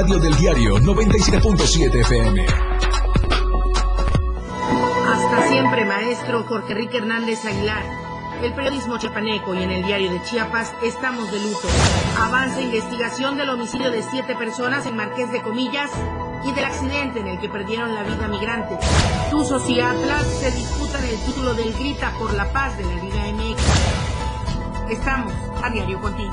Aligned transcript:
radio 0.00 0.18
del 0.18 0.34
diario 0.36 0.78
97.7 0.78 2.00
FM. 2.00 2.46
Hasta 5.06 5.48
siempre, 5.48 5.84
maestro 5.84 6.42
Jorge 6.44 6.72
Enrique 6.72 6.96
Hernández 6.96 7.44
Aguilar. 7.44 7.82
El 8.42 8.54
periodismo 8.54 8.96
chiapaneco 8.96 9.54
y 9.54 9.62
en 9.62 9.70
el 9.70 9.84
diario 9.84 10.10
de 10.10 10.22
Chiapas 10.22 10.72
estamos 10.82 11.30
de 11.30 11.40
luto. 11.40 11.68
Avanza 12.18 12.62
investigación 12.62 13.36
del 13.36 13.50
homicidio 13.50 13.90
de 13.90 14.02
siete 14.02 14.34
personas 14.36 14.86
en 14.86 14.96
Marqués 14.96 15.30
de 15.32 15.42
Comillas 15.42 15.90
y 16.46 16.52
del 16.52 16.64
accidente 16.64 17.20
en 17.20 17.26
el 17.26 17.38
que 17.38 17.50
perdieron 17.50 17.94
la 17.94 18.02
vida 18.02 18.26
migrantes. 18.26 18.78
Tuzos 19.30 19.68
y 19.68 19.80
Atlas 19.80 20.26
se 20.40 20.50
disputan 20.50 21.04
el 21.04 21.18
título 21.26 21.52
del 21.52 21.74
Grita 21.74 22.14
por 22.18 22.32
la 22.32 22.50
Paz 22.50 22.78
de 22.78 22.84
la 22.84 22.94
Liga 22.94 23.22
MX. 23.34 23.62
Estamos 24.92 25.34
a 25.62 25.68
diario 25.68 26.00
contigo. 26.00 26.32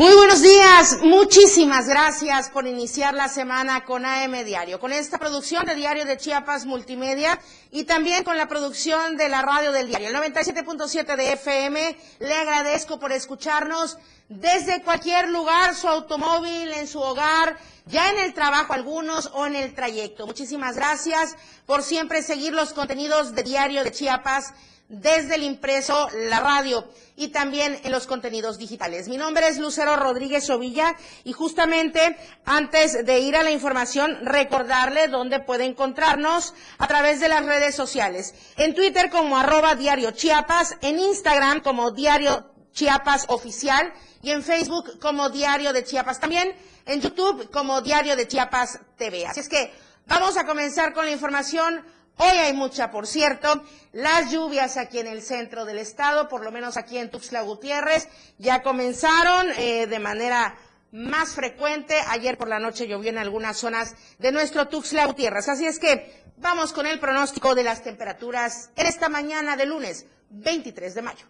Muy 0.00 0.14
buenos 0.14 0.40
días, 0.40 0.96
muchísimas 1.02 1.86
gracias 1.86 2.48
por 2.48 2.66
iniciar 2.66 3.12
la 3.12 3.28
semana 3.28 3.84
con 3.84 4.06
AM 4.06 4.46
Diario, 4.46 4.80
con 4.80 4.94
esta 4.94 5.18
producción 5.18 5.66
de 5.66 5.74
Diario 5.74 6.06
de 6.06 6.16
Chiapas 6.16 6.64
Multimedia 6.64 7.38
y 7.70 7.84
también 7.84 8.24
con 8.24 8.38
la 8.38 8.48
producción 8.48 9.18
de 9.18 9.28
la 9.28 9.42
radio 9.42 9.72
del 9.72 9.88
diario, 9.88 10.08
el 10.08 10.16
97.7 10.16 11.16
de 11.16 11.32
FM. 11.34 11.98
Le 12.20 12.34
agradezco 12.34 12.98
por 12.98 13.12
escucharnos 13.12 13.98
desde 14.30 14.82
cualquier 14.82 15.28
lugar, 15.28 15.74
su 15.74 15.86
automóvil, 15.86 16.72
en 16.72 16.88
su 16.88 16.98
hogar, 16.98 17.58
ya 17.84 18.08
en 18.08 18.20
el 18.20 18.32
trabajo 18.32 18.72
algunos 18.72 19.30
o 19.34 19.46
en 19.46 19.54
el 19.54 19.74
trayecto. 19.74 20.26
Muchísimas 20.26 20.76
gracias 20.76 21.36
por 21.66 21.82
siempre 21.82 22.22
seguir 22.22 22.54
los 22.54 22.72
contenidos 22.72 23.34
de 23.34 23.42
Diario 23.42 23.84
de 23.84 23.92
Chiapas 23.92 24.54
desde 24.90 25.36
el 25.36 25.44
impreso, 25.44 26.08
la 26.28 26.40
radio 26.40 26.84
y 27.14 27.28
también 27.28 27.78
en 27.84 27.92
los 27.92 28.08
contenidos 28.08 28.58
digitales. 28.58 29.08
Mi 29.08 29.16
nombre 29.16 29.46
es 29.46 29.58
Lucero 29.58 29.94
Rodríguez 29.94 30.50
Ovilla 30.50 30.96
y 31.22 31.32
justamente 31.32 32.16
antes 32.44 33.06
de 33.06 33.20
ir 33.20 33.36
a 33.36 33.44
la 33.44 33.52
información, 33.52 34.18
recordarle 34.22 35.06
dónde 35.06 35.38
puede 35.38 35.64
encontrarnos 35.64 36.54
a 36.78 36.88
través 36.88 37.20
de 37.20 37.28
las 37.28 37.46
redes 37.46 37.76
sociales. 37.76 38.34
En 38.56 38.74
Twitter 38.74 39.10
como 39.10 39.38
arroba 39.38 39.76
diario 39.76 40.10
Chiapas, 40.10 40.76
en 40.80 40.98
Instagram 40.98 41.60
como 41.60 41.92
diario 41.92 42.50
Chiapas 42.72 43.26
oficial 43.28 43.92
y 44.22 44.30
en 44.30 44.42
Facebook 44.42 44.98
como 44.98 45.30
diario 45.30 45.72
de 45.72 45.84
Chiapas 45.84 46.18
también, 46.18 46.52
en 46.84 47.00
YouTube 47.00 47.48
como 47.50 47.80
diario 47.80 48.16
de 48.16 48.26
Chiapas 48.26 48.80
TV. 48.96 49.24
Así 49.24 49.38
es 49.38 49.48
que 49.48 49.72
vamos 50.06 50.36
a 50.36 50.44
comenzar 50.44 50.92
con 50.92 51.04
la 51.06 51.12
información 51.12 51.84
Hoy 52.16 52.36
hay 52.36 52.52
mucha, 52.52 52.90
por 52.90 53.06
cierto. 53.06 53.62
Las 53.92 54.30
lluvias 54.30 54.76
aquí 54.76 54.98
en 54.98 55.06
el 55.06 55.22
centro 55.22 55.64
del 55.64 55.78
estado, 55.78 56.28
por 56.28 56.44
lo 56.44 56.52
menos 56.52 56.76
aquí 56.76 56.98
en 56.98 57.10
Tuxtla 57.10 57.42
Gutiérrez, 57.42 58.08
ya 58.38 58.62
comenzaron 58.62 59.48
eh, 59.56 59.86
de 59.86 59.98
manera 59.98 60.54
más 60.92 61.34
frecuente. 61.34 61.96
Ayer 62.08 62.36
por 62.36 62.48
la 62.48 62.58
noche 62.58 62.86
llovió 62.86 63.10
en 63.10 63.18
algunas 63.18 63.56
zonas 63.56 63.94
de 64.18 64.32
nuestro 64.32 64.68
Tuxtla 64.68 65.06
Gutiérrez. 65.06 65.48
Así 65.48 65.66
es 65.66 65.78
que 65.78 66.24
vamos 66.36 66.72
con 66.72 66.86
el 66.86 67.00
pronóstico 67.00 67.54
de 67.54 67.64
las 67.64 67.82
temperaturas 67.82 68.70
en 68.76 68.86
esta 68.86 69.08
mañana 69.08 69.56
de 69.56 69.66
lunes 69.66 70.06
23 70.30 70.94
de 70.94 71.02
mayo. 71.02 71.26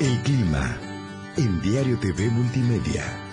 El 0.00 0.22
clima 0.22 0.78
en 1.36 1.60
Diario 1.60 1.98
TV 1.98 2.28
Multimedia. 2.28 3.27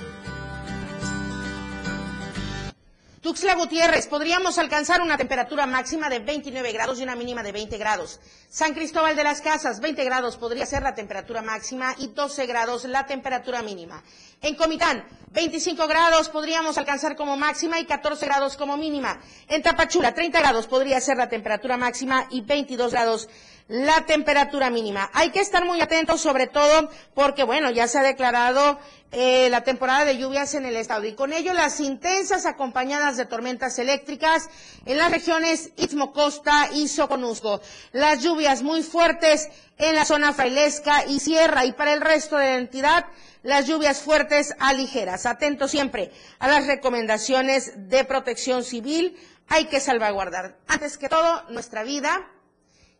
Tuxtla 3.26 3.56
Gutiérrez, 3.56 4.06
podríamos 4.06 4.60
alcanzar 4.60 5.02
una 5.02 5.18
temperatura 5.18 5.66
máxima 5.66 6.10
de 6.10 6.20
29 6.20 6.72
grados 6.72 7.00
y 7.00 7.04
una 7.04 7.16
mínima 7.16 7.42
de 7.42 7.52
20 7.52 7.76
grados. 7.80 8.20
San 8.50 8.76
Cristóbal 8.76 9.16
de 9.16 9.24
las 9.24 9.42
Casas, 9.42 9.80
20 9.80 10.04
grados 10.04 10.38
podría 10.38 10.68
ser 10.68 10.84
la 10.84 10.94
temperatura 10.94 11.42
máxima 11.42 11.96
y 11.98 12.10
12 12.10 12.46
grados 12.46 12.84
la 12.84 13.08
temperatura 13.08 13.64
mínima. 13.64 14.04
En 14.44 14.54
Comitán, 14.54 15.08
25 15.32 15.88
grados 15.88 16.30
podríamos 16.30 16.78
alcanzar 16.78 17.16
como 17.16 17.36
máxima 17.36 17.80
y 17.80 17.86
14 17.86 18.28
grados 18.28 18.58
como 18.58 18.78
mínima. 18.78 19.20
En 19.48 19.64
Tapachula, 19.64 20.14
30 20.14 20.40
grados 20.40 20.68
podría 20.68 21.02
ser 21.02 21.18
la 21.18 21.28
temperatura 21.28 21.78
máxima 21.78 22.28
y 22.30 22.42
22 22.42 22.92
grados 22.92 23.28
la 23.68 24.06
temperatura 24.06 24.70
mínima. 24.70 25.10
Hay 25.14 25.32
que 25.32 25.40
estar 25.40 25.66
muy 25.66 25.82
atentos 25.82 26.22
sobre 26.22 26.48
todo 26.48 26.90
porque, 27.14 27.44
bueno, 27.44 27.72
ya 27.72 27.88
se 27.88 27.98
ha 27.98 28.04
declarado 28.04 28.80
eh, 29.12 29.50
la 29.50 29.64
temporada 29.64 30.06
de 30.06 30.18
lluvias 30.18 30.54
en 30.54 30.66
el 30.66 30.76
estado 30.76 31.06
y 31.06 31.16
con 31.16 31.34
ello 31.34 31.54
las 31.54 31.80
intensas 31.80 32.46
acompañadas 32.46 33.18
de 33.18 33.26
tormentas 33.26 33.80
eléctricas 33.80 34.50
en 34.86 34.98
las 34.98 35.12
regiones 35.12 35.72
Istmo 35.78 36.14
Costa 36.14 36.70
y 36.74 36.88
Soconusco. 36.88 37.62
Las 37.92 38.22
lluvias 38.22 38.62
muy 38.62 38.84
fuertes 38.84 39.50
en 39.78 39.96
la 39.96 40.06
zona 40.06 40.34
frailesca 40.34 41.06
y 41.06 41.20
sierra 41.20 41.66
y 41.66 41.74
para 41.74 41.94
el 41.94 42.02
resto 42.02 42.38
de 42.38 42.46
la 42.46 42.58
entidad 42.58 43.06
las 43.42 43.68
lluvias 43.68 44.02
fuertes 44.02 44.56
a 44.60 44.74
ligeras. 44.74 45.26
Atentos 45.26 45.72
siempre 45.72 46.12
a 46.40 46.48
las 46.48 46.68
recomendaciones 46.68 47.90
de 47.90 48.04
protección 48.04 48.64
civil. 48.64 49.18
Hay 49.48 49.66
que 49.66 49.80
salvaguardar, 49.80 50.58
antes 50.68 50.98
que 50.98 51.08
todo, 51.08 51.44
nuestra 51.50 51.84
vida, 51.84 52.28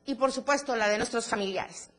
y 0.06 0.16
por 0.16 0.32
supuesto 0.32 0.76
la 0.76 0.88
de 0.88 0.98
nuestros 0.98 1.28
familiares. 1.28 1.90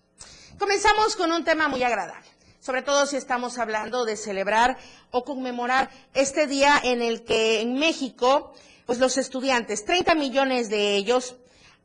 Comenzamos 0.59 1.17
con 1.17 1.33
un 1.33 1.45
tema 1.45 1.69
muy 1.69 1.83
agradable, 1.83 2.27
sobre 2.61 2.83
todo 2.83 3.07
si 3.07 3.17
estamos 3.17 3.59
hablando 3.59 4.05
de 4.05 4.17
celebrar 4.17 4.79
o 5.11 5.25
conmemorar 5.25 5.91
este 6.15 6.47
día 6.47 6.81
en 6.83 7.03
el 7.03 7.25
que 7.25 7.61
en 7.61 7.75
México, 7.79 8.55
pues 8.87 8.99
los 8.99 9.19
estudiantes, 9.19 9.85
30 9.85 10.15
millones 10.15 10.71
de 10.71 10.97
ellos, 10.97 11.37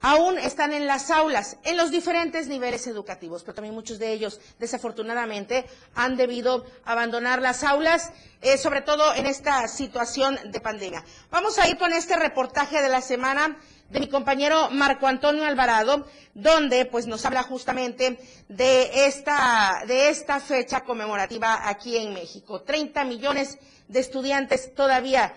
aún 0.01 0.37
están 0.39 0.73
en 0.73 0.87
las 0.87 1.11
aulas, 1.11 1.57
en 1.63 1.77
los 1.77 1.91
diferentes 1.91 2.47
niveles 2.47 2.87
educativos, 2.87 3.43
pero 3.43 3.55
también 3.55 3.75
muchos 3.75 3.99
de 3.99 4.11
ellos, 4.11 4.39
desafortunadamente, 4.59 5.65
han 5.95 6.17
debido 6.17 6.65
abandonar 6.85 7.41
las 7.41 7.63
aulas, 7.63 8.11
eh, 8.41 8.57
sobre 8.57 8.81
todo 8.81 9.13
en 9.13 9.27
esta 9.27 9.67
situación 9.67 10.37
de 10.45 10.59
pandemia. 10.59 11.03
Vamos 11.29 11.59
a 11.59 11.67
ir 11.67 11.77
con 11.77 11.93
este 11.93 12.15
reportaje 12.15 12.81
de 12.81 12.89
la 12.89 13.01
semana 13.01 13.57
de 13.91 13.99
mi 13.99 14.07
compañero 14.07 14.69
Marco 14.71 15.05
Antonio 15.05 15.45
Alvarado, 15.45 16.05
donde 16.33 16.85
pues 16.85 17.07
nos 17.07 17.25
habla 17.25 17.43
justamente 17.43 18.17
de 18.47 19.05
esta, 19.05 19.83
de 19.85 20.09
esta 20.09 20.39
fecha 20.39 20.81
conmemorativa 20.81 21.67
aquí 21.67 21.97
en 21.97 22.13
México. 22.13 22.61
30 22.61 23.03
millones 23.03 23.57
de 23.87 23.99
estudiantes 23.99 24.73
todavía 24.73 25.33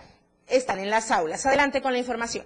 están 0.47 0.79
en 0.79 0.89
las 0.89 1.11
aulas. 1.11 1.45
Adelante 1.45 1.81
con 1.81 1.91
la 1.91 1.99
información. 1.99 2.45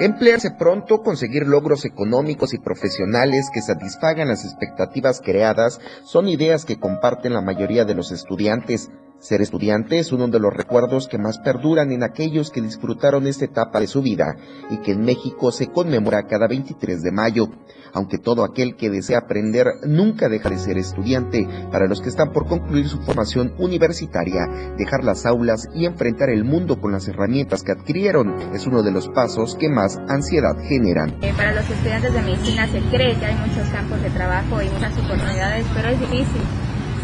Emplearse 0.00 0.50
pronto, 0.50 1.02
conseguir 1.02 1.46
logros 1.46 1.84
económicos 1.84 2.52
y 2.52 2.58
profesionales 2.58 3.48
que 3.52 3.62
satisfagan 3.62 4.28
las 4.28 4.44
expectativas 4.44 5.20
creadas 5.20 5.80
son 6.04 6.28
ideas 6.28 6.64
que 6.64 6.78
comparten 6.78 7.32
la 7.32 7.40
mayoría 7.40 7.84
de 7.84 7.94
los 7.94 8.10
estudiantes. 8.10 8.90
Ser 9.24 9.40
estudiante 9.40 9.98
es 9.98 10.12
uno 10.12 10.28
de 10.28 10.38
los 10.38 10.52
recuerdos 10.52 11.08
que 11.08 11.16
más 11.16 11.38
perduran 11.38 11.90
en 11.92 12.02
aquellos 12.02 12.50
que 12.50 12.60
disfrutaron 12.60 13.26
esta 13.26 13.46
etapa 13.46 13.80
de 13.80 13.86
su 13.86 14.02
vida 14.02 14.36
y 14.68 14.82
que 14.82 14.92
en 14.92 15.00
México 15.00 15.50
se 15.50 15.68
conmemora 15.68 16.26
cada 16.26 16.46
23 16.46 17.00
de 17.00 17.10
mayo. 17.10 17.46
Aunque 17.94 18.18
todo 18.18 18.44
aquel 18.44 18.76
que 18.76 18.90
desea 18.90 19.20
aprender 19.20 19.66
nunca 19.86 20.28
deja 20.28 20.50
de 20.50 20.58
ser 20.58 20.76
estudiante, 20.76 21.48
para 21.72 21.86
los 21.86 22.02
que 22.02 22.10
están 22.10 22.32
por 22.32 22.46
concluir 22.46 22.86
su 22.86 22.98
formación 22.98 23.54
universitaria, 23.58 24.74
dejar 24.76 25.02
las 25.04 25.24
aulas 25.24 25.68
y 25.74 25.86
enfrentar 25.86 26.28
el 26.28 26.44
mundo 26.44 26.78
con 26.78 26.92
las 26.92 27.08
herramientas 27.08 27.62
que 27.62 27.72
adquirieron 27.72 28.52
es 28.52 28.66
uno 28.66 28.82
de 28.82 28.92
los 28.92 29.08
pasos 29.08 29.56
que 29.58 29.70
más 29.70 29.96
ansiedad 30.06 30.54
generan. 30.68 31.16
Eh, 31.22 31.32
para 31.34 31.54
los 31.54 31.70
estudiantes 31.70 32.12
de 32.12 32.20
medicina 32.20 32.66
se 32.66 32.80
cree 32.90 33.18
que 33.18 33.24
hay 33.24 33.36
muchos 33.36 33.66
campos 33.70 34.02
de 34.02 34.10
trabajo 34.10 34.60
y 34.60 34.68
muchas 34.68 34.92
oportunidades, 34.98 35.64
pero 35.74 35.88
es 35.88 36.00
difícil 36.00 36.42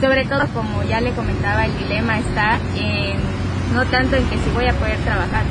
sobre 0.01 0.25
todo, 0.25 0.41
como 0.55 0.83
ya 0.85 1.01
le 1.01 1.13
comentaba, 1.13 1.67
el 1.67 1.77
dilema 1.79 2.19
está 2.19 2.59
en 2.75 3.21
no 3.75 3.85
tanto 3.87 4.17
en 4.17 4.25
que 4.29 4.39
si 4.39 4.51
voy 4.51 4.67
a 4.67 4.73
poder 4.73 4.99
trabajar, 5.01 5.45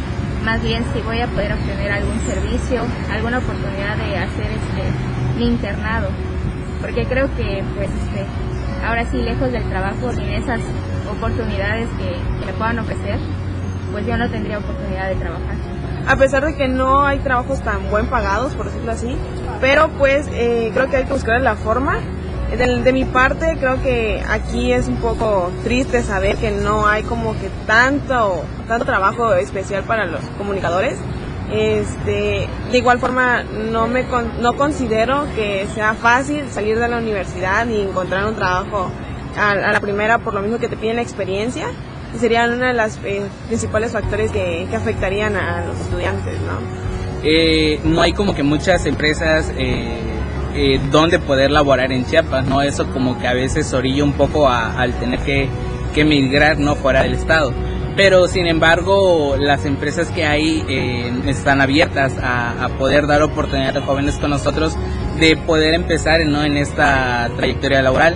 más 0.44 0.62
bien 0.62 0.84
si 0.94 1.02
voy 1.02 1.22
a 1.22 1.28
poder 1.28 1.54
obtener 1.54 1.92
algún 1.92 2.20
servicio, 2.22 2.82
alguna 3.12 3.38
oportunidad 3.38 3.96
de 3.96 4.18
hacer 4.18 4.52
este 4.52 5.38
mi 5.38 5.48
internado, 5.48 6.10
porque 6.82 7.06
creo 7.06 7.28
que 7.36 7.64
pues 7.76 7.90
este, 7.90 8.26
ahora 8.86 9.06
sí 9.10 9.18
lejos 9.18 9.52
del 9.52 9.64
trabajo 9.70 10.12
sin 10.12 10.30
esas 10.30 10.60
oportunidades 11.10 11.88
que, 11.98 12.46
me 12.46 12.54
puedan 12.54 12.80
ofrecer, 12.80 13.20
pues 13.92 14.06
yo 14.08 14.18
no 14.18 14.30
tendría 14.30 14.58
oportunidad 14.58 15.10
de 15.10 15.16
trabajar. 15.16 15.56
A 16.08 16.16
pesar 16.16 16.44
de 16.44 16.56
que 16.56 16.68
no 16.68 17.06
hay 17.06 17.20
trabajos 17.20 17.62
tan 17.62 17.90
buen 17.92 18.08
pagados, 18.08 18.54
por 18.56 18.66
decirlo 18.66 18.92
así, 18.92 19.16
pero 19.62 19.90
pues 19.98 20.28
eh, 20.32 20.72
creo 20.74 20.90
que 20.90 20.98
hay 20.98 21.04
que 21.06 21.14
buscar 21.14 21.40
la 21.42 21.56
forma 21.56 22.00
de, 22.58 22.94
mi 22.94 23.06
parte 23.06 23.58
creo 23.60 23.82
que 23.82 24.24
aquí 24.28 24.74
es 24.74 24.88
un 24.88 24.98
poco 24.98 25.52
triste 25.64 26.02
saber 26.04 26.38
que 26.38 26.52
no 26.52 26.88
hay 26.88 27.04
como 27.04 27.34
que 27.34 27.50
tanto, 27.68 28.44
tanto 28.68 28.86
trabajo 28.86 29.34
especial 29.34 29.84
para 29.84 30.06
los 30.06 30.22
comunicadores. 30.38 30.98
Este, 31.52 32.48
de 32.72 32.78
igual 32.78 33.00
forma 33.00 33.42
no 33.44 33.88
me 33.88 34.06
no 34.40 34.56
considero 34.56 35.26
que 35.36 35.68
sea 35.74 35.96
fácil 35.96 36.48
salir 36.52 36.78
de 36.78 36.88
la 36.88 36.98
universidad 36.98 37.68
y 37.68 37.82
encontrar 37.82 38.28
un 38.28 38.36
trabajo 38.36 38.92
a, 39.36 39.56
la 39.56 39.80
primera 39.80 40.20
por 40.20 40.36
lo 40.36 40.42
mismo 40.42 40.60
que 40.60 40.68
te 40.68 40.78
piden 40.78 40.98
la 40.98 41.02
experiencia. 41.02 41.68
serían 42.20 42.54
una 42.54 42.68
de 42.68 42.74
las 42.74 43.00
eh, 43.04 43.24
principales 43.48 43.92
factores 43.94 44.32
que, 44.32 44.68
que, 44.70 44.76
afectarían 44.76 45.36
a 45.36 45.66
los 45.66 45.80
estudiantes, 45.80 46.40
¿no? 46.42 46.90
Eh, 47.24 47.80
no 47.84 48.02
hay 48.02 48.14
como 48.14 48.34
que 48.34 48.44
muchas 48.44 48.86
empresas 48.86 49.52
eh, 49.58 50.19
eh, 50.56 50.80
donde 50.92 51.20
poder 51.20 51.52
laborar 51.52 51.92
en 51.92 52.06
Chiapas, 52.06 52.46
¿no? 52.46 52.62
Eso 52.62 52.88
como 52.92 53.20
que 53.20 53.28
a 53.28 53.34
veces 53.34 53.74
orilla 53.74 54.04
un 54.04 54.14
poco 54.14 54.48
a, 54.48 54.80
al 54.80 54.94
tener 54.94 55.20
que, 55.20 55.50
que 55.94 56.06
migrar, 56.06 56.60
¿no? 56.60 56.76
Fuera 56.76 57.04
del 57.04 57.14
estado 57.14 57.54
pero 58.00 58.30
sin 58.30 58.48
embargo 58.48 59.36
las 59.38 59.66
empresas 59.66 60.10
que 60.10 60.26
hay 60.26 60.64
eh, 60.70 61.12
están 61.26 61.60
abiertas 61.60 62.18
a, 62.18 62.64
a, 62.64 62.70
poder 62.78 63.08
dar 63.08 63.22
oportunidad 63.22 63.76
a 63.76 63.82
jóvenes 63.82 64.16
con 64.16 64.30
nosotros 64.30 64.78
de 65.20 65.36
poder 65.36 65.74
empezar 65.74 66.26
¿no? 66.26 66.46
en 66.46 66.56
esta 66.56 67.30
trayectoria 67.36 67.82
laboral. 67.82 68.16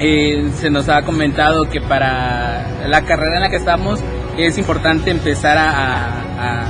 Eh, 0.00 0.50
se 0.56 0.70
nos 0.70 0.88
ha 0.88 1.02
comentado 1.02 1.70
que 1.70 1.80
para 1.80 2.66
la 2.88 3.02
carrera 3.02 3.36
en 3.36 3.42
la 3.42 3.48
que 3.48 3.56
estamos 3.56 4.00
es 4.36 4.58
importante 4.58 5.12
empezar 5.12 5.56
a, 5.56 5.70
a, 5.70 6.62
a 6.62 6.64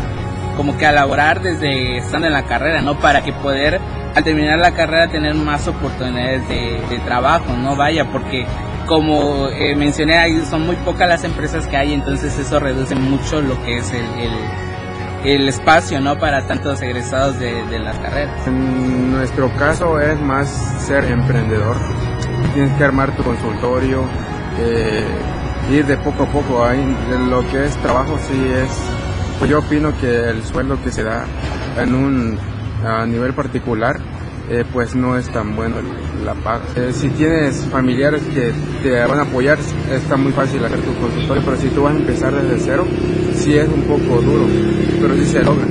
como 0.58 0.76
que 0.76 0.84
a 0.84 0.92
laborar 0.92 1.40
desde 1.40 1.96
estando 1.96 2.26
en 2.26 2.34
la 2.34 2.44
carrera, 2.44 2.82
¿no? 2.82 2.98
Para 2.98 3.22
que 3.22 3.32
poder 3.32 3.80
al 4.16 4.24
terminar 4.24 4.58
la 4.58 4.72
carrera 4.72 5.08
tener 5.08 5.34
más 5.34 5.68
oportunidades 5.68 6.48
de, 6.48 6.98
trabajo, 7.04 7.54
¿no? 7.54 7.76
Vaya, 7.76 8.10
porque 8.10 8.46
como 8.86 9.48
eh, 9.48 9.76
mencioné, 9.76 10.16
ahí 10.16 10.42
son 10.48 10.64
muy 10.64 10.74
pocas 10.76 11.06
las 11.06 11.22
empresas 11.22 11.66
que 11.66 11.76
hay, 11.76 11.92
entonces 11.92 12.36
eso 12.38 12.58
reduce 12.58 12.94
mucho 12.94 13.42
lo 13.42 13.62
que 13.62 13.76
es 13.76 13.92
el, 13.92 14.06
el, 14.18 15.34
el 15.34 15.48
espacio 15.48 16.00
¿no? 16.00 16.18
para 16.18 16.46
tantos 16.46 16.80
egresados 16.80 17.38
de, 17.38 17.62
de, 17.66 17.78
las 17.78 17.98
carreras. 17.98 18.46
En 18.46 19.12
nuestro 19.12 19.52
caso 19.58 20.00
es 20.00 20.19
más 20.19 20.48
ser 20.80 21.04
emprendedor. 21.04 21.76
Tienes 22.54 22.72
que 22.78 22.84
armar 22.84 23.14
tu 23.16 23.22
consultorio, 23.22 24.02
eh, 24.58 25.04
ir 25.70 25.84
de 25.84 25.98
poco 25.98 26.22
a 26.22 26.26
poco. 26.26 26.64
Ahí, 26.64 26.96
lo 27.28 27.46
que 27.50 27.66
es 27.66 27.76
trabajo 27.82 28.19
sí 28.26 28.50
es, 28.50 28.70
pues 29.38 29.50
yo 29.50 29.58
opino 29.58 29.92
que 30.00 30.30
el 30.30 30.42
sueldo 30.42 30.82
que 30.82 30.90
se 30.90 31.04
da 31.04 31.26
en 31.78 31.94
un 31.94 32.56
a 32.84 33.06
nivel 33.06 33.32
particular 33.34 33.96
eh, 34.49 34.64
pues 34.73 34.94
no 34.94 35.17
es 35.17 35.28
tan 35.31 35.56
bueno 35.56 35.76
Eh, 36.76 36.93
si 36.93 37.08
tienes 37.11 37.64
familiares 37.67 38.23
que 38.34 38.52
te 38.82 38.90
van 39.06 39.19
a 39.19 39.23
apoyar, 39.23 39.58
está 39.93 40.17
muy 40.17 40.32
fácil 40.32 40.64
hacer 40.64 40.81
tu 40.81 40.94
consultorio, 40.94 41.43
pero 41.44 41.56
si 41.56 41.69
tú 41.69 41.82
vas 41.82 41.94
a 41.94 41.99
empezar 41.99 42.34
desde 42.34 42.58
cero, 42.58 42.84
sí 43.34 43.56
es 43.56 43.69
un 43.69 43.82
poco 43.82 44.20
duro, 44.20 44.46
pero 45.00 45.14
sí 45.14 45.25
se 45.25 45.43
logra. 45.43 45.67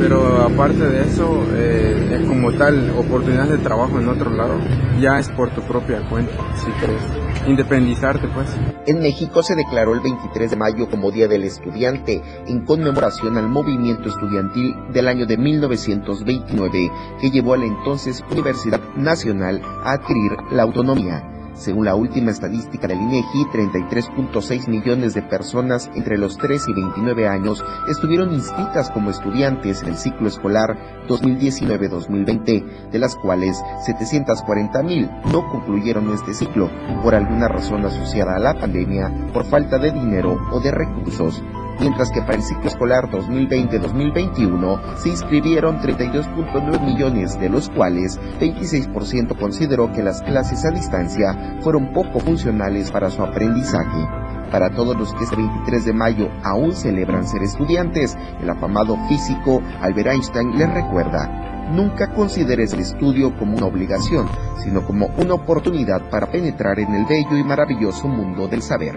Pero 0.00 0.42
aparte 0.42 0.84
de 0.84 1.02
eso, 1.02 1.46
eh, 1.54 2.24
como 2.28 2.52
tal, 2.52 2.90
oportunidades 2.96 3.52
de 3.52 3.58
trabajo 3.58 3.98
en 3.98 4.08
otro 4.08 4.30
lado, 4.30 4.54
ya 5.00 5.18
es 5.18 5.28
por 5.30 5.50
tu 5.50 5.60
propia 5.62 6.00
cuenta, 6.08 6.32
si 6.56 6.70
quieres 6.72 7.00
independizarte 7.46 8.28
pues. 8.28 8.48
En 8.86 9.00
México 9.00 9.42
se 9.42 9.54
declaró 9.54 9.94
el 9.94 10.00
23 10.00 10.50
de 10.50 10.56
mayo 10.56 10.88
como 10.88 11.10
Día 11.10 11.28
del 11.28 11.44
Estudiante 11.44 12.22
en 12.46 12.64
conmemoración 12.64 13.36
al 13.38 13.48
movimiento 13.48 14.08
estudiantil 14.08 14.74
del 14.92 15.08
año 15.08 15.26
de 15.26 15.36
1929 15.36 16.90
que 17.20 17.30
llevó 17.30 17.54
a 17.54 17.58
la 17.58 17.66
entonces 17.66 18.22
Universidad 18.30 18.80
Nacional 18.96 19.62
adquirir 19.82 20.32
la 20.50 20.62
autonomía. 20.62 21.30
Según 21.54 21.84
la 21.84 21.94
última 21.94 22.32
estadística 22.32 22.88
del 22.88 23.00
INEGI, 23.00 23.44
33.6 23.52 24.68
millones 24.68 25.14
de 25.14 25.22
personas 25.22 25.88
entre 25.94 26.18
los 26.18 26.36
3 26.36 26.68
y 26.68 26.72
29 26.72 27.28
años 27.28 27.64
estuvieron 27.88 28.34
inscritas 28.34 28.90
como 28.90 29.10
estudiantes 29.10 29.82
en 29.82 29.90
el 29.90 29.96
ciclo 29.96 30.26
escolar 30.26 30.76
2019-2020, 31.08 32.90
de 32.90 32.98
las 32.98 33.14
cuales 33.14 33.62
740 33.86 34.82
mil 34.82 35.08
no 35.32 35.48
concluyeron 35.48 36.12
este 36.12 36.34
ciclo 36.34 36.68
por 37.02 37.14
alguna 37.14 37.46
razón 37.46 37.86
asociada 37.86 38.34
a 38.34 38.40
la 38.40 38.58
pandemia, 38.58 39.30
por 39.32 39.44
falta 39.44 39.78
de 39.78 39.92
dinero 39.92 40.36
o 40.50 40.58
de 40.58 40.72
recursos 40.72 41.40
mientras 41.80 42.10
que 42.10 42.20
para 42.20 42.34
el 42.34 42.42
ciclo 42.42 42.68
escolar 42.68 43.10
2020-2021 43.10 44.96
se 44.96 45.08
inscribieron 45.10 45.78
32.9 45.80 46.80
millones, 46.80 47.38
de 47.38 47.48
los 47.48 47.68
cuales 47.70 48.20
26% 48.40 49.38
consideró 49.38 49.92
que 49.92 50.02
las 50.02 50.22
clases 50.22 50.64
a 50.64 50.70
distancia 50.70 51.58
fueron 51.60 51.92
poco 51.92 52.20
funcionales 52.20 52.90
para 52.90 53.10
su 53.10 53.22
aprendizaje. 53.22 54.08
Para 54.50 54.70
todos 54.70 54.96
los 54.96 55.12
que 55.14 55.24
este 55.24 55.36
23 55.36 55.84
de 55.84 55.92
mayo 55.92 56.28
aún 56.44 56.74
celebran 56.76 57.26
ser 57.26 57.42
estudiantes, 57.42 58.16
el 58.40 58.48
afamado 58.48 58.96
físico 59.08 59.60
Albert 59.80 60.08
Einstein 60.08 60.56
les 60.56 60.72
recuerda, 60.72 61.28
nunca 61.72 62.12
consideres 62.12 62.72
el 62.72 62.80
estudio 62.80 63.36
como 63.36 63.56
una 63.56 63.66
obligación, 63.66 64.28
sino 64.62 64.84
como 64.84 65.06
una 65.18 65.34
oportunidad 65.34 66.08
para 66.08 66.30
penetrar 66.30 66.78
en 66.78 66.94
el 66.94 67.04
bello 67.06 67.36
y 67.36 67.44
maravilloso 67.44 68.06
mundo 68.06 68.46
del 68.46 68.62
saber. 68.62 68.94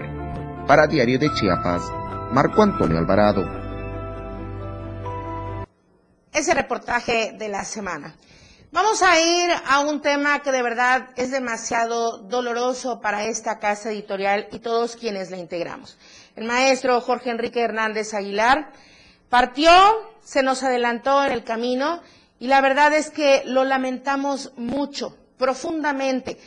Para 0.66 0.86
Diario 0.86 1.18
de 1.18 1.32
Chiapas, 1.32 1.82
Marco 2.30 2.62
Antonio 2.62 2.98
Alvarado. 2.98 3.42
Ese 6.30 6.52
reportaje 6.52 7.32
de 7.32 7.48
la 7.48 7.64
semana. 7.64 8.14
Vamos 8.70 9.02
a 9.02 9.18
ir 9.18 9.50
a 9.66 9.80
un 9.80 10.02
tema 10.02 10.40
que 10.40 10.52
de 10.52 10.62
verdad 10.62 11.08
es 11.16 11.30
demasiado 11.30 12.18
doloroso 12.18 13.00
para 13.00 13.24
esta 13.24 13.58
casa 13.58 13.90
editorial 13.90 14.46
y 14.52 14.58
todos 14.58 14.94
quienes 14.96 15.30
la 15.30 15.38
integramos. 15.38 15.96
El 16.36 16.44
maestro 16.44 17.00
Jorge 17.00 17.30
Enrique 17.30 17.62
Hernández 17.62 18.12
Aguilar 18.12 18.72
partió, 19.30 19.70
se 20.22 20.42
nos 20.42 20.62
adelantó 20.62 21.24
en 21.24 21.32
el 21.32 21.44
camino 21.44 22.02
y 22.38 22.48
la 22.48 22.60
verdad 22.60 22.92
es 22.92 23.08
que 23.08 23.42
lo 23.46 23.64
lamentamos 23.64 24.52
mucho, 24.58 25.16
profundamente. 25.38 26.38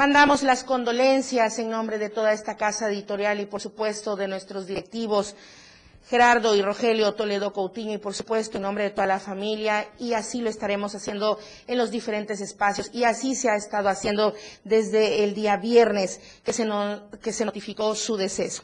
Mandamos 0.00 0.42
las 0.42 0.64
condolencias 0.64 1.58
en 1.58 1.68
nombre 1.68 1.98
de 1.98 2.08
toda 2.08 2.32
esta 2.32 2.56
casa 2.56 2.88
editorial 2.88 3.38
y 3.38 3.44
por 3.44 3.60
supuesto 3.60 4.16
de 4.16 4.28
nuestros 4.28 4.66
directivos 4.66 5.34
Gerardo 6.08 6.56
y 6.56 6.62
Rogelio 6.62 7.12
Toledo 7.12 7.52
Coutinho 7.52 7.92
y 7.92 7.98
por 7.98 8.14
supuesto 8.14 8.56
en 8.56 8.62
nombre 8.62 8.84
de 8.84 8.90
toda 8.92 9.06
la 9.06 9.20
familia 9.20 9.90
y 9.98 10.14
así 10.14 10.40
lo 10.40 10.48
estaremos 10.48 10.94
haciendo 10.94 11.38
en 11.66 11.76
los 11.76 11.90
diferentes 11.90 12.40
espacios 12.40 12.88
y 12.94 13.04
así 13.04 13.34
se 13.34 13.50
ha 13.50 13.56
estado 13.56 13.90
haciendo 13.90 14.32
desde 14.64 15.22
el 15.22 15.34
día 15.34 15.58
viernes 15.58 16.22
que 16.44 16.54
se, 16.54 16.66
que 17.22 17.34
se 17.34 17.44
notificó 17.44 17.94
su 17.94 18.16
deceso. 18.16 18.62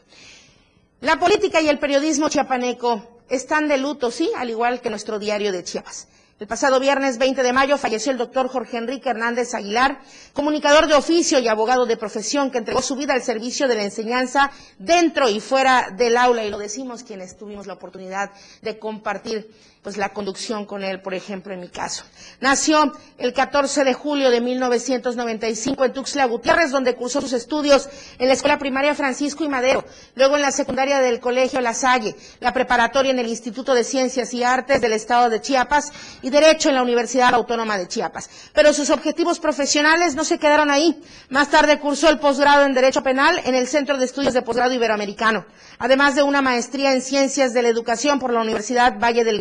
La 1.03 1.19
política 1.19 1.61
y 1.61 1.69
el 1.69 1.79
periodismo 1.79 2.31
chiapaneco 2.31 3.21
están 3.29 3.69
de 3.69 3.77
luto, 3.77 4.11
sí, 4.11 4.31
al 4.39 4.49
igual 4.49 4.81
que 4.81 4.89
nuestro 4.89 5.19
diario 5.19 5.53
de 5.53 5.63
Chiapas. 5.65 6.09
El 6.39 6.47
pasado 6.47 6.79
viernes 6.79 7.17
20 7.17 7.43
de 7.43 7.53
mayo 7.55 7.79
falleció 7.79 8.13
el 8.13 8.19
doctor 8.19 8.49
Jorge 8.49 8.77
Enrique 8.77 9.09
Hernández 9.09 9.55
Aguilar, 9.55 10.01
comunicador 10.35 10.87
de 10.87 10.93
oficio 10.93 11.39
y 11.39 11.49
abogado 11.49 11.87
de 11.87 11.97
profesión 11.97 12.51
que 12.51 12.59
entregó 12.59 12.83
su 12.83 12.95
vida 12.95 13.15
al 13.15 13.23
servicio 13.23 13.67
de 13.69 13.75
la 13.75 13.85
enseñanza 13.85 14.51
dentro 14.79 15.31
y 15.31 15.41
fuera 15.41 15.89
del 15.97 16.19
aula. 16.19 16.45
Y 16.45 16.51
lo 16.51 16.59
decimos 16.59 17.05
quienes 17.05 17.39
tuvimos 17.39 17.67
la 17.67 17.73
oportunidad 17.73 18.33
de 18.61 18.79
compartir 18.79 19.51
pues 19.87 19.99
la 19.99 20.09
conducción 20.09 20.67
con 20.67 20.83
él, 20.83 21.01
por 21.01 21.15
ejemplo, 21.15 21.55
en 21.55 21.61
mi 21.61 21.69
caso. 21.69 22.03
Nació 22.41 22.93
el 23.19 23.33
14 23.33 23.85
de 23.85 23.95
julio 23.95 24.33
de 24.33 24.41
1995 24.41 25.85
en 25.85 25.93
Tuxtla 25.93 26.25
Gutiérrez, 26.25 26.73
donde 26.73 26.97
cursó 26.97 27.21
sus 27.21 27.33
estudios 27.33 27.89
en 28.19 28.27
la 28.27 28.35
Escuela 28.35 28.59
Primaria 28.59 28.97
Francisco 28.97 29.45
y 29.45 29.49
Madero, 29.49 29.85
luego 30.17 30.35
en 30.35 30.43
la 30.43 30.51
secundaria 30.51 30.99
del 30.99 31.21
Colegio 31.21 31.61
La 31.61 31.73
Salle, 31.73 32.17
la 32.41 32.53
preparatoria 32.53 33.13
en 33.13 33.21
el 33.21 33.29
Instituto 33.29 33.75
de 33.75 33.85
Ciencias 33.85 34.35
y 34.35 34.43
Artes 34.43 34.81
del 34.81 34.93
Estado 34.93 35.31
de 35.31 35.41
Chiapas 35.41 35.93
y 36.21 36.31
Derecho 36.31 36.69
en 36.69 36.75
la 36.75 36.83
Universidad 36.83 37.33
Autónoma 37.33 37.79
de 37.79 37.87
Chiapas. 37.87 38.29
Pero 38.55 38.73
sus 38.73 38.91
objetivos 38.91 39.39
profesionales 39.39 40.17
no 40.17 40.25
se 40.25 40.41
quedaron 40.41 40.69
ahí. 40.69 41.01
Más 41.29 41.49
tarde 41.49 41.79
cursó 41.79 42.09
el 42.09 42.19
posgrado 42.19 42.65
en 42.65 42.75
Derecho 42.75 43.05
Penal 43.05 43.41
en 43.45 43.55
el 43.55 43.69
Centro 43.69 43.97
de 43.99 44.07
Estudios 44.07 44.35
de 44.35 44.43
Posgrado 44.43 44.75
Iberoamericano, 44.75 45.47
además 45.79 46.17
de 46.17 46.25
una 46.25 46.43
maestría 46.43 46.93
en 46.93 47.03
Ciencias 47.03 47.55
de 47.55 47.63
la 47.63 47.69
Educación 47.69 48.19
por 48.19 48.33
la 48.33 48.41
Universidad 48.41 48.99
Valle 48.99 49.23
del 49.23 49.37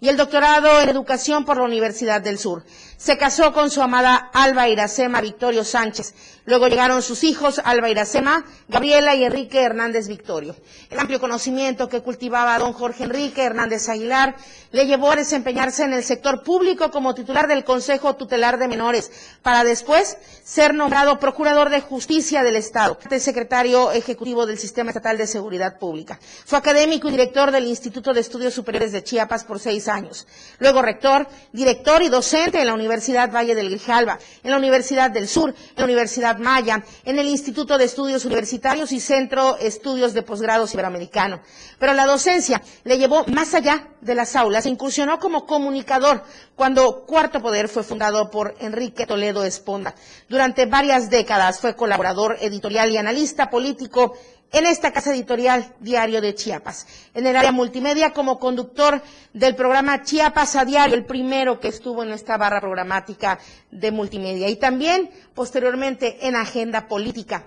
Y 0.00 0.08
el 0.08 0.16
doctorado 0.16 0.80
en 0.80 0.88
Educación 0.88 1.44
por 1.44 1.58
la 1.58 1.64
Universidad 1.64 2.20
del 2.20 2.38
Sur. 2.38 2.64
Se 2.96 3.16
casó 3.16 3.52
con 3.52 3.70
su 3.70 3.80
amada 3.80 4.30
Alba 4.32 4.68
Iracema 4.68 5.20
Victorio 5.20 5.64
Sánchez. 5.64 6.14
Luego 6.46 6.66
llegaron 6.66 7.02
sus 7.02 7.22
hijos, 7.24 7.60
Alba 7.64 7.90
Iracema, 7.90 8.44
Gabriela 8.68 9.14
y 9.14 9.22
Enrique 9.22 9.62
Hernández 9.62 10.08
Victorio. 10.08 10.56
El 10.90 10.98
amplio 10.98 11.20
conocimiento 11.20 11.88
que 11.88 12.00
cultivaba 12.00 12.58
don 12.58 12.72
Jorge 12.72 13.04
Enrique 13.04 13.42
Hernández 13.44 13.88
Aguilar 13.88 14.34
le 14.72 14.86
llevó 14.86 15.12
a 15.12 15.16
desempeñarse 15.16 15.84
en 15.84 15.92
el 15.92 16.02
sector 16.02 16.42
público 16.42 16.90
como 16.90 17.14
titular 17.14 17.46
del 17.46 17.64
Consejo 17.64 18.16
Tutelar 18.16 18.58
de 18.58 18.66
Menores, 18.66 19.12
para 19.42 19.62
después 19.62 20.16
ser 20.42 20.74
nombrado 20.74 21.18
Procurador 21.18 21.70
de 21.70 21.80
Justicia 21.80 22.42
del 22.42 22.56
Estado, 22.56 22.98
secretario 23.20 23.92
ejecutivo 23.92 24.46
del 24.46 24.58
Sistema 24.58 24.90
Estatal 24.90 25.18
de 25.18 25.26
Seguridad 25.26 25.78
Pública. 25.78 26.18
Fue 26.46 26.58
académico 26.58 27.08
y 27.08 27.12
director 27.12 27.50
del 27.50 27.66
Instituto 27.66 28.12
de 28.12 28.20
Estudios 28.20 28.54
Superiores 28.54 28.92
de 28.92 29.04
Chiapas 29.04 29.44
por 29.44 29.57
seis 29.58 29.88
años. 29.88 30.26
Luego 30.58 30.82
rector, 30.82 31.28
director 31.52 32.02
y 32.02 32.08
docente 32.08 32.60
en 32.60 32.66
la 32.66 32.74
Universidad 32.74 33.30
Valle 33.30 33.54
del 33.54 33.70
Grijalba, 33.70 34.18
en 34.42 34.50
la 34.50 34.56
Universidad 34.56 35.10
del 35.10 35.28
Sur, 35.28 35.50
en 35.50 35.76
la 35.76 35.84
Universidad 35.84 36.38
Maya, 36.38 36.82
en 37.04 37.18
el 37.18 37.26
Instituto 37.26 37.78
de 37.78 37.84
Estudios 37.84 38.24
Universitarios 38.24 38.92
y 38.92 39.00
Centro 39.00 39.56
Estudios 39.58 40.14
de 40.14 40.22
Posgrados 40.22 40.74
Iberoamericano. 40.74 41.40
Pero 41.78 41.94
la 41.94 42.06
docencia 42.06 42.62
le 42.84 42.98
llevó 42.98 43.24
más 43.26 43.54
allá 43.54 43.88
de 44.00 44.14
las 44.14 44.36
aulas, 44.36 44.66
incursionó 44.66 45.18
como 45.18 45.46
comunicador 45.46 46.22
cuando 46.54 47.04
Cuarto 47.06 47.40
Poder 47.40 47.68
fue 47.68 47.82
fundado 47.82 48.30
por 48.30 48.54
Enrique 48.60 49.06
Toledo 49.06 49.44
Esponda. 49.44 49.94
Durante 50.28 50.66
varias 50.66 51.10
décadas 51.10 51.60
fue 51.60 51.76
colaborador 51.76 52.36
editorial 52.40 52.90
y 52.90 52.96
analista 52.96 53.50
político 53.50 54.16
en 54.52 54.66
esta 54.66 54.92
casa 54.92 55.12
editorial 55.12 55.74
Diario 55.80 56.20
de 56.20 56.34
Chiapas. 56.34 56.86
En 57.14 57.26
el 57.26 57.36
área 57.36 57.52
multimedia 57.52 58.12
como 58.12 58.38
conductor 58.38 59.02
del 59.32 59.54
programa 59.54 60.02
Chiapas 60.02 60.56
a 60.56 60.64
Diario, 60.64 60.94
el 60.96 61.04
primero 61.04 61.60
que 61.60 61.68
estuvo 61.68 62.02
en 62.02 62.10
esta 62.10 62.36
barra 62.36 62.60
programática 62.60 63.38
de 63.70 63.90
multimedia. 63.92 64.48
Y 64.48 64.56
también 64.56 65.10
posteriormente 65.34 66.26
en 66.26 66.34
agenda 66.36 66.88
política. 66.88 67.44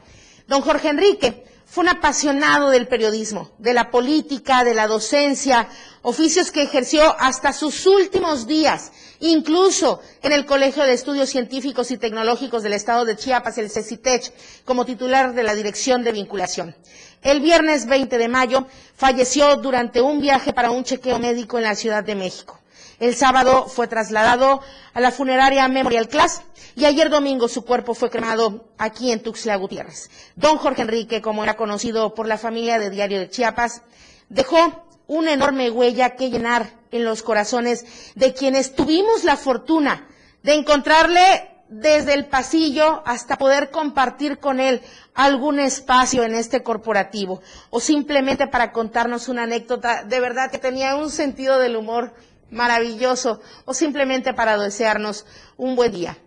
Don 0.48 0.62
Jorge 0.62 0.90
Enrique 0.90 1.44
fue 1.72 1.84
un 1.86 1.90
apasionado 1.90 2.70
del 2.70 2.90
periodismo, 2.90 3.50
de 3.58 3.74
la 3.74 3.92
política, 3.92 4.66
de 4.66 4.74
la 4.74 4.88
docencia, 4.88 5.70
oficios 6.02 6.52
que 6.52 6.64
ejerció 6.64 7.16
hasta 7.18 7.54
sus 7.54 7.86
últimos 7.88 8.46
días, 8.46 8.92
incluso 9.22 10.02
en 10.22 10.34
el 10.34 10.46
Colegio 10.46 10.84
de 10.84 10.92
Estudios 10.92 11.30
Científicos 11.30 11.90
y 11.92 11.98
Tecnológicos 11.98 12.62
del 12.62 12.74
Estado 12.74 13.06
de 13.06 13.16
Chiapas, 13.16 13.58
el 13.58 13.72
CECITECH, 13.72 14.34
como 14.66 14.84
titular 14.84 15.34
de 15.34 15.44
la 15.44 15.56
Dirección 15.56 16.04
de 16.04 16.12
Vinculación. 16.12 16.76
El 17.22 17.40
viernes 17.40 17.86
20 17.86 18.18
de 18.18 18.28
mayo 18.28 18.68
falleció 18.98 19.56
durante 19.56 20.02
un 20.02 20.20
viaje 20.20 20.52
para 20.52 20.72
un 20.72 20.84
chequeo 20.84 21.20
médico 21.20 21.58
en 21.58 21.64
la 21.64 21.76
Ciudad 21.76 22.04
de 22.04 22.16
México. 22.16 22.60
El 23.00 23.16
sábado 23.16 23.68
fue 23.70 23.88
trasladado 23.88 24.60
a 24.94 25.00
la 25.00 25.12
funeraria 25.12 25.70
Memorial 25.70 26.10
Class 26.10 26.42
y 26.76 26.86
ayer 26.86 27.10
domingo 27.10 27.48
su 27.48 27.64
cuerpo 27.66 27.94
fue 27.94 28.10
cremado 28.10 28.66
aquí 28.78 29.12
en 29.12 29.22
Tuxtla 29.22 29.56
Gutiérrez. 29.56 30.10
Don 30.36 30.58
Jorge 30.58 30.84
Enrique, 30.84 31.22
como 31.22 31.44
era 31.44 31.56
conocido 31.56 32.14
por 32.14 32.28
la 32.28 32.38
familia 32.38 32.80
de 32.80 32.90
Diario 32.90 33.20
de 33.20 33.30
Chiapas, 33.30 33.82
dejó 34.30 34.86
una 35.08 35.34
enorme 35.34 35.70
huella 35.70 36.16
que 36.16 36.30
llenar 36.30 36.70
en 36.92 37.04
los 37.04 37.24
corazones 37.24 37.86
de 38.16 38.34
quienes 38.34 38.76
tuvimos 38.76 39.24
la 39.24 39.38
fortuna 39.38 40.08
de 40.44 40.54
encontrarle 40.54 41.50
desde 41.68 42.14
el 42.14 42.26
pasillo 42.28 43.02
hasta 43.06 43.38
poder 43.38 43.72
compartir 43.72 44.40
con 44.40 44.60
él 44.60 44.82
algún 45.14 45.60
espacio 45.60 46.24
en 46.24 46.36
este 46.36 46.64
corporativo 46.64 47.42
o 47.70 47.80
simplemente 47.80 48.48
para 48.48 48.74
contarnos 48.74 49.30
una 49.30 49.44
anécdota 49.44 50.04
de 50.04 50.20
verdad 50.20 50.52
que 50.52 50.58
tenía 50.58 50.96
un 50.98 51.10
sentido 51.10 51.60
del 51.60 51.78
humor 51.78 52.14
maravilloso 52.50 53.40
o 53.66 53.74
simplemente 53.74 54.34
para 54.34 54.58
desearnos 54.58 55.26
un 55.58 55.76
buen 55.78 55.94
día. 55.94 56.18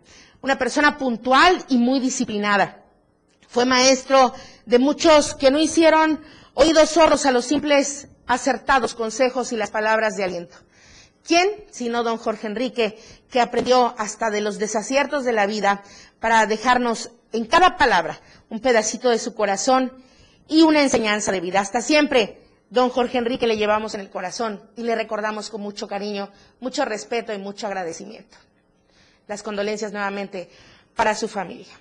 Una 0.44 0.58
persona 0.58 0.98
puntual 0.98 1.64
y 1.70 1.78
muy 1.78 2.00
disciplinada. 2.00 2.82
Fue 3.48 3.64
maestro 3.64 4.34
de 4.66 4.78
muchos 4.78 5.34
que 5.34 5.50
no 5.50 5.58
hicieron 5.58 6.20
oídos 6.52 6.90
sordos 6.90 7.24
a 7.24 7.30
los 7.30 7.46
simples 7.46 8.08
acertados 8.26 8.94
consejos 8.94 9.52
y 9.52 9.56
las 9.56 9.70
palabras 9.70 10.18
de 10.18 10.24
aliento. 10.24 10.54
¿Quién, 11.26 11.48
sino 11.70 12.02
don 12.02 12.18
Jorge 12.18 12.46
Enrique, 12.46 12.98
que 13.30 13.40
aprendió 13.40 13.94
hasta 13.96 14.28
de 14.28 14.42
los 14.42 14.58
desaciertos 14.58 15.24
de 15.24 15.32
la 15.32 15.46
vida 15.46 15.82
para 16.20 16.44
dejarnos 16.44 17.12
en 17.32 17.46
cada 17.46 17.78
palabra 17.78 18.20
un 18.50 18.60
pedacito 18.60 19.08
de 19.08 19.18
su 19.18 19.34
corazón 19.34 19.94
y 20.46 20.60
una 20.60 20.82
enseñanza 20.82 21.32
de 21.32 21.40
vida? 21.40 21.60
Hasta 21.60 21.80
siempre 21.80 22.42
don 22.68 22.90
Jorge 22.90 23.16
Enrique 23.16 23.46
le 23.46 23.56
llevamos 23.56 23.94
en 23.94 24.02
el 24.02 24.10
corazón 24.10 24.60
y 24.76 24.82
le 24.82 24.94
recordamos 24.94 25.48
con 25.48 25.62
mucho 25.62 25.88
cariño, 25.88 26.30
mucho 26.60 26.84
respeto 26.84 27.32
y 27.32 27.38
mucho 27.38 27.66
agradecimiento. 27.66 28.36
Las 29.26 29.42
condolencias 29.42 29.92
nuevamente 29.92 30.48
para 30.94 31.14
su 31.14 31.28
familia. 31.28 31.72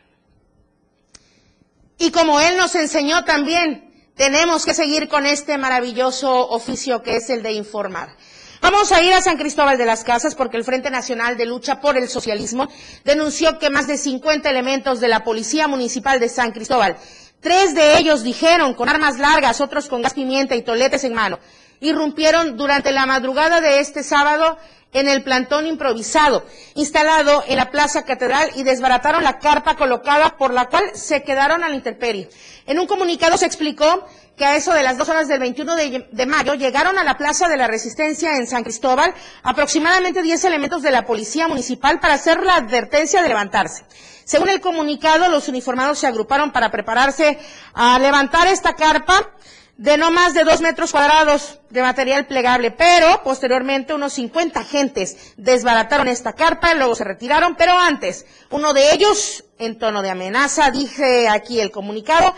Y 1.97 2.11
como 2.11 2.39
él 2.39 2.57
nos 2.57 2.75
enseñó 2.75 3.23
también, 3.23 4.11
tenemos 4.15 4.65
que 4.65 4.73
seguir 4.73 5.07
con 5.07 5.25
este 5.25 5.57
maravilloso 5.57 6.49
oficio 6.49 7.01
que 7.03 7.17
es 7.17 7.29
el 7.29 7.43
de 7.43 7.53
informar. 7.53 8.15
Vamos 8.61 8.91
a 8.93 9.01
ir 9.01 9.13
a 9.13 9.21
San 9.21 9.37
Cristóbal 9.37 9.77
de 9.77 9.85
las 9.85 10.03
Casas 10.03 10.35
porque 10.35 10.55
el 10.57 10.63
Frente 10.63 10.89
Nacional 10.89 11.35
de 11.37 11.45
Lucha 11.45 11.81
por 11.81 11.97
el 11.97 12.07
Socialismo 12.07 12.69
denunció 13.03 13.59
que 13.59 13.69
más 13.69 13.87
de 13.87 13.97
50 13.97 14.49
elementos 14.49 15.01
de 15.01 15.09
la 15.09 15.23
Policía 15.23 15.67
Municipal 15.67 16.19
de 16.19 16.29
San 16.29 16.51
Cristóbal 16.51 16.97
Tres 17.43 17.75
de 17.75 17.97
ellos 17.97 18.23
dijeron 18.23 18.73
con 18.73 18.87
armas 18.87 19.19
largas, 19.19 19.59
otros 19.59 19.89
con 19.89 20.01
gas 20.01 20.13
pimienta 20.13 20.55
y 20.55 20.61
toletes 20.61 21.03
en 21.03 21.13
mano. 21.13 21.39
Irrumpieron 21.83 22.55
durante 22.55 22.93
la 22.93 23.05
madrugada 23.05 23.59
de 23.59 23.81
este 23.81 24.03
sábado 24.03 24.57
en 24.93 25.09
el 25.09 25.21
plantón 25.21 25.67
improvisado, 25.67 26.45
instalado 26.75 27.43
en 27.45 27.57
la 27.57 27.71
Plaza 27.71 28.05
Catedral 28.05 28.51
y 28.55 28.63
desbarataron 28.63 29.23
la 29.23 29.39
carpa 29.39 29.75
colocada 29.75 30.37
por 30.37 30.53
la 30.53 30.67
cual 30.67 30.83
se 30.93 31.23
quedaron 31.23 31.61
a 31.61 31.67
la 31.67 31.75
intemperie. 31.75 32.29
En 32.67 32.79
un 32.79 32.87
comunicado 32.87 33.37
se 33.37 33.47
explicó 33.47 34.07
que 34.37 34.45
a 34.45 34.55
eso 34.55 34.71
de 34.71 34.81
las 34.81 34.97
dos 34.97 35.09
horas 35.09 35.27
del 35.27 35.41
21 35.41 35.75
de, 35.75 36.07
de, 36.09 36.25
mayo 36.25 36.53
llegaron 36.53 36.97
a 36.97 37.03
la 37.03 37.17
Plaza 37.17 37.49
de 37.49 37.57
la 37.57 37.67
Resistencia 37.67 38.37
en 38.37 38.47
San 38.47 38.63
Cristóbal 38.63 39.13
aproximadamente 39.43 40.21
10 40.21 40.45
elementos 40.45 40.81
de 40.83 40.91
la 40.91 41.05
Policía 41.05 41.49
Municipal 41.49 41.99
para 41.99 42.13
hacer 42.13 42.43
la 42.43 42.55
advertencia 42.55 43.21
de 43.21 43.27
levantarse. 43.27 43.83
Según 44.23 44.47
el 44.47 44.61
comunicado, 44.61 45.27
los 45.29 45.49
uniformados 45.49 45.99
se 45.99 46.07
agruparon 46.07 46.53
para 46.53 46.71
prepararse 46.71 47.37
a 47.73 47.99
levantar 47.99 48.47
esta 48.47 48.73
carpa 48.73 49.33
de 49.77 49.97
no 49.97 50.11
más 50.11 50.33
de 50.33 50.43
dos 50.43 50.61
metros 50.61 50.91
cuadrados 50.91 51.59
de 51.69 51.81
material 51.81 52.27
plegable, 52.27 52.71
pero 52.71 53.23
posteriormente 53.23 53.93
unos 53.93 54.13
50 54.13 54.59
agentes 54.59 55.33
desbarataron 55.37 56.07
esta 56.07 56.33
carpa, 56.33 56.73
luego 56.75 56.95
se 56.95 57.03
retiraron, 57.03 57.55
pero 57.55 57.77
antes, 57.77 58.25
uno 58.51 58.73
de 58.73 58.93
ellos, 58.93 59.45
en 59.57 59.79
tono 59.79 60.01
de 60.01 60.11
amenaza, 60.11 60.69
dije 60.69 61.27
aquí 61.27 61.59
el 61.59 61.71
comunicado, 61.71 62.35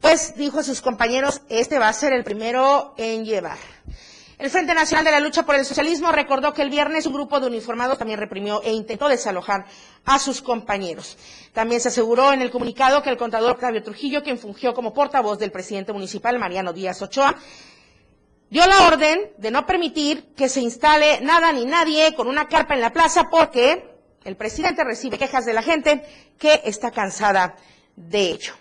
pues 0.00 0.36
dijo 0.36 0.60
a 0.60 0.64
sus 0.64 0.80
compañeros, 0.80 1.42
este 1.48 1.78
va 1.78 1.88
a 1.88 1.92
ser 1.92 2.12
el 2.12 2.24
primero 2.24 2.94
en 2.96 3.24
llevar. 3.24 3.58
El 4.38 4.50
Frente 4.50 4.74
Nacional 4.74 5.04
de 5.04 5.12
la 5.12 5.20
Lucha 5.20 5.44
por 5.44 5.54
el 5.54 5.64
Socialismo 5.64 6.10
recordó 6.10 6.52
que 6.52 6.62
el 6.62 6.70
viernes 6.70 7.06
un 7.06 7.12
grupo 7.12 7.38
de 7.38 7.46
uniformados 7.46 7.98
también 7.98 8.18
reprimió 8.18 8.60
e 8.62 8.72
intentó 8.72 9.08
desalojar 9.08 9.64
a 10.04 10.18
sus 10.18 10.42
compañeros. 10.42 11.16
También 11.52 11.80
se 11.80 11.88
aseguró 11.88 12.32
en 12.32 12.42
el 12.42 12.50
comunicado 12.50 13.02
que 13.02 13.10
el 13.10 13.16
contador 13.16 13.52
Octavio 13.52 13.82
Trujillo, 13.82 14.22
quien 14.24 14.38
fungió 14.38 14.74
como 14.74 14.92
portavoz 14.92 15.38
del 15.38 15.52
presidente 15.52 15.92
municipal 15.92 16.38
Mariano 16.40 16.72
Díaz 16.72 17.00
Ochoa, 17.02 17.36
dio 18.50 18.66
la 18.66 18.86
orden 18.86 19.30
de 19.38 19.50
no 19.52 19.66
permitir 19.66 20.34
que 20.34 20.48
se 20.48 20.60
instale 20.60 21.20
nada 21.20 21.52
ni 21.52 21.64
nadie 21.64 22.14
con 22.14 22.26
una 22.26 22.48
carpa 22.48 22.74
en 22.74 22.80
la 22.80 22.92
plaza 22.92 23.28
porque 23.30 23.88
el 24.24 24.36
presidente 24.36 24.82
recibe 24.82 25.18
quejas 25.18 25.44
de 25.44 25.52
la 25.52 25.62
gente 25.62 26.02
que 26.38 26.60
está 26.64 26.90
cansada 26.90 27.54
de 27.94 28.30
ello. 28.30 28.54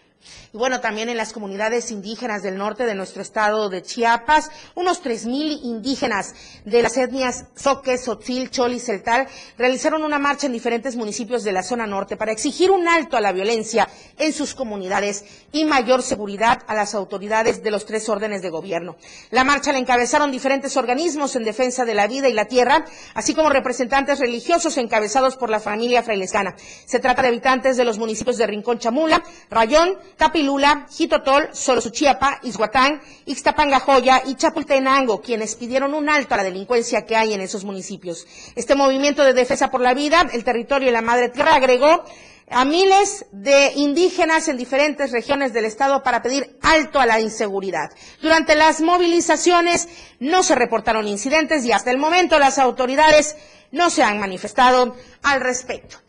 Y 0.56 0.58
bueno, 0.60 0.82
también 0.82 1.10
en 1.10 1.18
las 1.18 1.34
comunidades 1.34 1.90
indígenas 1.90 2.44
del 2.44 2.60
norte 2.60 2.86
de 2.86 2.94
nuestro 2.94 3.24
estado 3.24 3.70
de 3.70 3.82
Chiapas, 3.82 4.52
unos 4.76 5.04
3.000 5.04 5.62
indígenas 5.64 6.36
de 6.64 6.84
las 6.84 6.96
etnias 6.96 7.46
Zoque, 7.58 7.98
Sotzil, 7.98 8.52
Chol 8.52 8.74
y 8.74 8.80
Celtal 8.80 9.28
realizaron 9.58 10.04
una 10.04 10.20
marcha 10.20 10.46
en 10.46 10.54
diferentes 10.54 10.96
municipios 10.96 11.44
de 11.44 11.54
la 11.54 11.64
zona 11.64 11.88
norte 11.88 12.18
para 12.18 12.32
exigir 12.32 12.70
un 12.70 12.88
alto 12.88 13.18
a 13.18 13.22
la 13.22 13.32
violencia 13.32 13.90
en 14.20 14.32
sus 14.32 14.54
comunidades 14.54 15.26
y 15.52 15.66
mayor 15.66 16.04
seguridad 16.04 16.62
a 16.68 16.76
las 16.76 16.94
autoridades 16.94 17.64
de 17.64 17.72
los 17.72 17.88
tres 17.88 18.08
órdenes 18.08 18.44
de 18.44 18.52
gobierno. 18.52 18.96
La 19.32 19.44
marcha 19.44 19.72
la 19.72 19.80
encabezaron 19.80 20.30
diferentes 20.30 20.78
organismos 20.78 21.36
en 21.36 21.46
defensa 21.46 21.84
de 21.84 21.96
la 21.96 22.06
vida 22.06 22.30
y 22.30 22.34
la 22.34 22.46
tierra, 22.46 22.86
así 23.16 23.34
como 23.34 23.50
representantes 23.50 24.20
religiosos 24.20 24.78
encabezados 24.78 25.36
por 25.36 25.50
la 25.50 25.60
familia 25.60 26.04
frailescana. 26.04 26.56
Se 26.86 27.00
trata 27.00 27.24
de 27.24 27.30
habitantes 27.30 27.76
de 27.76 27.86
los 27.86 27.98
municipios 27.98 28.38
de 28.38 28.46
Rincón 28.46 28.78
Chamula, 28.78 29.24
Rayón, 29.50 29.98
Tapilula, 30.44 30.88
Jitotol, 30.92 31.50
Solosuchiapa, 31.54 32.40
Izhuatán, 32.44 33.02
Ixtapangajoya 33.26 34.24
y 34.26 34.36
Chapultenango, 34.36 35.22
quienes 35.22 35.56
pidieron 35.56 35.94
un 35.94 36.10
alto 36.10 36.34
a 36.34 36.38
la 36.38 36.44
delincuencia 36.44 37.06
que 37.06 37.16
hay 37.16 37.34
en 37.34 37.40
esos 37.40 37.64
municipios. 37.64 38.28
Este 38.54 38.76
movimiento 38.76 39.24
de 39.24 39.32
defensa 39.34 39.72
por 39.72 39.80
la 39.80 39.94
vida, 39.94 40.28
el 40.34 40.44
territorio 40.44 40.90
y 40.90 40.92
la 40.92 41.02
madre 41.02 41.30
tierra 41.30 41.56
agregó 41.56 42.04
a 42.50 42.66
miles 42.66 43.26
de 43.32 43.72
indígenas 43.76 44.50
en 44.50 44.58
diferentes 44.58 45.12
regiones 45.12 45.54
del 45.54 45.64
estado 45.64 46.04
para 46.04 46.22
pedir 46.22 46.58
alto 46.62 47.00
a 47.00 47.06
la 47.06 47.22
inseguridad. 47.22 47.92
Durante 48.22 48.56
las 48.56 48.82
movilizaciones 48.82 49.88
no 50.20 50.44
se 50.44 50.56
reportaron 50.56 51.08
incidentes 51.08 51.64
y 51.64 51.72
hasta 51.72 51.90
el 51.90 52.00
momento 52.00 52.38
las 52.38 52.60
autoridades 52.60 53.38
no 53.72 53.90
se 53.90 54.04
han 54.04 54.20
manifestado 54.20 54.98
al 55.24 55.40
respecto. 55.40 56.03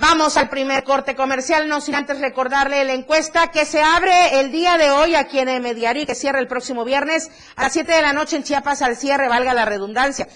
Vamos 0.00 0.36
al 0.36 0.48
primer 0.48 0.84
corte 0.84 1.16
comercial, 1.16 1.68
no 1.68 1.80
sin 1.80 1.96
antes 1.96 2.20
recordarle 2.20 2.84
la 2.84 2.92
encuesta 2.92 3.50
que 3.50 3.64
se 3.64 3.82
abre 3.82 4.38
el 4.38 4.52
día 4.52 4.78
de 4.78 4.92
hoy 4.92 5.16
aquí 5.16 5.40
en 5.40 5.48
M 5.48 5.74
Diario 5.74 6.04
y 6.04 6.06
que 6.06 6.14
cierra 6.14 6.38
el 6.38 6.46
próximo 6.46 6.84
viernes 6.84 7.32
a 7.56 7.64
las 7.64 7.72
7 7.72 7.90
de 7.90 8.02
la 8.02 8.12
noche 8.12 8.36
en 8.36 8.44
Chiapas 8.44 8.80
al 8.82 8.96
cierre, 8.96 9.28
valga 9.28 9.54
la 9.54 9.64
redundancia. 9.64 10.28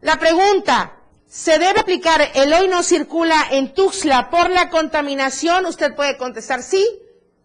La 0.00 0.18
pregunta, 0.18 0.96
¿se 1.28 1.60
debe 1.60 1.78
aplicar 1.78 2.28
el 2.34 2.52
hoy 2.52 2.66
no 2.66 2.82
circula 2.82 3.36
en 3.52 3.72
Tuxtla 3.72 4.30
por 4.30 4.50
la 4.50 4.68
contaminación? 4.68 5.64
Usted 5.66 5.94
puede 5.94 6.16
contestar 6.16 6.64
sí, 6.64 6.84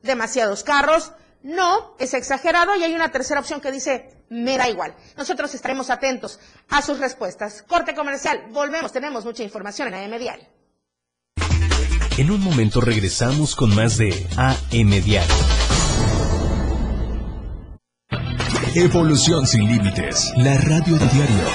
demasiados 0.02 0.64
carros, 0.64 1.12
no, 1.44 1.96
es 2.00 2.16
exagerado 2.16 2.76
y 2.78 2.84
hay 2.84 2.96
una 2.96 3.12
tercera 3.12 3.42
opción 3.42 3.62
que 3.62 3.72
dice 3.72 4.24
me 4.30 4.58
da 4.58 4.68
igual. 4.68 4.96
Nosotros 5.16 5.54
estaremos 5.54 5.92
atentos 5.92 6.40
a 6.70 6.82
sus 6.82 6.98
respuestas. 6.98 7.62
Corte 7.62 7.94
comercial, 7.94 8.48
volvemos, 8.50 8.92
tenemos 8.92 9.24
mucha 9.24 9.44
información 9.44 9.94
en 9.94 10.12
AM 10.12 10.20
Diario. 10.20 10.59
En 12.20 12.32
un 12.32 12.42
momento 12.42 12.82
regresamos 12.82 13.56
con 13.56 13.74
más 13.74 13.98
de 13.98 14.28
AM 14.36 14.90
Diario. 14.90 15.34
Evolución 18.76 19.48
sin 19.48 19.66
límites. 19.66 20.34
La 20.36 20.58
radio 20.58 20.98
del 20.98 21.10
diario. 21.12 21.46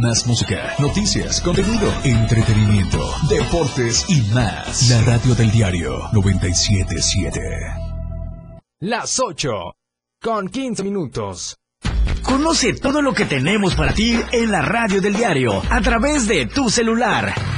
Más 0.00 0.26
música, 0.26 0.72
noticias, 0.78 1.42
contenido, 1.42 1.92
entretenimiento, 2.04 3.06
deportes 3.28 4.06
y 4.08 4.22
más. 4.32 4.88
La 4.88 5.02
radio 5.02 5.34
del 5.34 5.50
diario 5.50 5.98
977. 6.14 7.40
Las 8.80 9.20
8 9.20 9.50
con 10.22 10.48
15 10.48 10.84
minutos. 10.84 11.58
Conoce 12.22 12.72
todo 12.72 13.02
lo 13.02 13.12
que 13.12 13.26
tenemos 13.26 13.74
para 13.74 13.92
ti 13.92 14.18
en 14.32 14.50
la 14.50 14.62
radio 14.62 15.02
del 15.02 15.12
diario 15.12 15.62
a 15.68 15.82
través 15.82 16.26
de 16.26 16.46
tu 16.46 16.70
celular. 16.70 17.57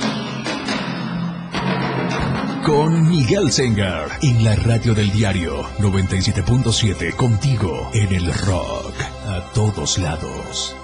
Con 2.65 3.09
Miguel 3.09 3.51
Sengar 3.51 4.19
en 4.21 4.43
la 4.43 4.55
radio 4.55 4.93
del 4.93 5.11
diario 5.11 5.63
97.7 5.79 7.15
contigo 7.15 7.89
en 7.91 8.13
el 8.13 8.31
rock 8.33 8.93
a 9.25 9.51
todos 9.53 9.97
lados. 9.97 10.75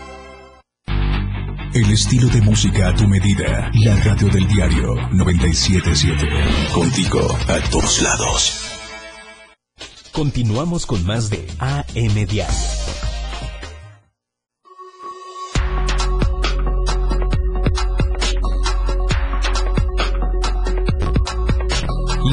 El 1.74 1.92
estilo 1.92 2.30
de 2.30 2.42
música 2.42 2.90
a 2.90 2.96
tu 2.96 3.08
medida. 3.08 3.70
La 3.76 3.96
radio 3.98 4.28
del 4.30 4.48
diario 4.48 4.96
977. 5.12 6.28
Contigo 6.74 7.20
a 7.48 7.70
todos 7.70 8.02
lados. 8.02 8.64
Continuamos 10.12 10.88
con 10.88 11.06
más 11.06 11.30
de 11.30 11.48
AM 11.60 12.26
Diario. 12.26 13.07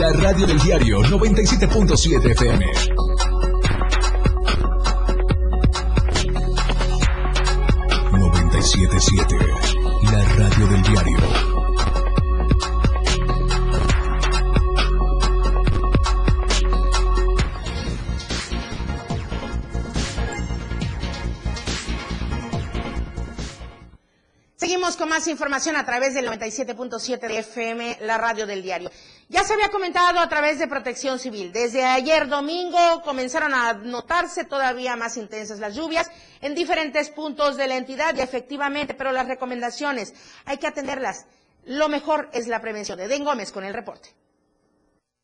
La 0.04 0.12
radio 0.12 0.46
del 0.46 0.60
diario 0.60 1.00
97.7 1.00 2.30
FM. 2.32 2.66
...97.7... 8.12 10.12
La 10.12 10.22
radio 10.36 10.66
del 10.66 10.82
diario. 10.82 11.16
Seguimos 24.56 24.98
con 24.98 25.08
más 25.08 25.26
información 25.28 25.76
a 25.76 25.86
través 25.86 26.12
del 26.12 26.28
97.7 26.28 27.20
de 27.20 27.38
FM, 27.38 28.00
la 28.02 28.18
radio 28.18 28.46
del 28.46 28.62
diario. 28.62 28.90
Ya 29.28 29.42
se 29.42 29.54
había 29.54 29.70
comentado 29.70 30.20
a 30.20 30.28
través 30.28 30.58
de 30.58 30.68
Protección 30.68 31.18
Civil. 31.18 31.50
Desde 31.50 31.84
ayer 31.84 32.28
domingo 32.28 33.02
comenzaron 33.02 33.54
a 33.54 33.72
notarse 33.72 34.44
todavía 34.44 34.96
más 34.96 35.16
intensas 35.16 35.60
las 35.60 35.74
lluvias 35.74 36.10
en 36.42 36.54
diferentes 36.54 37.08
puntos 37.08 37.56
de 37.56 37.66
la 37.66 37.76
entidad 37.76 38.14
y 38.14 38.20
efectivamente, 38.20 38.92
pero 38.92 39.12
las 39.12 39.26
recomendaciones 39.26 40.12
hay 40.44 40.58
que 40.58 40.66
atenderlas. 40.66 41.26
Lo 41.64 41.88
mejor 41.88 42.28
es 42.32 42.48
la 42.48 42.60
prevención. 42.60 43.00
Eden 43.00 43.24
Gómez 43.24 43.50
con 43.50 43.64
el 43.64 43.72
reporte. 43.72 44.10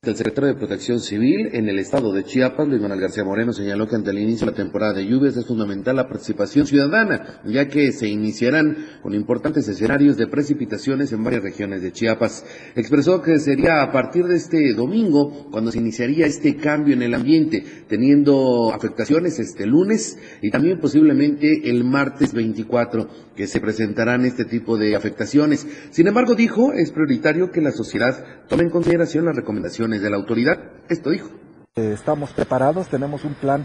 El 0.02 0.16
secretario 0.16 0.48
de 0.48 0.58
Protección 0.58 0.98
Civil 0.98 1.50
en 1.52 1.68
el 1.68 1.78
estado 1.78 2.10
de 2.10 2.24
Chiapas, 2.24 2.66
Luis 2.66 2.80
Manuel 2.80 3.02
García 3.02 3.22
Moreno, 3.22 3.52
señaló 3.52 3.86
que 3.86 3.96
ante 3.96 4.08
el 4.08 4.18
inicio 4.18 4.46
de 4.46 4.52
la 4.52 4.56
temporada 4.56 4.94
de 4.94 5.06
lluvias 5.06 5.36
es 5.36 5.44
fundamental 5.44 5.96
la 5.96 6.08
participación 6.08 6.66
ciudadana, 6.66 7.42
ya 7.44 7.68
que 7.68 7.92
se 7.92 8.08
iniciarán 8.08 8.78
con 9.02 9.12
importantes 9.12 9.68
escenarios 9.68 10.16
de 10.16 10.26
precipitaciones 10.26 11.12
en 11.12 11.22
varias 11.22 11.42
regiones 11.42 11.82
de 11.82 11.92
Chiapas. 11.92 12.46
Expresó 12.76 13.20
que 13.20 13.38
sería 13.40 13.82
a 13.82 13.92
partir 13.92 14.24
de 14.24 14.36
este 14.36 14.72
domingo 14.72 15.50
cuando 15.50 15.70
se 15.70 15.80
iniciaría 15.80 16.24
este 16.24 16.56
cambio 16.56 16.94
en 16.94 17.02
el 17.02 17.12
ambiente, 17.12 17.62
teniendo 17.86 18.72
afectaciones 18.72 19.38
este 19.38 19.66
lunes 19.66 20.18
y 20.40 20.50
también 20.50 20.80
posiblemente 20.80 21.68
el 21.68 21.84
martes 21.84 22.32
24 22.32 23.06
que 23.36 23.46
se 23.46 23.60
presentarán 23.60 24.24
este 24.24 24.46
tipo 24.46 24.78
de 24.78 24.96
afectaciones. 24.96 25.66
Sin 25.90 26.06
embargo, 26.06 26.34
dijo, 26.34 26.72
es 26.72 26.90
prioritario 26.90 27.50
que 27.50 27.60
la 27.60 27.70
sociedad 27.70 28.24
tome 28.48 28.62
en 28.62 28.70
consideración 28.70 29.26
las 29.26 29.36
recomendaciones 29.36 29.89
de 29.98 30.10
la 30.10 30.16
autoridad. 30.16 30.58
Esto 30.88 31.10
dijo. 31.10 31.28
Estamos 31.74 32.32
preparados, 32.32 32.88
tenemos 32.88 33.24
un 33.24 33.34
plan 33.34 33.64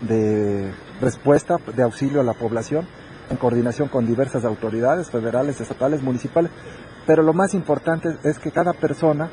de 0.00 0.72
respuesta, 1.00 1.56
de 1.74 1.82
auxilio 1.82 2.20
a 2.20 2.24
la 2.24 2.34
población, 2.34 2.86
en 3.30 3.36
coordinación 3.36 3.88
con 3.88 4.06
diversas 4.06 4.44
autoridades 4.44 5.10
federales, 5.10 5.60
estatales, 5.60 6.02
municipales, 6.02 6.50
pero 7.06 7.22
lo 7.22 7.32
más 7.32 7.54
importante 7.54 8.08
es 8.22 8.38
que 8.38 8.50
cada 8.50 8.72
persona 8.72 9.30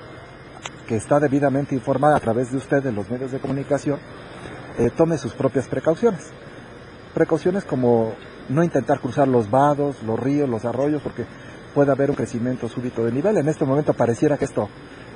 que 0.88 0.96
está 0.96 1.20
debidamente 1.20 1.76
informada 1.76 2.18
a 2.18 2.20
través 2.20 2.52
de 2.52 2.58
ustedes, 2.58 2.94
los 2.94 3.10
medios 3.10 3.32
de 3.32 3.40
comunicación, 3.40 4.00
eh, 4.78 4.90
tome 4.96 5.18
sus 5.18 5.34
propias 5.34 5.68
precauciones. 5.68 6.32
Precauciones 7.14 7.64
como 7.66 8.14
no 8.50 8.64
intentar 8.64 9.00
cruzar 9.00 9.28
los 9.28 9.50
vados, 9.50 10.02
los 10.04 10.20
ríos, 10.20 10.50
los 10.50 10.66
arroyos, 10.66 11.02
porque 11.02 11.26
puede 11.74 11.92
haber 11.92 12.10
un 12.10 12.16
crecimiento 12.16 12.68
súbito 12.68 13.06
de 13.06 13.12
nivel. 13.12 13.38
En 13.38 13.48
este 13.48 13.66
momento 13.66 13.94
pareciera 13.94 14.38
que 14.38 14.46
esto 14.46 14.70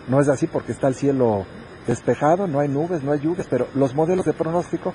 no 0.08 0.20
es 0.20 0.28
así 0.30 0.48
porque 0.48 0.72
está 0.72 0.88
el 0.88 0.96
cielo 0.96 1.46
despejado, 1.88 2.48
no 2.48 2.60
hay 2.60 2.68
nubes, 2.68 3.04
no 3.04 3.12
hay 3.12 3.20
lluvias, 3.20 3.48
pero 3.50 3.68
los 3.76 3.94
modelos 3.94 4.26
de 4.26 4.34
pronóstico 4.34 4.94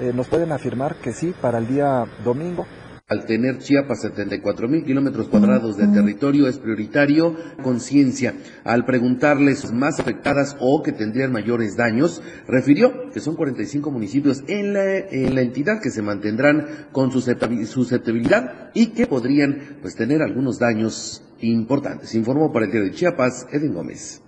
eh, 0.00 0.12
nos 0.14 0.28
pueden 0.28 0.52
afirmar 0.52 0.96
que 0.96 1.12
sí, 1.12 1.34
para 1.40 1.58
el 1.58 1.66
día 1.66 2.06
domingo 2.24 2.66
al 3.08 3.24
tener 3.24 3.58
Chiapas 3.58 4.00
74 4.00 4.66
mil 4.66 4.84
kilómetros 4.84 5.28
cuadrados 5.28 5.76
de 5.76 5.86
territorio 5.86 6.48
es 6.48 6.58
prioritario 6.58 7.36
conciencia. 7.62 8.34
Al 8.64 8.84
preguntarles 8.84 9.72
más 9.72 10.00
afectadas 10.00 10.56
o 10.58 10.82
que 10.82 10.90
tendrían 10.90 11.30
mayores 11.30 11.76
daños, 11.76 12.20
refirió 12.48 13.08
que 13.12 13.20
son 13.20 13.36
45 13.36 13.92
municipios 13.92 14.42
en 14.48 14.72
la, 14.72 14.98
en 14.98 15.36
la 15.36 15.42
entidad 15.42 15.80
que 15.80 15.90
se 15.90 16.02
mantendrán 16.02 16.88
con 16.90 17.12
susceptibilidad 17.12 18.70
y 18.74 18.86
que 18.86 19.06
podrían 19.06 19.78
pues 19.80 19.94
tener 19.94 20.20
algunos 20.20 20.58
daños 20.58 21.22
importantes. 21.38 22.12
Informó 22.16 22.52
para 22.52 22.64
el 22.64 22.72
diario 22.72 22.90
de 22.90 22.96
Chiapas, 22.96 23.46
Edwin 23.52 23.74
Gómez. 23.74 24.25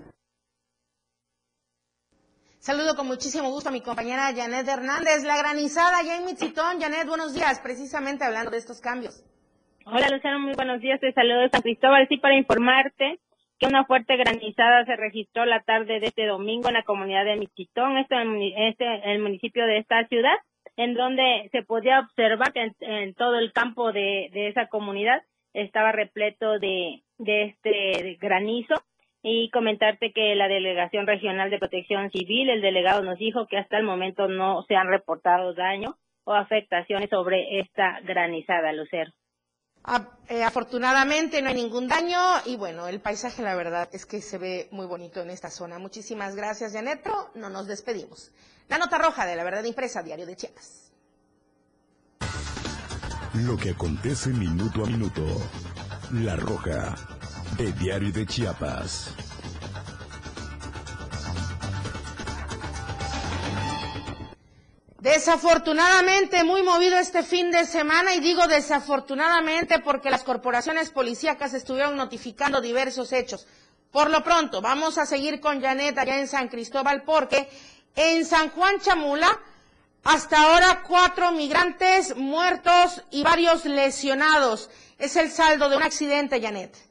Saludo 2.69 2.97
con 2.97 3.07
muchísimo 3.07 3.49
gusto 3.49 3.71
a 3.71 3.73
mi 3.73 3.81
compañera 3.81 4.31
Janet 4.37 4.69
Hernández, 4.69 5.25
la 5.25 5.39
granizada 5.39 6.03
ya 6.05 6.19
en 6.19 6.27
Mitzitón. 6.27 6.79
Janet, 6.79 7.09
buenos 7.09 7.33
días, 7.33 7.61
precisamente 7.61 8.25
hablando 8.25 8.51
de 8.51 8.59
estos 8.59 8.83
cambios. 8.83 9.25
Hola 9.87 10.11
Luciano, 10.11 10.39
muy 10.39 10.53
buenos 10.53 10.83
días, 10.83 11.01
te 11.01 11.11
saludo 11.15 11.41
de 11.41 11.49
San 11.49 11.63
Cristóbal, 11.63 12.07
sí 12.11 12.19
para 12.19 12.37
informarte 12.37 13.21
que 13.59 13.67
una 13.67 13.87
fuerte 13.87 14.19
granizada 14.19 14.85
se 14.85 14.97
registró 14.97 15.47
la 15.47 15.63
tarde 15.63 15.99
de 15.99 16.09
este 16.09 16.27
domingo 16.27 16.69
en 16.69 16.75
la 16.75 16.83
comunidad 16.83 17.25
de 17.25 17.37
Mitzitón, 17.37 17.97
esto 17.97 18.17
en 18.17 18.43
este, 18.43 19.13
el 19.15 19.23
municipio 19.23 19.65
de 19.65 19.79
esta 19.79 20.07
ciudad, 20.09 20.37
en 20.77 20.93
donde 20.93 21.49
se 21.51 21.63
podía 21.63 22.01
observar 22.01 22.53
que 22.53 22.71
en, 22.81 23.15
todo 23.15 23.39
el 23.39 23.51
campo 23.55 23.93
de, 23.93 24.29
de, 24.35 24.49
esa 24.49 24.67
comunidad 24.67 25.23
estaba 25.55 25.91
repleto 25.91 26.59
de, 26.59 27.03
de 27.17 27.45
este 27.45 28.19
granizo 28.21 28.75
y 29.23 29.51
comentarte 29.51 30.13
que 30.13 30.35
la 30.35 30.49
Delegación 30.49 31.07
Regional 31.07 31.51
de 31.51 31.59
Protección 31.59 32.11
Civil, 32.11 32.51
el 32.51 32.61
delegado 32.61 33.03
nos 33.03 33.19
dijo 33.19 33.47
que 33.47 33.59
hasta 33.59 33.77
el 33.77 33.85
momento 33.85 34.29
no 34.29 34.65
se 34.69 34.77
han 34.77 34.89
reportado 34.89 35.55
daños 35.55 35.95
o 36.25 36.35
afectaciones 36.35 37.11
sobre 37.11 37.61
esta 37.61 38.01
granizada, 38.05 38.73
Lucero. 38.73 39.11
Eh, 40.29 40.43
afortunadamente 40.43 41.41
no 41.41 41.49
hay 41.49 41.55
ningún 41.55 41.89
daño 41.89 42.19
y 42.45 42.57
bueno, 42.57 42.89
el 42.89 43.01
paisaje 43.01 43.43
la 43.43 43.55
verdad 43.55 43.89
es 43.93 44.05
que 44.05 44.21
se 44.21 44.37
ve 44.37 44.69
muy 44.71 44.87
bonito 44.87 45.23
en 45.23 45.31
esta 45.31 45.51
zona. 45.51 45.79
Muchísimas 45.79 46.37
gracias, 46.37 46.75
Janetro. 46.75 47.31
No 47.35 47.49
nos 47.49 47.67
despedimos. 47.67 48.31
La 48.69 48.77
nota 48.77 48.99
roja 48.99 49.25
de 49.25 49.37
la 49.37 49.45
verdad 49.45 49.65
impresa, 49.65 50.03
Diario 50.03 50.27
de 50.27 50.37
Chiapas. 50.37 50.93
Lo 53.47 53.57
que 53.57 53.71
acontece 53.71 54.31
minuto 54.31 54.85
a 54.85 54.87
minuto. 54.87 55.23
La 56.13 56.37
roja 56.37 57.18
de 57.57 57.73
Diario 57.73 58.13
de 58.13 58.27
Chiapas. 58.27 59.15
Desafortunadamente, 65.01 66.43
muy 66.45 66.63
movido 66.63 66.99
este 66.99 67.23
fin 67.23 67.51
de 67.51 67.65
semana, 67.65 68.15
y 68.15 68.21
digo 68.21 68.47
desafortunadamente 68.49 69.79
porque 69.79 70.11
las 70.11 70.25
corporaciones 70.25 70.91
policíacas 70.91 71.55
estuvieron 71.55 71.97
notificando 71.97 72.61
diversos 72.61 73.13
hechos. 73.13 73.47
Por 73.91 74.11
lo 74.11 74.23
pronto, 74.23 74.61
vamos 74.61 74.99
a 74.99 75.07
seguir 75.07 75.41
con 75.41 75.63
Janet 75.63 75.97
allá 75.97 76.19
en 76.19 76.27
San 76.27 76.49
Cristóbal 76.49 77.05
porque 77.05 77.49
en 77.95 78.27
San 78.27 78.51
Juan 78.51 78.81
Chamula, 78.81 79.41
hasta 80.05 80.43
ahora 80.43 80.83
cuatro 80.87 81.33
migrantes 81.33 82.17
muertos 82.17 83.03
y 83.11 83.23
varios 83.23 83.65
lesionados. 83.65 84.69
Es 84.99 85.17
el 85.17 85.31
saldo 85.31 85.69
de 85.69 85.77
un 85.77 85.83
accidente, 85.83 86.41
Janet. 86.41 86.88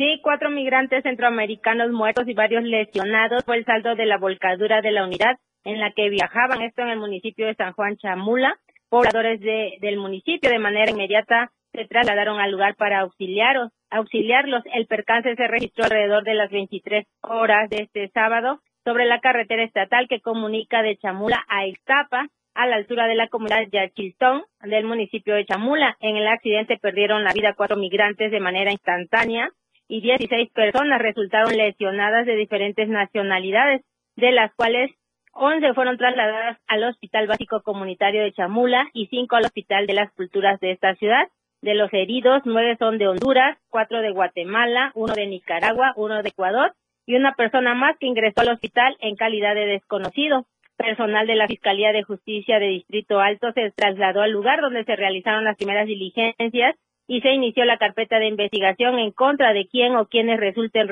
Sí, 0.00 0.18
cuatro 0.22 0.48
migrantes 0.48 1.02
centroamericanos 1.02 1.90
muertos 1.90 2.26
y 2.26 2.32
varios 2.32 2.64
lesionados 2.64 3.44
fue 3.44 3.58
el 3.58 3.66
saldo 3.66 3.94
de 3.96 4.06
la 4.06 4.16
volcadura 4.16 4.80
de 4.80 4.92
la 4.92 5.04
unidad 5.04 5.36
en 5.62 5.78
la 5.78 5.92
que 5.92 6.08
viajaban, 6.08 6.62
esto 6.62 6.80
en 6.80 6.88
el 6.88 6.98
municipio 6.98 7.46
de 7.46 7.54
San 7.54 7.74
Juan 7.74 7.98
Chamula. 7.98 8.56
Pobladores 8.88 9.40
de, 9.40 9.76
del 9.82 9.98
municipio 9.98 10.48
de 10.48 10.58
manera 10.58 10.90
inmediata 10.90 11.52
se 11.74 11.84
trasladaron 11.84 12.40
al 12.40 12.50
lugar 12.50 12.76
para 12.76 13.00
auxiliar, 13.00 13.58
auxiliarlos. 13.90 14.62
El 14.72 14.86
percance 14.86 15.36
se 15.36 15.46
registró 15.46 15.84
alrededor 15.84 16.24
de 16.24 16.32
las 16.32 16.50
23 16.50 17.06
horas 17.20 17.68
de 17.68 17.82
este 17.82 18.08
sábado 18.08 18.62
sobre 18.86 19.04
la 19.04 19.20
carretera 19.20 19.64
estatal 19.64 20.08
que 20.08 20.22
comunica 20.22 20.80
de 20.80 20.96
Chamula 20.96 21.44
a 21.46 21.66
Ixtapa, 21.66 22.26
a 22.54 22.66
la 22.66 22.76
altura 22.76 23.06
de 23.06 23.16
la 23.16 23.28
comunidad 23.28 23.58
de 23.58 23.68
Yachiltón 23.70 24.44
del 24.62 24.86
municipio 24.86 25.34
de 25.34 25.44
Chamula. 25.44 25.98
En 26.00 26.16
el 26.16 26.26
accidente 26.26 26.78
perdieron 26.78 27.22
la 27.22 27.34
vida 27.34 27.52
cuatro 27.52 27.76
migrantes 27.76 28.30
de 28.30 28.40
manera 28.40 28.72
instantánea 28.72 29.50
y 29.90 30.00
16 30.00 30.50
personas 30.52 31.02
resultaron 31.02 31.56
lesionadas 31.56 32.24
de 32.24 32.36
diferentes 32.36 32.88
nacionalidades, 32.88 33.82
de 34.14 34.30
las 34.30 34.54
cuales 34.54 34.92
11 35.32 35.74
fueron 35.74 35.98
trasladadas 35.98 36.58
al 36.68 36.84
Hospital 36.84 37.26
Básico 37.26 37.60
Comunitario 37.62 38.22
de 38.22 38.32
Chamula 38.32 38.88
y 38.92 39.08
5 39.08 39.34
al 39.34 39.46
Hospital 39.46 39.88
de 39.88 39.94
las 39.94 40.12
Culturas 40.12 40.60
de 40.60 40.70
esta 40.70 40.94
ciudad. 40.94 41.28
De 41.60 41.74
los 41.74 41.92
heridos, 41.92 42.42
9 42.44 42.76
son 42.78 42.98
de 42.98 43.08
Honduras, 43.08 43.58
4 43.68 44.00
de 44.00 44.12
Guatemala, 44.12 44.92
1 44.94 45.14
de 45.14 45.26
Nicaragua, 45.26 45.92
1 45.96 46.22
de 46.22 46.28
Ecuador 46.28 46.72
y 47.04 47.16
una 47.16 47.34
persona 47.34 47.74
más 47.74 47.98
que 47.98 48.06
ingresó 48.06 48.42
al 48.42 48.50
hospital 48.50 48.96
en 49.00 49.16
calidad 49.16 49.56
de 49.56 49.66
desconocido. 49.66 50.46
Personal 50.76 51.26
de 51.26 51.34
la 51.34 51.48
Fiscalía 51.48 51.92
de 51.92 52.04
Justicia 52.04 52.60
de 52.60 52.68
Distrito 52.68 53.18
Alto 53.18 53.52
se 53.52 53.72
trasladó 53.72 54.22
al 54.22 54.30
lugar 54.30 54.60
donde 54.60 54.84
se 54.84 54.94
realizaron 54.94 55.44
las 55.44 55.56
primeras 55.56 55.86
diligencias 55.86 56.76
y 57.10 57.22
se 57.22 57.32
inició 57.32 57.64
la 57.64 57.76
carpeta 57.76 58.20
de 58.20 58.28
investigación 58.28 59.00
en 59.00 59.10
contra 59.10 59.52
de 59.52 59.66
quien 59.66 59.96
o 59.96 60.06
quienes 60.06 60.38
resulten 60.38 60.88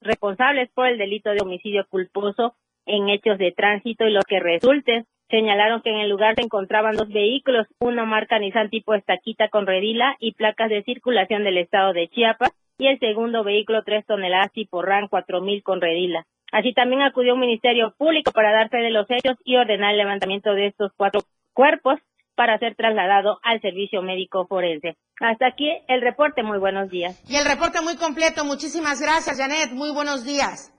responsables 0.00 0.68
por 0.74 0.88
el 0.88 0.98
delito 0.98 1.30
de 1.30 1.40
homicidio 1.40 1.86
culposo 1.88 2.56
en 2.84 3.08
hechos 3.08 3.38
de 3.38 3.52
tránsito 3.52 4.04
y 4.04 4.10
lo 4.10 4.22
que 4.22 4.40
resulte. 4.40 5.04
Señalaron 5.30 5.80
que 5.80 5.90
en 5.90 6.00
el 6.00 6.10
lugar 6.10 6.34
se 6.34 6.42
encontraban 6.42 6.96
dos 6.96 7.08
vehículos, 7.10 7.68
una 7.78 8.04
marca 8.04 8.40
Nissan 8.40 8.70
tipo 8.70 8.92
estaquita 8.94 9.50
con 9.50 9.68
redila 9.68 10.16
y 10.18 10.32
placas 10.32 10.68
de 10.68 10.82
circulación 10.82 11.44
del 11.44 11.58
estado 11.58 11.92
de 11.92 12.08
Chiapas 12.08 12.50
y 12.76 12.88
el 12.88 12.98
segundo 12.98 13.44
vehículo 13.44 13.84
tres 13.84 14.04
toneladas 14.04 14.50
tipo 14.50 14.82
RAN 14.82 15.06
4000 15.06 15.62
con 15.62 15.80
redila. 15.80 16.26
Así 16.50 16.72
también 16.72 17.02
acudió 17.02 17.34
un 17.34 17.40
ministerio 17.40 17.94
público 17.96 18.32
para 18.32 18.50
dar 18.50 18.68
fe 18.68 18.78
de 18.78 18.90
los 18.90 19.08
hechos 19.08 19.36
y 19.44 19.54
ordenar 19.54 19.92
el 19.92 19.98
levantamiento 19.98 20.54
de 20.54 20.66
estos 20.66 20.90
cuatro 20.96 21.20
cuerpos 21.52 22.00
para 22.42 22.58
ser 22.58 22.74
trasladado 22.74 23.38
al 23.44 23.60
servicio 23.60 24.02
médico 24.02 24.48
forense. 24.48 24.96
Hasta 25.20 25.46
aquí 25.46 25.70
el 25.86 26.00
reporte. 26.00 26.42
Muy 26.42 26.58
buenos 26.58 26.90
días. 26.90 27.16
Y 27.28 27.36
el 27.36 27.44
reporte 27.44 27.80
muy 27.80 27.94
completo. 27.94 28.44
Muchísimas 28.44 29.00
gracias, 29.00 29.36
Janet. 29.38 29.70
Muy 29.70 29.92
buenos 29.92 30.24
días. 30.24 30.72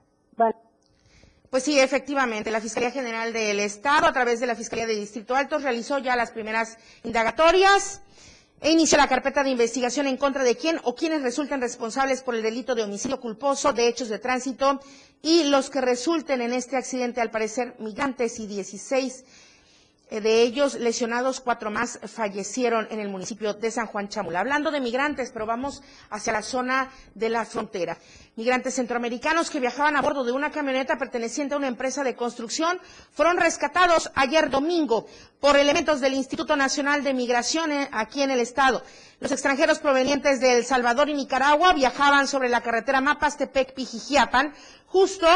Pues 1.50 1.64
sí, 1.64 1.80
efectivamente, 1.80 2.52
la 2.52 2.60
Fiscalía 2.60 2.92
General 2.92 3.32
del 3.32 3.62
Estado, 3.62 4.08
a 4.08 4.12
través 4.12 4.42
de 4.42 4.48
la 4.48 4.56
Fiscalía 4.56 4.86
de 4.88 4.96
Distrito 4.98 5.38
Alto, 5.38 5.58
realizó 5.58 6.00
ya 6.00 6.18
las 6.18 6.32
primeras 6.32 6.78
indagatorias 7.06 8.04
e 8.60 8.70
inició 8.70 8.98
la 8.98 9.08
carpeta 9.08 9.42
de 9.42 9.52
investigación 9.52 10.08
en 10.08 10.18
contra 10.18 10.44
de 10.44 10.58
quién 10.58 10.82
o 10.84 10.96
quienes 10.96 11.22
resulten 11.22 11.62
responsables 11.62 12.24
por 12.24 12.36
el 12.36 12.44
delito 12.44 12.76
de 12.76 12.84
homicidio 12.84 13.22
culposo 13.22 13.72
de 13.72 13.88
hechos 13.88 14.10
de 14.10 14.20
tránsito 14.20 14.82
y 15.22 15.46
los 15.46 15.70
que 15.70 15.80
resulten 15.80 16.42
en 16.42 16.52
este 16.52 16.76
accidente, 16.76 17.22
al 17.22 17.32
parecer, 17.32 17.76
migrantes 17.80 18.38
y 18.42 18.48
16 18.48 19.20
eh, 19.22 19.26
de 20.22 20.42
ellos 20.42 20.76
lesionados, 20.76 21.40
cuatro 21.40 21.72
más 21.72 22.00
fallecieron 22.06 22.88
en 22.92 23.00
el 23.00 23.10
municipio 23.10 23.54
de 23.54 23.72
San 23.72 23.88
Juan 23.88 24.10
Chamula. 24.10 24.40
Hablando 24.42 24.70
de 24.72 24.80
migrantes, 24.80 25.32
pero 25.32 25.46
vamos 25.46 25.82
hacia 26.10 26.34
la 26.34 26.42
zona 26.42 26.92
de 27.16 27.30
la 27.30 27.46
frontera. 27.46 27.98
Migrantes 28.36 28.76
centroamericanos 28.76 29.50
que 29.50 29.60
viajaban 29.60 29.96
a 29.96 30.02
bordo 30.02 30.24
de 30.24 30.32
una 30.32 30.52
camioneta 30.52 30.98
perteneciente 30.98 31.54
a 31.54 31.58
una 31.58 31.68
empresa 31.68 32.04
de 32.04 32.16
construcción 32.16 32.80
fueron 33.12 33.38
rescatados 33.38 34.12
ayer 34.16 34.50
domingo 34.50 35.08
por 35.40 35.58
elementos 35.58 36.00
del 36.00 36.14
Instituto 36.14 36.56
Nacional 36.56 37.04
de 37.04 37.14
Migración 37.14 37.72
eh, 37.72 37.90
aquí 37.92 38.22
en 38.22 38.32
el 38.32 38.40
estado. 38.40 38.84
Los 39.20 39.32
extranjeros 39.32 39.80
provenientes 39.80 40.40
de 40.40 40.58
El 40.58 40.66
Salvador 40.66 41.10
y 41.10 41.14
Nicaragua 41.14 41.74
viajaban 41.74 42.28
sobre 42.28 42.50
la 42.50 42.62
carretera 42.62 43.02
Mapastepec-Pijijiapan, 43.02 44.54
justo 44.88 45.28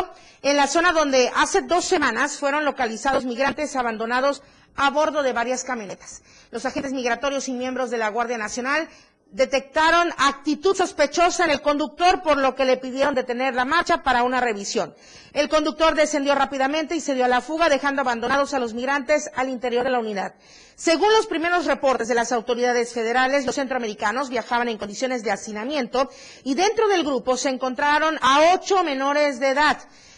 en 0.42 0.56
la 0.56 0.68
zona 0.68 0.92
donde 0.92 1.32
hace 1.36 1.62
dos 1.62 1.86
semanas 1.86 2.38
fueron 2.38 2.66
localizados 2.66 3.26
migrantes 3.26 3.76
abandonados 3.76 4.44
a 4.78 4.90
bordo 4.92 5.24
de 5.24 5.34
varias 5.34 5.63
camionetas. 5.63 6.22
Los 6.52 6.66
agentes 6.66 6.94
migratorios 6.94 7.48
y 7.50 7.54
miembros 7.54 7.90
de 7.90 7.98
la 7.98 8.10
Guardia 8.10 8.38
Nacional 8.38 8.88
detectaron 9.32 10.13
actitud 10.18 10.76
sospechosa 10.76 11.44
en 11.46 11.52
el 11.52 11.62
conductor, 11.62 12.22
por 12.24 12.38
lo 12.38 12.56
que 12.56 12.63
le 12.63 12.78
pidieron 12.78 13.13
detener 13.13 13.54
la 13.54 13.66
marcha 13.66 14.02
para 14.04 14.24
una 14.24 14.40
revisión. 14.40 14.96
El 15.34 15.50
conductor 15.50 15.96
descendió 15.96 16.34
rápidamente 16.36 16.96
y 16.96 17.02
se 17.02 17.13
dio 17.13 17.26
a 17.26 17.28
la 17.28 17.42
fuga, 17.42 17.68
dejando 17.70 18.02
abandonados 18.02 18.54
a 18.54 18.60
los 18.60 18.74
migrantes 18.74 19.30
al 19.36 19.50
interior 19.50 19.84
de 19.84 19.92
la 19.92 20.00
unidad. 20.00 20.36
Según 20.76 21.12
los 21.12 21.28
primeros 21.28 21.66
reportes 21.66 22.08
de 22.08 22.16
las 22.16 22.32
autoridades 22.32 22.94
federales, 22.94 23.46
los 23.46 23.56
centroamericanos 23.56 24.30
viajaban 24.30 24.70
en 24.70 24.78
condiciones 24.78 25.24
de 25.24 25.32
hacinamiento 25.32 26.10
y 26.44 26.54
dentro 26.54 26.88
del 26.88 27.04
grupo 27.04 27.36
se 27.36 27.50
encontraron 27.50 28.18
a 28.22 28.54
ocho 28.54 28.84
menores 28.84 29.40
de 29.40 29.50
edad. 29.50 29.78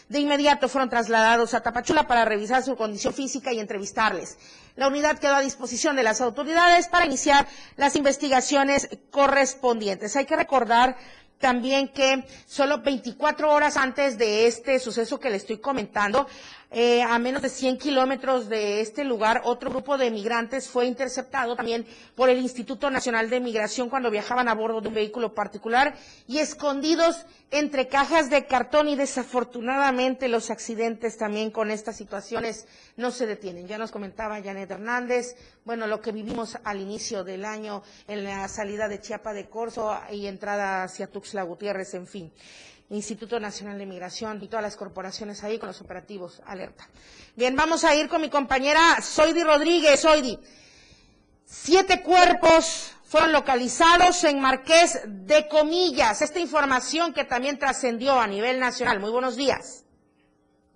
De 0.10 0.20
inmediato 0.20 0.68
fueron 0.68 0.90
trasladados 0.90 1.54
a 1.54 1.62
Tapachula 1.62 2.08
para 2.08 2.26
revisar 2.26 2.64
su 2.64 2.76
condición 2.76 3.14
física 3.14 3.54
y 3.54 3.60
entrevistarles. 3.60 4.40
La 4.76 4.88
unidad 4.88 5.20
quedó 5.20 5.36
a 5.36 5.42
disposición 5.42 5.96
de 5.96 6.02
las 6.02 6.20
autoridades 6.20 6.88
para 6.88 7.06
iniciar 7.06 7.48
las 7.78 7.96
investigaciones 7.96 8.90
correspondientes. 9.12 10.16
Hay 10.16 10.26
que 10.26 10.36
recordar 10.36 10.98
también 11.38 11.90
que 11.90 12.26
solo 12.48 12.80
24 12.82 13.52
horas 13.54 13.78
antes 13.78 14.18
de 14.18 14.48
este 14.48 14.80
suceso 14.80 15.20
que 15.20 15.30
le 15.30 15.38
estoy 15.38 15.60
comentando, 15.60 16.28
eh, 16.72 17.02
a 17.02 17.18
menos 17.18 17.42
de 17.42 17.50
100 17.50 17.80
kilómetros 17.80 18.48
de 18.48 18.82
este 18.82 19.04
lugar, 19.04 19.42
otro 19.46 19.72
grupo 19.72 19.98
de 19.98 20.12
migrantes 20.12 20.70
fue 20.70 20.86
interceptado 20.86 21.56
también 21.56 21.88
por 22.16 22.30
el 22.30 22.38
Instituto 22.38 22.92
Nacional 22.92 23.30
de 23.30 23.40
Migración 23.40 23.90
cuando 23.90 24.12
viajaban 24.12 24.48
a 24.48 24.54
bordo 24.54 24.80
de 24.80 24.90
un 24.90 24.94
vehículo 24.94 25.34
particular 25.34 25.96
y 26.28 26.38
escondidos 26.38 27.26
entre 27.50 27.88
cajas 27.88 28.30
de 28.30 28.46
cartón 28.46 28.88
y 28.88 28.96
desafortunadamente 28.96 30.28
los 30.28 30.52
accidentes 30.52 31.18
también 31.18 31.50
con 31.50 31.72
estas 31.72 31.98
situaciones 31.98 32.68
no 32.98 33.10
se 33.10 33.26
detienen. 33.26 33.68
Ya 33.68 33.80
nos 33.80 33.92
comentaba 33.92 34.40
Janet 34.40 34.70
Hernández, 34.70 35.36
bueno, 35.66 35.88
lo 35.88 36.02
que 36.02 36.12
vivimos 36.12 36.58
al 36.64 36.80
inicio 36.82 37.24
del 37.24 37.46
año 37.46 37.82
en 38.08 38.24
la 38.24 38.48
salida 38.48 38.88
de 38.88 39.02
Chiapa 39.02 39.34
de 39.34 39.50
Corzo 39.50 40.00
y 40.12 40.28
entrada 40.28 40.84
hacia 40.84 41.08
Tuxtla 41.08 41.42
Gutiérrez, 41.42 41.96
en 41.96 42.06
fin. 42.06 42.32
Instituto 42.90 43.40
Nacional 43.40 43.78
de 43.78 43.86
Migración 43.86 44.42
y 44.42 44.48
todas 44.48 44.64
las 44.64 44.76
corporaciones 44.76 45.44
ahí 45.44 45.60
con 45.60 45.68
los 45.68 45.80
operativos 45.82 46.42
alerta. 46.46 46.86
Bien, 47.36 47.56
vamos 47.56 47.84
a 47.84 47.96
ir 47.96 48.10
con 48.10 48.22
mi 48.22 48.30
compañera 48.30 49.00
Soidi 49.02 49.44
Rodríguez. 49.44 50.00
Soidi, 50.00 50.40
siete 51.46 52.02
cuerpos 52.02 52.96
fueron 53.04 53.32
localizados 53.32 54.24
en 54.24 54.40
Marqués 54.40 55.04
de 55.06 55.48
Comillas. 55.48 56.22
Esta 56.22 56.40
información 56.40 57.14
que 57.14 57.26
también 57.26 57.60
trascendió 57.60 58.20
a 58.20 58.28
nivel 58.28 58.60
nacional. 58.60 59.00
Muy 59.00 59.12
buenos 59.12 59.36
días. 59.36 59.86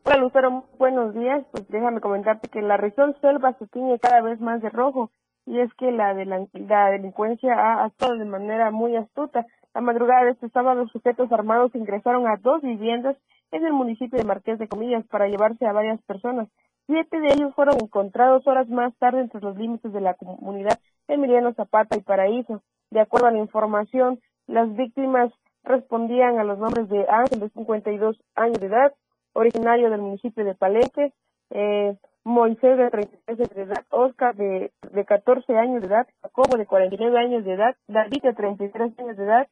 Hola 0.06 0.17
Lucero, 0.17 0.65
buenos 0.78 1.13
días. 1.15 1.45
Pues 1.52 1.67
déjame 1.69 1.99
comentarte 2.02 2.49
que 2.49 2.62
la 2.62 2.78
región 2.78 3.15
selva 3.21 3.56
se 3.58 3.65
tiñe 3.67 3.97
cada 3.99 4.21
vez 4.21 4.39
más 4.39 4.62
de 4.62 4.69
rojo 4.69 5.12
y 5.45 5.60
es 5.60 5.73
que 5.76 5.91
la, 5.91 6.13
de 6.13 6.26
la 6.26 6.89
delincuencia 6.91 7.54
ha 7.54 7.86
actuado 7.86 8.17
de 8.17 8.26
manera 8.26 8.69
muy 8.69 8.95
astuta 8.95 9.45
la 9.73 9.81
madrugada 9.81 10.25
de 10.25 10.31
este 10.31 10.49
sábado, 10.49 10.88
sujetos 10.88 11.31
armados 11.31 11.73
ingresaron 11.73 12.27
a 12.27 12.38
dos 12.38 12.62
viviendas 12.62 13.17
en 13.51 13.65
el 13.65 13.73
municipio 13.73 14.19
de 14.19 14.25
Marqués 14.25 14.59
de 14.59 14.67
Comillas 14.67 15.05
para 15.07 15.27
llevarse 15.27 15.65
a 15.65 15.73
varias 15.73 16.01
personas. 16.03 16.47
Siete 16.86 17.19
de 17.19 17.27
ellos 17.27 17.55
fueron 17.55 17.75
encontrados 17.81 18.45
horas 18.45 18.67
más 18.69 18.95
tarde 18.97 19.21
entre 19.21 19.41
los 19.41 19.57
límites 19.57 19.91
de 19.93 20.01
la 20.01 20.13
comunidad 20.15 20.79
Emiliano 21.07 21.53
Zapata 21.53 21.97
y 21.97 22.01
Paraíso. 22.01 22.62
De 22.91 22.99
acuerdo 22.99 23.27
a 23.27 23.31
la 23.31 23.39
información, 23.39 24.19
las 24.47 24.73
víctimas 24.75 25.31
respondían 25.63 26.39
a 26.39 26.43
los 26.43 26.59
nombres 26.59 26.89
de 26.89 27.05
Ángel, 27.09 27.39
de 27.39 27.49
52 27.49 28.17
años 28.36 28.59
de 28.59 28.67
edad, 28.67 28.93
originario 29.33 29.89
del 29.89 30.01
municipio 30.01 30.43
de 30.45 30.55
Palenque, 30.55 31.13
eh, 31.51 31.97
Moisés, 32.25 32.77
de 32.77 32.89
33 32.89 33.39
años 33.39 33.49
de 33.49 33.62
edad, 33.63 33.86
Oscar, 33.89 34.36
de, 34.36 34.71
de 34.91 35.05
14 35.05 35.57
años 35.57 35.81
de 35.81 35.88
edad, 35.88 36.07
Jacobo, 36.21 36.57
de 36.57 36.65
49 36.65 37.17
años 37.17 37.43
de 37.43 37.53
edad, 37.53 37.75
David, 37.88 38.21
de 38.23 38.33
33 38.33 38.99
años 38.99 39.17
de 39.17 39.23
edad, 39.23 39.47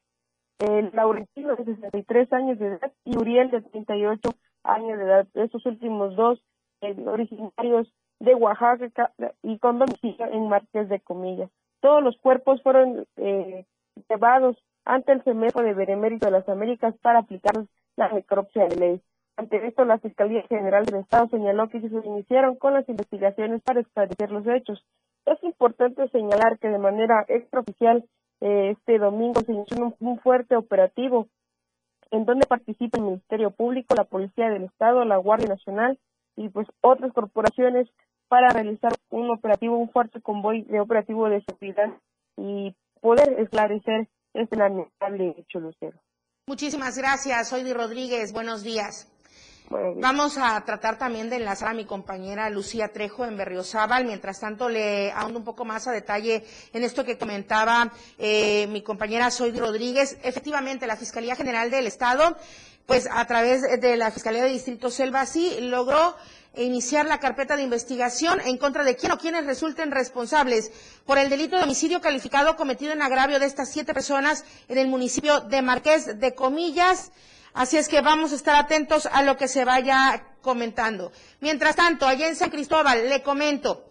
el 0.62 0.92
Laurentino, 0.94 1.56
de 1.56 1.66
63 1.66 2.34
años 2.34 2.60
de 2.60 2.68
edad, 2.68 2.92
y 3.04 3.18
Uriel, 3.18 3.52
de 3.52 3.62
38 3.62 4.30
años 4.64 4.98
de 4.98 5.04
edad. 5.04 5.28
Estos 5.34 5.66
últimos 5.66 6.16
dos 6.16 6.40
eh, 6.82 6.96
originarios 7.06 7.92
de 8.20 8.36
Oaxaca 8.36 9.12
y 9.42 9.58
con 9.58 9.80
domicilio 9.80 10.28
en 10.32 10.48
Marqués 10.48 10.88
de 10.90 11.00
Comillas. 11.00 11.50
Todos 11.80 12.04
los 12.04 12.18
cuerpos 12.18 12.62
fueron 12.62 13.08
eh, 13.18 13.66
llevados 14.10 14.58
ante 14.86 15.12
el 15.12 15.24
CEMEFO 15.24 15.64
de 15.64 15.74
Benemérito 15.74 16.28
de 16.28 16.32
las 16.32 16.48
Américas 16.48 16.96
para 17.02 17.20
aplicar 17.20 17.66
la 17.96 18.10
necropsia 18.10 18.68
de 18.68 18.76
ley. 18.76 19.02
Ante 19.38 19.66
esto, 19.66 19.86
la 19.86 19.98
Fiscalía 19.98 20.44
General 20.44 20.86
del 20.86 21.02
Estado 21.02 21.28
señaló 21.30 21.68
que 21.70 21.82
se 21.82 21.88
iniciaron 21.88 22.56
con 22.56 22.74
las 22.74 22.88
investigaciones 22.88 23.62
para 23.64 23.82
esclarecer 23.82 24.32
los 24.32 24.46
hechos. 24.46 24.86
Es 25.26 25.42
importante 25.44 26.08
señalar 26.10 26.60
que 26.60 26.70
de 26.70 26.78
manera 26.78 27.26
extraoficial 27.28 28.06
este 28.42 28.98
domingo 28.98 29.42
se 29.42 29.54
inició 29.54 29.96
un, 30.00 30.20
fuerte 30.20 30.56
operativo 30.56 31.28
en 32.10 32.26
donde 32.26 32.48
participa 32.48 32.98
el 32.98 33.06
Ministerio 33.06 33.52
Público, 33.52 33.96
la 33.96 34.04
Policía 34.04 34.50
del 34.50 34.64
Estado, 34.64 35.06
la 35.06 35.18
Guardia 35.18 35.48
Nacional 35.48 35.98
y 36.36 36.50
pues 36.50 36.68
otras 36.82 37.14
corporaciones 37.14 37.88
para 38.28 38.50
realizar 38.50 38.94
un 39.10 39.30
operativo, 39.30 39.78
un 39.78 39.90
fuerte 39.90 40.22
convoy 40.22 40.64
de 40.64 40.80
operativo 40.80 41.30
de 41.30 41.44
seguridad 41.44 41.92
y 42.38 42.76
poder 43.00 43.40
esclarecer 43.40 44.08
este 44.34 44.56
lamentable 44.56 45.36
hecho, 45.38 45.60
Lucero. 45.60 46.00
Muchísimas 46.48 46.98
gracias, 46.98 47.50
Soy 47.50 47.72
Rodríguez. 47.72 48.34
Buenos 48.34 48.64
días. 48.64 49.08
Vamos 49.72 50.38
a 50.38 50.60
tratar 50.66 50.98
también 50.98 51.30
de 51.30 51.38
enlazar 51.38 51.70
a 51.70 51.74
mi 51.74 51.86
compañera 51.86 52.50
Lucía 52.50 52.90
Trejo 52.92 53.24
en 53.24 53.38
Berriozábal. 53.38 54.04
Mientras 54.04 54.42
tanto, 54.42 54.68
le 54.68 55.14
ahondo 55.14 55.40
un 55.40 55.46
poco 55.46 55.64
más 55.64 55.88
a 55.88 55.94
detalle 55.94 56.44
en 56.74 56.84
esto 56.84 57.06
que 57.06 57.18
comentaba 57.18 57.90
eh, 58.20 58.68
mi 58.68 58.82
compañera 58.82 59.32
Soy 59.32 59.52
Rodríguez. 59.58 60.18
Efectivamente, 60.24 60.88
la 60.88 60.98
Fiscalía 60.98 61.38
General 61.38 61.72
del 61.72 61.88
Estado, 61.88 62.36
pues 62.86 63.08
a 63.10 63.26
través 63.28 63.62
de 63.80 63.96
la 63.96 64.12
Fiscalía 64.12 64.44
de 64.44 64.50
Distrito 64.50 64.92
Selva, 64.92 65.26
sí 65.26 65.56
logró 65.62 66.18
iniciar 66.58 67.06
la 67.06 67.22
carpeta 67.22 67.56
de 67.56 67.64
investigación 67.64 68.42
en 68.42 68.58
contra 68.58 68.84
de 68.84 68.98
quien 68.98 69.14
o 69.14 69.18
quienes 69.18 69.46
resulten 69.46 69.92
responsables 69.92 70.70
por 71.06 71.18
el 71.18 71.30
delito 71.30 71.56
de 71.56 71.64
homicidio 71.64 72.02
calificado 72.02 72.58
cometido 72.58 72.92
en 72.92 73.02
agravio 73.02 73.40
de 73.40 73.46
estas 73.46 73.72
siete 73.72 73.94
personas 73.94 74.44
en 74.68 74.78
el 74.78 74.88
municipio 74.90 75.40
de 75.40 75.62
Marqués 75.62 76.20
de 76.20 76.36
Comillas. 76.36 77.14
Así 77.54 77.78
es 77.78 77.88
que 77.88 78.02
vamos 78.02 78.32
a 78.32 78.36
estar 78.36 78.56
atentos 78.56 79.06
a 79.06 79.24
lo 79.24 79.38
que 79.38 79.48
se 79.48 79.66
vaya 79.66 80.24
comentando. 80.42 81.12
Mientras 81.40 81.76
tanto, 81.76 82.08
allá 82.08 82.28
en 82.28 82.36
San 82.36 82.50
Cristóbal, 82.50 83.10
le 83.10 83.22
comento, 83.22 83.91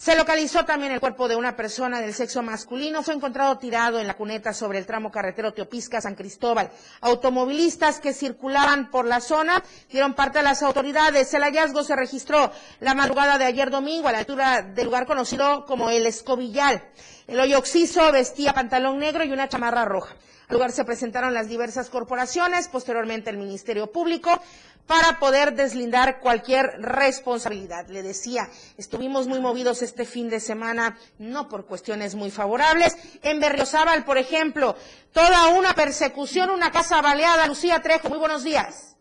se 0.00 0.16
localizó 0.16 0.64
también 0.64 0.92
el 0.92 0.98
cuerpo 0.98 1.28
de 1.28 1.36
una 1.36 1.56
persona 1.56 2.00
del 2.00 2.14
sexo 2.14 2.42
masculino. 2.42 3.02
Fue 3.02 3.12
encontrado 3.12 3.58
tirado 3.58 3.98
en 4.00 4.06
la 4.06 4.16
cuneta 4.16 4.54
sobre 4.54 4.78
el 4.78 4.86
tramo 4.86 5.12
carretero 5.12 5.52
Teopisca-San 5.52 6.14
Cristóbal. 6.14 6.70
Automovilistas 7.02 8.00
que 8.00 8.14
circulaban 8.14 8.90
por 8.90 9.04
la 9.04 9.20
zona 9.20 9.62
dieron 9.90 10.14
parte 10.14 10.38
a 10.38 10.42
las 10.42 10.62
autoridades. 10.62 11.34
El 11.34 11.42
hallazgo 11.42 11.82
se 11.82 11.96
registró 11.96 12.50
la 12.80 12.94
madrugada 12.94 13.36
de 13.36 13.44
ayer 13.44 13.68
domingo 13.68 14.08
a 14.08 14.12
la 14.12 14.20
altura 14.20 14.62
del 14.62 14.86
lugar 14.86 15.04
conocido 15.04 15.66
como 15.66 15.90
el 15.90 16.06
Escobillal. 16.06 16.82
El 17.26 17.38
hoyo 17.38 17.58
oxiso 17.58 18.10
vestía 18.10 18.54
pantalón 18.54 19.00
negro 19.00 19.24
y 19.24 19.32
una 19.32 19.50
chamarra 19.50 19.84
roja 19.84 20.16
lugar 20.50 20.72
se 20.72 20.84
presentaron 20.84 21.32
las 21.32 21.48
diversas 21.48 21.90
corporaciones, 21.90 22.68
posteriormente 22.68 23.30
el 23.30 23.38
Ministerio 23.38 23.92
Público, 23.92 24.42
para 24.90 25.20
poder 25.20 25.54
deslindar 25.54 26.18
cualquier 26.18 26.66
responsabilidad. 26.82 27.86
Le 27.86 28.02
decía, 28.02 28.50
estuvimos 28.76 29.28
muy 29.28 29.38
movidos 29.38 29.82
este 29.82 30.04
fin 30.04 30.28
de 30.28 30.40
semana, 30.40 30.96
no 31.20 31.46
por 31.46 31.64
cuestiones 31.64 32.16
muy 32.16 32.32
favorables. 32.32 32.98
En 33.22 33.38
Berriozábal, 33.38 34.02
por 34.04 34.18
ejemplo, 34.18 34.74
toda 35.14 35.56
una 35.56 35.74
persecución, 35.74 36.50
una 36.50 36.72
casa 36.72 37.00
baleada. 37.02 37.46
Lucía 37.46 37.78
Trejo, 37.78 38.08
muy 38.08 38.18
buenos 38.18 38.42
días. 38.42 38.98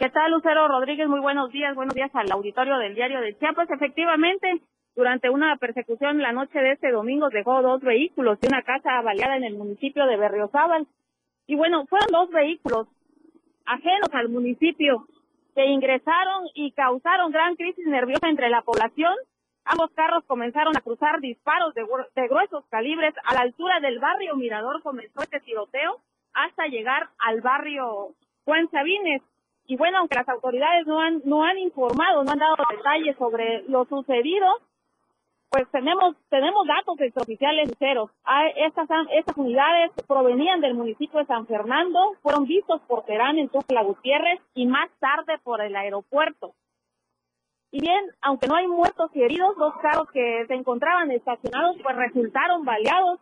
¿Qué 0.00 0.10
tal, 0.10 0.32
Lucero 0.32 0.66
Rodríguez? 0.66 1.06
Muy 1.06 1.20
buenos 1.20 1.52
días. 1.52 1.72
Buenos 1.76 1.94
días 1.94 2.10
al 2.14 2.32
auditorio 2.32 2.76
del 2.78 2.96
Diario 2.96 3.20
de 3.20 3.38
Chiapas. 3.38 3.70
Efectivamente, 3.70 4.60
durante 4.96 5.30
una 5.30 5.56
persecución 5.58 6.18
la 6.18 6.32
noche 6.32 6.58
de 6.58 6.72
este 6.72 6.90
domingo 6.90 7.28
dejó 7.28 7.62
dos 7.62 7.80
vehículos 7.80 8.40
y 8.42 8.48
una 8.48 8.62
casa 8.62 9.00
baleada 9.02 9.36
en 9.36 9.44
el 9.44 9.54
municipio 9.54 10.04
de 10.06 10.16
Berriozábal. 10.16 10.88
Y 11.46 11.54
bueno, 11.54 11.86
fueron 11.86 12.08
dos 12.10 12.28
vehículos 12.30 12.88
ajenos 13.66 14.08
al 14.12 14.30
municipio 14.30 15.06
que 15.58 15.66
ingresaron 15.66 16.46
y 16.54 16.70
causaron 16.70 17.32
gran 17.32 17.56
crisis 17.56 17.84
nerviosa 17.84 18.28
entre 18.28 18.48
la 18.48 18.62
población. 18.62 19.12
Ambos 19.64 19.90
carros 19.90 20.22
comenzaron 20.24 20.76
a 20.76 20.80
cruzar 20.80 21.18
disparos 21.18 21.74
de, 21.74 21.82
gruesos 22.28 22.64
calibres 22.68 23.12
a 23.24 23.34
la 23.34 23.40
altura 23.40 23.80
del 23.80 23.98
barrio 23.98 24.36
Mirador 24.36 24.80
comenzó 24.84 25.20
este 25.20 25.40
tiroteo 25.40 25.98
hasta 26.32 26.68
llegar 26.68 27.08
al 27.18 27.40
barrio 27.40 28.14
Juan 28.44 28.70
Sabines. 28.70 29.20
Y 29.66 29.76
bueno, 29.76 29.98
aunque 29.98 30.14
las 30.14 30.28
autoridades 30.28 30.86
no 30.86 31.00
han, 31.00 31.22
no 31.24 31.42
han 31.42 31.58
informado, 31.58 32.22
no 32.22 32.30
han 32.30 32.38
dado 32.38 32.54
detalles 32.70 33.16
sobre 33.16 33.64
lo 33.64 33.84
sucedido, 33.86 34.46
pues 35.50 35.66
tenemos 35.70 36.14
tenemos 36.28 36.66
datos 36.66 37.00
extraoficiales 37.00 37.70
cero. 37.78 38.10
Estas, 38.56 38.88
estas 39.12 39.36
unidades 39.36 39.92
provenían 40.06 40.60
del 40.60 40.74
municipio 40.74 41.20
de 41.20 41.26
San 41.26 41.46
Fernando, 41.46 42.14
fueron 42.22 42.44
vistos 42.44 42.80
por 42.82 43.04
Terán 43.04 43.38
en 43.38 43.48
Tuxtla 43.48 43.82
Gutiérrez 43.82 44.40
y 44.54 44.66
más 44.66 44.90
tarde 45.00 45.38
por 45.42 45.60
el 45.62 45.74
aeropuerto. 45.74 46.54
Y 47.70 47.80
bien, 47.80 48.02
aunque 48.22 48.46
no 48.46 48.56
hay 48.56 48.66
muertos 48.66 49.10
y 49.14 49.22
heridos, 49.22 49.56
los 49.58 49.74
carros 49.76 50.10
que 50.10 50.44
se 50.46 50.54
encontraban 50.54 51.10
estacionados 51.10 51.76
pues 51.82 51.96
resultaron 51.96 52.64
baleados 52.64 53.20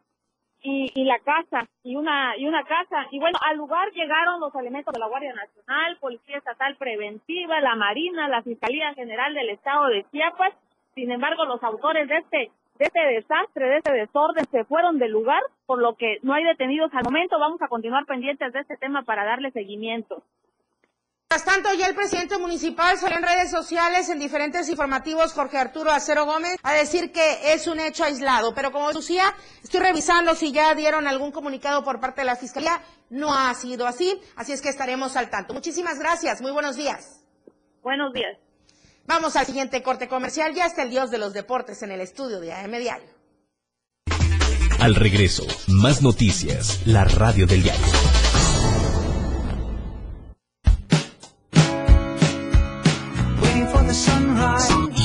y, 0.62 0.90
y 0.94 1.04
la 1.04 1.18
casa 1.20 1.68
y 1.82 1.96
una 1.96 2.36
y 2.36 2.46
una 2.46 2.64
casa 2.64 3.06
y 3.10 3.20
bueno 3.20 3.38
al 3.42 3.56
lugar 3.56 3.92
llegaron 3.92 4.40
los 4.40 4.54
elementos 4.54 4.92
de 4.92 5.00
la 5.00 5.06
Guardia 5.06 5.32
Nacional, 5.32 5.96
Policía 6.00 6.38
Estatal 6.38 6.76
Preventiva, 6.76 7.60
la 7.60 7.76
Marina, 7.76 8.28
la 8.28 8.42
Fiscalía 8.42 8.94
General 8.94 9.32
del 9.34 9.50
Estado 9.50 9.86
de 9.88 10.04
Chiapas 10.10 10.54
sin 10.96 11.12
embargo, 11.12 11.44
los 11.44 11.62
autores 11.62 12.08
de 12.08 12.16
este 12.16 12.50
de 12.78 12.84
este 12.84 13.00
desastre, 13.00 13.68
de 13.68 13.78
este 13.78 13.92
desorden, 13.92 14.44
se 14.50 14.64
fueron 14.64 14.98
del 14.98 15.10
lugar, 15.10 15.40
por 15.64 15.80
lo 15.80 15.94
que 15.94 16.18
no 16.22 16.34
hay 16.34 16.44
detenidos 16.44 16.90
al 16.92 17.04
momento. 17.04 17.38
Vamos 17.38 17.60
a 17.62 17.68
continuar 17.68 18.04
pendientes 18.04 18.52
de 18.52 18.60
este 18.60 18.76
tema 18.76 19.02
para 19.02 19.24
darle 19.24 19.50
seguimiento. 19.50 20.22
Mientras 21.30 21.54
tanto, 21.54 21.72
ya 21.74 21.86
el 21.86 21.94
presidente 21.94 22.38
municipal 22.38 22.96
salió 22.98 23.16
en 23.16 23.24
redes 23.24 23.50
sociales, 23.50 24.10
en 24.10 24.18
diferentes 24.18 24.68
informativos, 24.68 25.32
Jorge 25.32 25.56
Arturo 25.56 25.90
Acero 25.90 26.26
Gómez, 26.26 26.56
a 26.62 26.72
decir 26.74 27.12
que 27.12 27.52
es 27.54 27.66
un 27.66 27.80
hecho 27.80 28.04
aislado. 28.04 28.54
Pero 28.54 28.70
como 28.72 28.92
decía, 28.92 29.24
estoy 29.62 29.80
revisando 29.80 30.34
si 30.34 30.52
ya 30.52 30.74
dieron 30.74 31.06
algún 31.06 31.32
comunicado 31.32 31.82
por 31.82 31.98
parte 31.98 32.20
de 32.20 32.26
la 32.26 32.36
Fiscalía. 32.36 32.80
No 33.08 33.32
ha 33.32 33.54
sido 33.54 33.86
así, 33.86 34.20
así 34.36 34.52
es 34.52 34.60
que 34.60 34.68
estaremos 34.68 35.16
al 35.16 35.30
tanto. 35.30 35.54
Muchísimas 35.54 35.98
gracias, 35.98 36.42
muy 36.42 36.52
buenos 36.52 36.76
días. 36.76 37.24
Buenos 37.82 38.12
días. 38.12 38.45
Vamos 39.06 39.36
al 39.36 39.46
siguiente 39.46 39.82
corte 39.82 40.08
comercial. 40.08 40.52
Ya 40.54 40.66
está 40.66 40.82
el 40.82 40.90
dios 40.90 41.10
de 41.10 41.18
los 41.18 41.32
deportes 41.32 41.82
en 41.82 41.92
el 41.92 42.00
estudio 42.00 42.40
de 42.40 42.52
AM 42.52 42.72
Diario. 42.72 43.08
Al 44.80 44.94
regreso, 44.94 45.46
más 45.68 46.02
noticias. 46.02 46.80
La 46.86 47.04
radio 47.04 47.46
del 47.46 47.62
diario. 47.62 47.86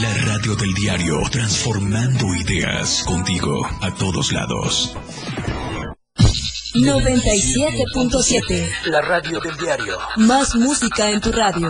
La 0.01 0.13
radio 0.25 0.55
del 0.55 0.73
diario, 0.73 1.21
transformando 1.31 2.35
ideas 2.35 3.03
contigo 3.07 3.65
a 3.81 3.93
todos 3.95 4.31
lados. 4.33 4.95
97.7. 6.73 8.69
La 8.85 9.01
radio 9.01 9.39
del 9.39 9.55
diario. 9.57 9.97
Más 10.17 10.55
música 10.55 11.09
en 11.11 11.21
tu 11.21 11.31
radio. 11.31 11.69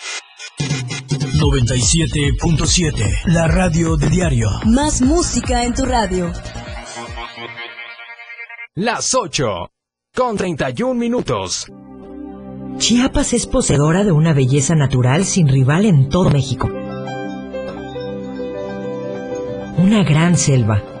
97.7, 1.41 3.25
la 3.25 3.47
radio 3.47 3.97
de 3.97 4.09
diario. 4.09 4.47
Más 4.65 5.01
música 5.01 5.63
en 5.63 5.73
tu 5.73 5.85
radio. 5.85 6.31
Las 8.75 9.15
8, 9.15 9.71
con 10.15 10.37
31 10.37 10.93
minutos. 10.93 11.65
Chiapas 12.77 13.33
es 13.33 13.47
poseedora 13.47 14.03
de 14.03 14.11
una 14.11 14.33
belleza 14.33 14.75
natural 14.75 15.25
sin 15.25 15.47
rival 15.47 15.85
en 15.85 16.09
todo 16.09 16.29
México. 16.29 16.69
Una 19.79 20.03
gran 20.03 20.37
selva, 20.37 21.00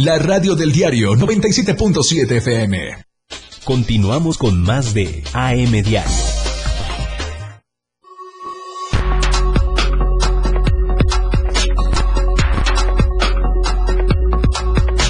La 0.00 0.16
radio 0.16 0.54
del 0.54 0.70
diario 0.70 1.14
97.7 1.14 2.30
FM. 2.36 3.04
Continuamos 3.64 4.38
con 4.38 4.62
más 4.62 4.94
de 4.94 5.24
AM 5.32 5.72
Diario. 5.82 6.12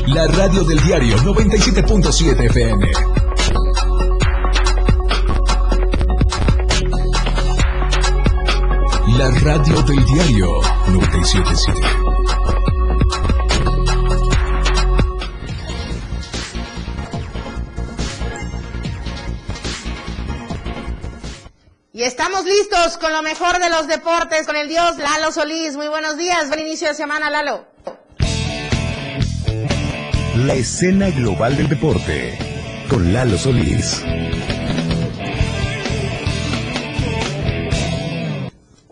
La 0.07 0.27
radio 0.27 0.65
del 0.65 0.81
diario 0.81 1.19
97.7 1.19 2.47
FM. 2.47 2.87
La 9.19 9.31
radio 9.43 9.83
del 9.83 10.05
diario 10.07 10.63
97.7. 10.63 12.08
listos 22.49 22.99
con 22.99 23.13
lo 23.13 23.23
mejor 23.23 23.59
de 23.59 23.69
los 23.69 23.87
deportes, 23.87 24.47
con 24.47 24.57
el 24.57 24.69
dios 24.69 24.97
Lalo 24.97 25.31
Solís. 25.31 25.77
Muy 25.77 25.89
buenos 25.89 26.17
días, 26.17 26.49
buen 26.49 26.61
inicio 26.61 26.89
de 26.89 26.95
semana, 26.95 27.31
Lalo. 27.31 27.67
La 30.37 30.55
escena 30.55 31.11
global 31.11 31.57
del 31.57 31.69
deporte, 31.69 32.39
con 32.89 33.13
Lalo 33.13 33.37
Solís. 33.37 34.03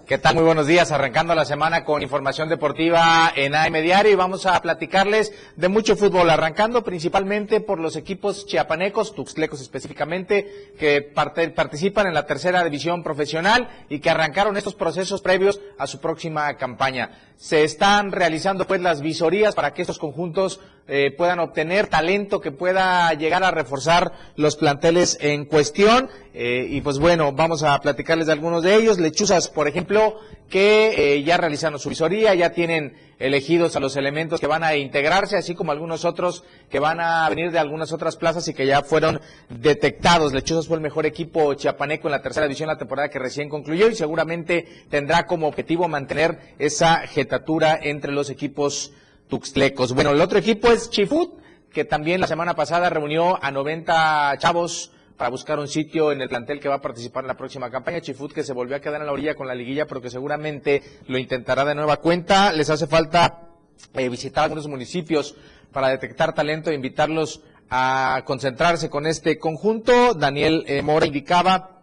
¿Qué 0.06 0.18
tal? 0.18 0.36
Muy 0.36 0.44
buenos 0.44 0.68
días. 0.68 0.92
Arrancando 0.92 1.34
la 1.34 1.44
semana 1.44 1.84
con 1.84 2.00
información 2.00 2.48
deportiva 2.48 3.32
en 3.34 3.56
AM 3.56 3.72
Diario 3.82 4.12
y 4.12 4.14
vamos 4.14 4.46
a 4.46 4.62
platicarles 4.62 5.32
de 5.56 5.66
mucho 5.66 5.96
fútbol, 5.96 6.30
arrancando 6.30 6.84
principalmente 6.84 7.58
por 7.58 7.80
los 7.80 7.96
equipos 7.96 8.46
chiapanecos, 8.46 9.16
tuxtlecos 9.16 9.60
específicamente, 9.60 10.74
que 10.78 11.02
participan 11.02 12.06
en 12.06 12.14
la 12.14 12.24
tercera 12.24 12.62
división 12.62 13.02
profesional 13.02 13.68
y 13.88 13.98
que 13.98 14.08
arrancaron 14.08 14.56
estos 14.56 14.76
procesos 14.76 15.22
previos 15.22 15.60
a 15.76 15.88
su 15.88 16.00
próxima 16.00 16.56
campaña. 16.56 17.10
Se 17.36 17.64
están 17.64 18.12
realizando 18.12 18.64
pues 18.64 18.80
las 18.80 19.00
visorías 19.00 19.56
para 19.56 19.74
que 19.74 19.82
estos 19.82 19.98
conjuntos 19.98 20.60
eh, 20.88 21.10
puedan 21.16 21.40
obtener 21.40 21.88
talento 21.88 22.40
que 22.40 22.52
pueda 22.52 23.12
llegar 23.14 23.42
a 23.42 23.50
reforzar 23.50 24.12
los 24.36 24.56
planteles 24.56 25.18
en 25.20 25.44
cuestión. 25.44 26.08
Eh, 26.32 26.66
y 26.70 26.80
pues 26.80 26.98
bueno, 26.98 27.32
vamos 27.32 27.62
a 27.62 27.78
platicarles 27.80 28.26
de 28.26 28.32
algunos 28.34 28.62
de 28.62 28.76
ellos. 28.76 28.98
Lechuzas, 28.98 29.48
por 29.48 29.66
ejemplo, 29.66 30.20
que 30.48 31.14
eh, 31.14 31.22
ya 31.24 31.38
realizaron 31.38 31.80
su 31.80 31.88
visoría, 31.88 32.34
ya 32.34 32.50
tienen 32.52 32.94
elegidos 33.18 33.74
a 33.74 33.80
los 33.80 33.96
elementos 33.96 34.38
que 34.38 34.46
van 34.46 34.62
a 34.62 34.76
integrarse, 34.76 35.36
así 35.36 35.54
como 35.54 35.72
algunos 35.72 36.04
otros 36.04 36.44
que 36.70 36.78
van 36.78 37.00
a 37.00 37.28
venir 37.30 37.50
de 37.50 37.58
algunas 37.58 37.92
otras 37.92 38.16
plazas 38.16 38.46
y 38.46 38.54
que 38.54 38.66
ya 38.66 38.82
fueron 38.82 39.20
detectados. 39.48 40.32
Lechuzas 40.34 40.68
fue 40.68 40.76
el 40.76 40.82
mejor 40.82 41.06
equipo 41.06 41.54
chiapaneco 41.54 42.06
en 42.06 42.12
la 42.12 42.22
tercera 42.22 42.46
división 42.46 42.68
la 42.68 42.78
temporada 42.78 43.08
que 43.08 43.18
recién 43.18 43.48
concluyó 43.48 43.88
y 43.88 43.96
seguramente 43.96 44.66
tendrá 44.88 45.26
como 45.26 45.48
objetivo 45.48 45.88
mantener 45.88 46.38
esa 46.58 46.98
jetatura 47.08 47.76
entre 47.82 48.12
los 48.12 48.30
equipos 48.30 48.92
tuxtlecos. 49.28 49.92
Bueno, 49.92 50.10
el 50.10 50.20
otro 50.20 50.38
equipo 50.38 50.68
es 50.68 50.90
Chifut, 50.90 51.38
que 51.72 51.84
también 51.84 52.20
la 52.20 52.26
semana 52.26 52.54
pasada 52.54 52.90
reunió 52.90 53.42
a 53.42 53.50
90 53.50 54.36
chavos 54.38 54.92
para 55.16 55.30
buscar 55.30 55.58
un 55.58 55.68
sitio 55.68 56.12
en 56.12 56.20
el 56.20 56.28
plantel 56.28 56.60
que 56.60 56.68
va 56.68 56.76
a 56.76 56.80
participar 56.80 57.24
en 57.24 57.28
la 57.28 57.36
próxima 57.36 57.70
campaña. 57.70 58.00
Chifut 58.00 58.32
que 58.32 58.42
se 58.42 58.52
volvió 58.52 58.76
a 58.76 58.80
quedar 58.80 59.00
en 59.00 59.06
la 59.06 59.12
orilla 59.12 59.34
con 59.34 59.46
la 59.46 59.54
liguilla, 59.54 59.86
pero 59.86 60.00
que 60.00 60.10
seguramente 60.10 60.82
lo 61.06 61.18
intentará 61.18 61.64
de 61.64 61.74
nueva 61.74 61.96
cuenta. 61.98 62.52
Les 62.52 62.70
hace 62.70 62.86
falta 62.86 63.48
eh, 63.94 64.08
visitar 64.08 64.44
algunos 64.44 64.68
municipios 64.68 65.34
para 65.72 65.88
detectar 65.88 66.34
talento 66.34 66.70
e 66.70 66.74
invitarlos 66.74 67.42
a 67.70 68.22
concentrarse 68.24 68.88
con 68.90 69.06
este 69.06 69.38
conjunto. 69.38 70.14
Daniel 70.14 70.64
eh, 70.66 70.82
Mora 70.82 71.06
indicaba 71.06 71.80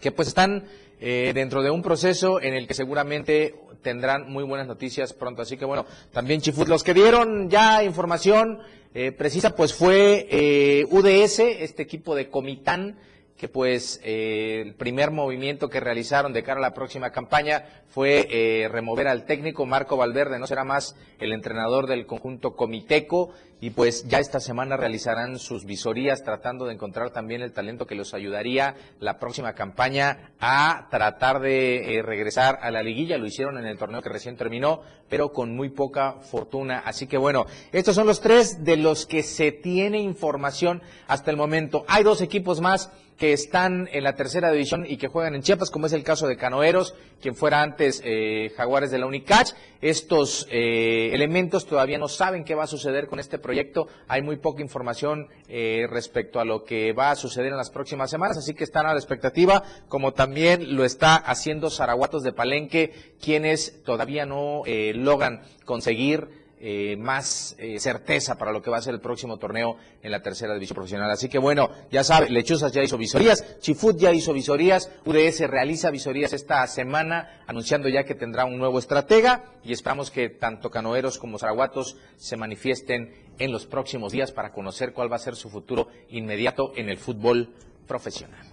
que 0.00 0.12
pues 0.12 0.28
están 0.28 0.64
eh, 1.00 1.32
dentro 1.34 1.62
de 1.62 1.70
un 1.70 1.82
proceso 1.82 2.40
en 2.40 2.54
el 2.54 2.66
que 2.66 2.74
seguramente 2.74 3.54
tendrán 3.82 4.30
muy 4.30 4.44
buenas 4.44 4.66
noticias 4.66 5.12
pronto. 5.12 5.42
Así 5.42 5.56
que 5.56 5.64
bueno, 5.64 5.86
también 6.12 6.40
Chifut, 6.40 6.68
los 6.68 6.82
que 6.82 6.94
dieron 6.94 7.48
ya 7.50 7.82
información 7.84 8.58
eh, 8.94 9.12
precisa, 9.12 9.54
pues 9.54 9.74
fue 9.74 10.26
eh, 10.30 10.86
UDS, 10.90 11.40
este 11.40 11.82
equipo 11.82 12.14
de 12.14 12.30
Comitán, 12.30 12.98
que 13.38 13.48
pues 13.48 14.00
eh, 14.02 14.62
el 14.66 14.74
primer 14.74 15.12
movimiento 15.12 15.70
que 15.70 15.78
realizaron 15.78 16.32
de 16.32 16.42
cara 16.42 16.58
a 16.58 16.62
la 16.62 16.74
próxima 16.74 17.12
campaña 17.12 17.64
fue 17.88 18.26
eh, 18.30 18.68
remover 18.68 19.06
al 19.06 19.24
técnico 19.24 19.64
Marco 19.64 19.96
Valverde, 19.96 20.40
no 20.40 20.48
será 20.48 20.64
más 20.64 20.96
el 21.20 21.32
entrenador 21.32 21.86
del 21.86 22.04
conjunto 22.04 22.56
comiteco 22.56 23.30
y 23.60 23.70
pues 23.70 24.06
ya 24.08 24.18
esta 24.18 24.40
semana 24.40 24.76
realizarán 24.76 25.38
sus 25.38 25.64
visorías 25.64 26.22
tratando 26.22 26.66
de 26.66 26.74
encontrar 26.74 27.10
también 27.10 27.42
el 27.42 27.52
talento 27.52 27.86
que 27.86 27.94
los 27.94 28.14
ayudaría 28.14 28.74
la 29.00 29.18
próxima 29.18 29.54
campaña 29.54 30.32
a 30.40 30.88
tratar 30.90 31.40
de 31.40 31.96
eh, 31.96 32.02
regresar 32.02 32.58
a 32.62 32.70
la 32.70 32.82
liguilla. 32.82 33.18
Lo 33.18 33.26
hicieron 33.26 33.58
en 33.58 33.66
el 33.66 33.78
torneo 33.78 34.02
que 34.02 34.10
recién 34.10 34.36
terminó, 34.36 34.82
pero 35.08 35.32
con 35.32 35.56
muy 35.56 35.70
poca 35.70 36.14
fortuna. 36.22 36.82
Así 36.84 37.08
que 37.08 37.18
bueno, 37.18 37.46
estos 37.72 37.96
son 37.96 38.06
los 38.06 38.20
tres 38.20 38.64
de 38.64 38.76
los 38.76 39.06
que 39.06 39.24
se 39.24 39.50
tiene 39.50 39.98
información 39.98 40.80
hasta 41.08 41.32
el 41.32 41.36
momento. 41.36 41.84
Hay 41.88 42.04
dos 42.04 42.20
equipos 42.20 42.60
más 42.60 42.92
que 43.18 43.32
están 43.32 43.88
en 43.92 44.04
la 44.04 44.14
tercera 44.14 44.52
división 44.52 44.86
y 44.88 44.96
que 44.96 45.08
juegan 45.08 45.34
en 45.34 45.42
Chiapas, 45.42 45.70
como 45.70 45.86
es 45.86 45.92
el 45.92 46.04
caso 46.04 46.28
de 46.28 46.36
Canoeros, 46.36 46.94
quien 47.20 47.34
fuera 47.34 47.62
antes 47.62 48.00
eh, 48.04 48.52
Jaguares 48.56 48.92
de 48.92 48.98
la 48.98 49.06
Unicach. 49.06 49.50
Estos 49.80 50.46
eh, 50.50 51.10
elementos 51.12 51.66
todavía 51.66 51.98
no 51.98 52.06
saben 52.06 52.44
qué 52.44 52.54
va 52.54 52.64
a 52.64 52.68
suceder 52.68 53.08
con 53.08 53.18
este 53.18 53.40
proyecto. 53.40 53.88
Hay 54.06 54.22
muy 54.22 54.36
poca 54.36 54.62
información 54.62 55.26
eh, 55.48 55.86
respecto 55.90 56.38
a 56.38 56.44
lo 56.44 56.62
que 56.62 56.92
va 56.92 57.10
a 57.10 57.16
suceder 57.16 57.50
en 57.50 57.56
las 57.56 57.70
próximas 57.70 58.08
semanas, 58.08 58.38
así 58.38 58.54
que 58.54 58.62
están 58.62 58.86
a 58.86 58.92
la 58.92 59.00
expectativa, 59.00 59.64
como 59.88 60.12
también 60.12 60.76
lo 60.76 60.84
está 60.84 61.16
haciendo 61.16 61.70
Zaraguatos 61.70 62.22
de 62.22 62.32
Palenque, 62.32 62.92
quienes 63.20 63.82
todavía 63.82 64.26
no 64.26 64.62
logran 64.94 65.42
conseguir 65.64 66.47
eh, 66.60 66.96
más 66.96 67.54
eh, 67.58 67.78
certeza 67.78 68.36
para 68.36 68.52
lo 68.52 68.60
que 68.60 68.70
va 68.70 68.78
a 68.78 68.82
ser 68.82 68.94
el 68.94 69.00
próximo 69.00 69.36
torneo 69.36 69.76
en 70.02 70.10
la 70.10 70.22
tercera 70.22 70.54
división 70.54 70.74
profesional. 70.74 71.10
Así 71.10 71.28
que 71.28 71.38
bueno, 71.38 71.70
ya 71.90 72.02
sabe, 72.02 72.28
Lechuzas 72.30 72.72
ya 72.72 72.82
hizo 72.82 72.98
visorías, 72.98 73.58
Chifut 73.60 73.96
ya 73.96 74.12
hizo 74.12 74.32
visorías, 74.32 74.90
UDS 75.04 75.40
realiza 75.48 75.90
visorías 75.90 76.32
esta 76.32 76.66
semana, 76.66 77.42
anunciando 77.46 77.88
ya 77.88 78.04
que 78.04 78.14
tendrá 78.14 78.44
un 78.44 78.58
nuevo 78.58 78.78
estratega 78.78 79.44
y 79.62 79.72
esperamos 79.72 80.10
que 80.10 80.30
tanto 80.30 80.70
canoeros 80.70 81.18
como 81.18 81.38
zaraguatos 81.38 81.96
se 82.16 82.36
manifiesten 82.36 83.14
en 83.38 83.52
los 83.52 83.66
próximos 83.66 84.12
días 84.12 84.32
para 84.32 84.52
conocer 84.52 84.92
cuál 84.92 85.12
va 85.12 85.16
a 85.16 85.20
ser 85.20 85.36
su 85.36 85.50
futuro 85.50 85.88
inmediato 86.10 86.72
en 86.76 86.88
el 86.88 86.98
fútbol 86.98 87.54
profesional. 87.86 88.44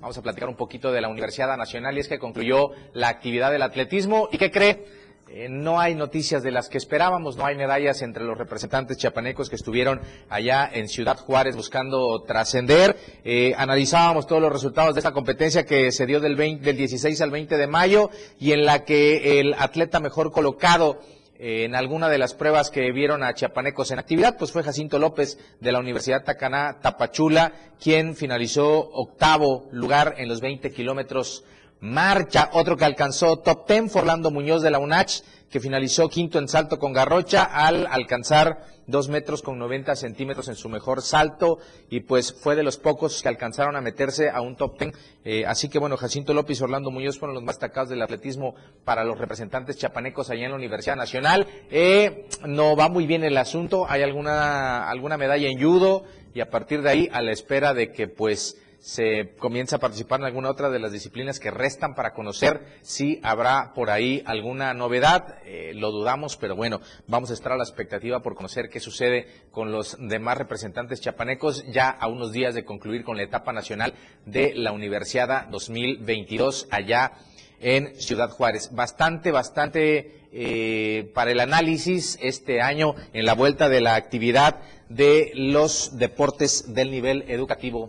Vamos 0.00 0.18
a 0.18 0.22
platicar 0.22 0.50
un 0.50 0.56
poquito 0.56 0.92
de 0.92 1.00
la 1.00 1.08
Universidad 1.08 1.56
Nacional 1.56 1.96
y 1.96 2.00
es 2.00 2.08
que 2.08 2.18
concluyó 2.18 2.72
la 2.92 3.08
actividad 3.08 3.50
del 3.50 3.62
atletismo 3.62 4.28
y 4.30 4.36
¿qué 4.36 4.50
cree? 4.50 5.03
Eh, 5.36 5.48
no 5.48 5.80
hay 5.80 5.96
noticias 5.96 6.44
de 6.44 6.52
las 6.52 6.68
que 6.68 6.78
esperábamos, 6.78 7.36
no 7.36 7.44
hay 7.44 7.56
medallas 7.56 8.02
entre 8.02 8.22
los 8.22 8.38
representantes 8.38 8.98
chiapanecos 8.98 9.50
que 9.50 9.56
estuvieron 9.56 10.00
allá 10.28 10.70
en 10.72 10.88
Ciudad 10.88 11.18
Juárez 11.18 11.56
buscando 11.56 12.22
trascender. 12.22 12.96
Eh, 13.24 13.52
analizábamos 13.56 14.28
todos 14.28 14.40
los 14.40 14.52
resultados 14.52 14.94
de 14.94 15.00
esta 15.00 15.10
competencia 15.10 15.66
que 15.66 15.90
se 15.90 16.06
dio 16.06 16.20
del, 16.20 16.36
20, 16.36 16.64
del 16.64 16.76
16 16.76 17.20
al 17.20 17.32
20 17.32 17.56
de 17.56 17.66
mayo 17.66 18.10
y 18.38 18.52
en 18.52 18.64
la 18.64 18.84
que 18.84 19.40
el 19.40 19.54
atleta 19.54 19.98
mejor 19.98 20.30
colocado 20.30 21.00
eh, 21.40 21.64
en 21.64 21.74
alguna 21.74 22.08
de 22.08 22.18
las 22.18 22.32
pruebas 22.32 22.70
que 22.70 22.92
vieron 22.92 23.24
a 23.24 23.34
chiapanecos 23.34 23.90
en 23.90 23.98
actividad, 23.98 24.36
pues 24.38 24.52
fue 24.52 24.62
Jacinto 24.62 25.00
López 25.00 25.40
de 25.58 25.72
la 25.72 25.80
Universidad 25.80 26.22
Tacaná 26.22 26.78
Tapachula, 26.80 27.54
quien 27.82 28.14
finalizó 28.14 28.88
octavo 28.92 29.68
lugar 29.72 30.14
en 30.16 30.28
los 30.28 30.40
20 30.40 30.70
kilómetros 30.70 31.42
marcha. 31.84 32.48
Otro 32.54 32.76
que 32.76 32.84
alcanzó 32.84 33.36
top 33.36 33.66
ten 33.66 33.90
fue 33.90 34.00
Orlando 34.00 34.30
Muñoz 34.30 34.62
de 34.62 34.70
la 34.70 34.78
UNACH, 34.78 35.20
que 35.50 35.60
finalizó 35.60 36.08
quinto 36.08 36.38
en 36.38 36.48
salto 36.48 36.78
con 36.78 36.92
garrocha 36.92 37.44
al 37.44 37.86
alcanzar 37.86 38.64
dos 38.86 39.08
metros 39.08 39.42
con 39.42 39.58
90 39.58 39.94
centímetros 39.94 40.48
en 40.48 40.56
su 40.56 40.68
mejor 40.68 41.00
salto 41.02 41.58
y 41.88 42.00
pues 42.00 42.32
fue 42.32 42.56
de 42.56 42.62
los 42.62 42.76
pocos 42.76 43.22
que 43.22 43.28
alcanzaron 43.28 43.76
a 43.76 43.80
meterse 43.80 44.30
a 44.30 44.40
un 44.40 44.56
top 44.56 44.78
ten. 44.78 44.92
Eh, 45.24 45.44
así 45.46 45.68
que 45.68 45.78
bueno, 45.78 45.96
Jacinto 45.96 46.34
López 46.34 46.58
y 46.60 46.64
Orlando 46.64 46.90
Muñoz 46.90 47.18
fueron 47.18 47.34
los 47.34 47.44
más 47.44 47.56
destacados 47.56 47.90
del 47.90 48.02
atletismo 48.02 48.54
para 48.84 49.04
los 49.04 49.18
representantes 49.18 49.76
chapanecos 49.76 50.30
allá 50.30 50.44
en 50.44 50.50
la 50.50 50.56
Universidad 50.56 50.96
Nacional. 50.96 51.46
Eh, 51.70 52.26
no 52.46 52.76
va 52.76 52.88
muy 52.88 53.06
bien 53.06 53.24
el 53.24 53.36
asunto, 53.36 53.86
hay 53.88 54.02
alguna, 54.02 54.88
alguna 54.88 55.16
medalla 55.18 55.48
en 55.48 55.62
judo 55.62 56.04
y 56.32 56.40
a 56.40 56.50
partir 56.50 56.82
de 56.82 56.90
ahí 56.90 57.08
a 57.12 57.22
la 57.22 57.32
espera 57.32 57.74
de 57.74 57.92
que 57.92 58.08
pues 58.08 58.56
se 58.84 59.30
comienza 59.38 59.76
a 59.76 59.78
participar 59.78 60.20
en 60.20 60.26
alguna 60.26 60.50
otra 60.50 60.68
de 60.68 60.78
las 60.78 60.92
disciplinas 60.92 61.40
que 61.40 61.50
restan 61.50 61.94
para 61.94 62.12
conocer 62.12 62.66
si 62.82 63.18
habrá 63.22 63.72
por 63.74 63.88
ahí 63.88 64.22
alguna 64.26 64.74
novedad. 64.74 65.38
Eh, 65.46 65.72
lo 65.74 65.90
dudamos, 65.90 66.36
pero 66.36 66.54
bueno, 66.54 66.82
vamos 67.06 67.30
a 67.30 67.32
estar 67.32 67.52
a 67.52 67.56
la 67.56 67.64
expectativa 67.64 68.20
por 68.20 68.34
conocer 68.34 68.68
qué 68.68 68.80
sucede 68.80 69.26
con 69.50 69.72
los 69.72 69.96
demás 69.98 70.36
representantes 70.36 71.00
chapanecos 71.00 71.64
ya 71.72 71.88
a 71.88 72.08
unos 72.08 72.32
días 72.32 72.54
de 72.54 72.66
concluir 72.66 73.04
con 73.04 73.16
la 73.16 73.22
etapa 73.22 73.54
nacional 73.54 73.94
de 74.26 74.52
la 74.54 74.72
Universidad 74.72 75.48
2022 75.48 76.68
allá 76.70 77.12
en 77.60 77.98
Ciudad 77.98 78.28
Juárez. 78.28 78.68
Bastante, 78.74 79.30
bastante 79.30 80.26
eh, 80.30 81.10
para 81.14 81.30
el 81.30 81.40
análisis 81.40 82.18
este 82.20 82.60
año 82.60 82.96
en 83.14 83.24
la 83.24 83.32
vuelta 83.32 83.70
de 83.70 83.80
la 83.80 83.94
actividad 83.94 84.60
de 84.90 85.32
los 85.34 85.96
deportes 85.96 86.74
del 86.74 86.90
nivel 86.90 87.24
educativo 87.28 87.88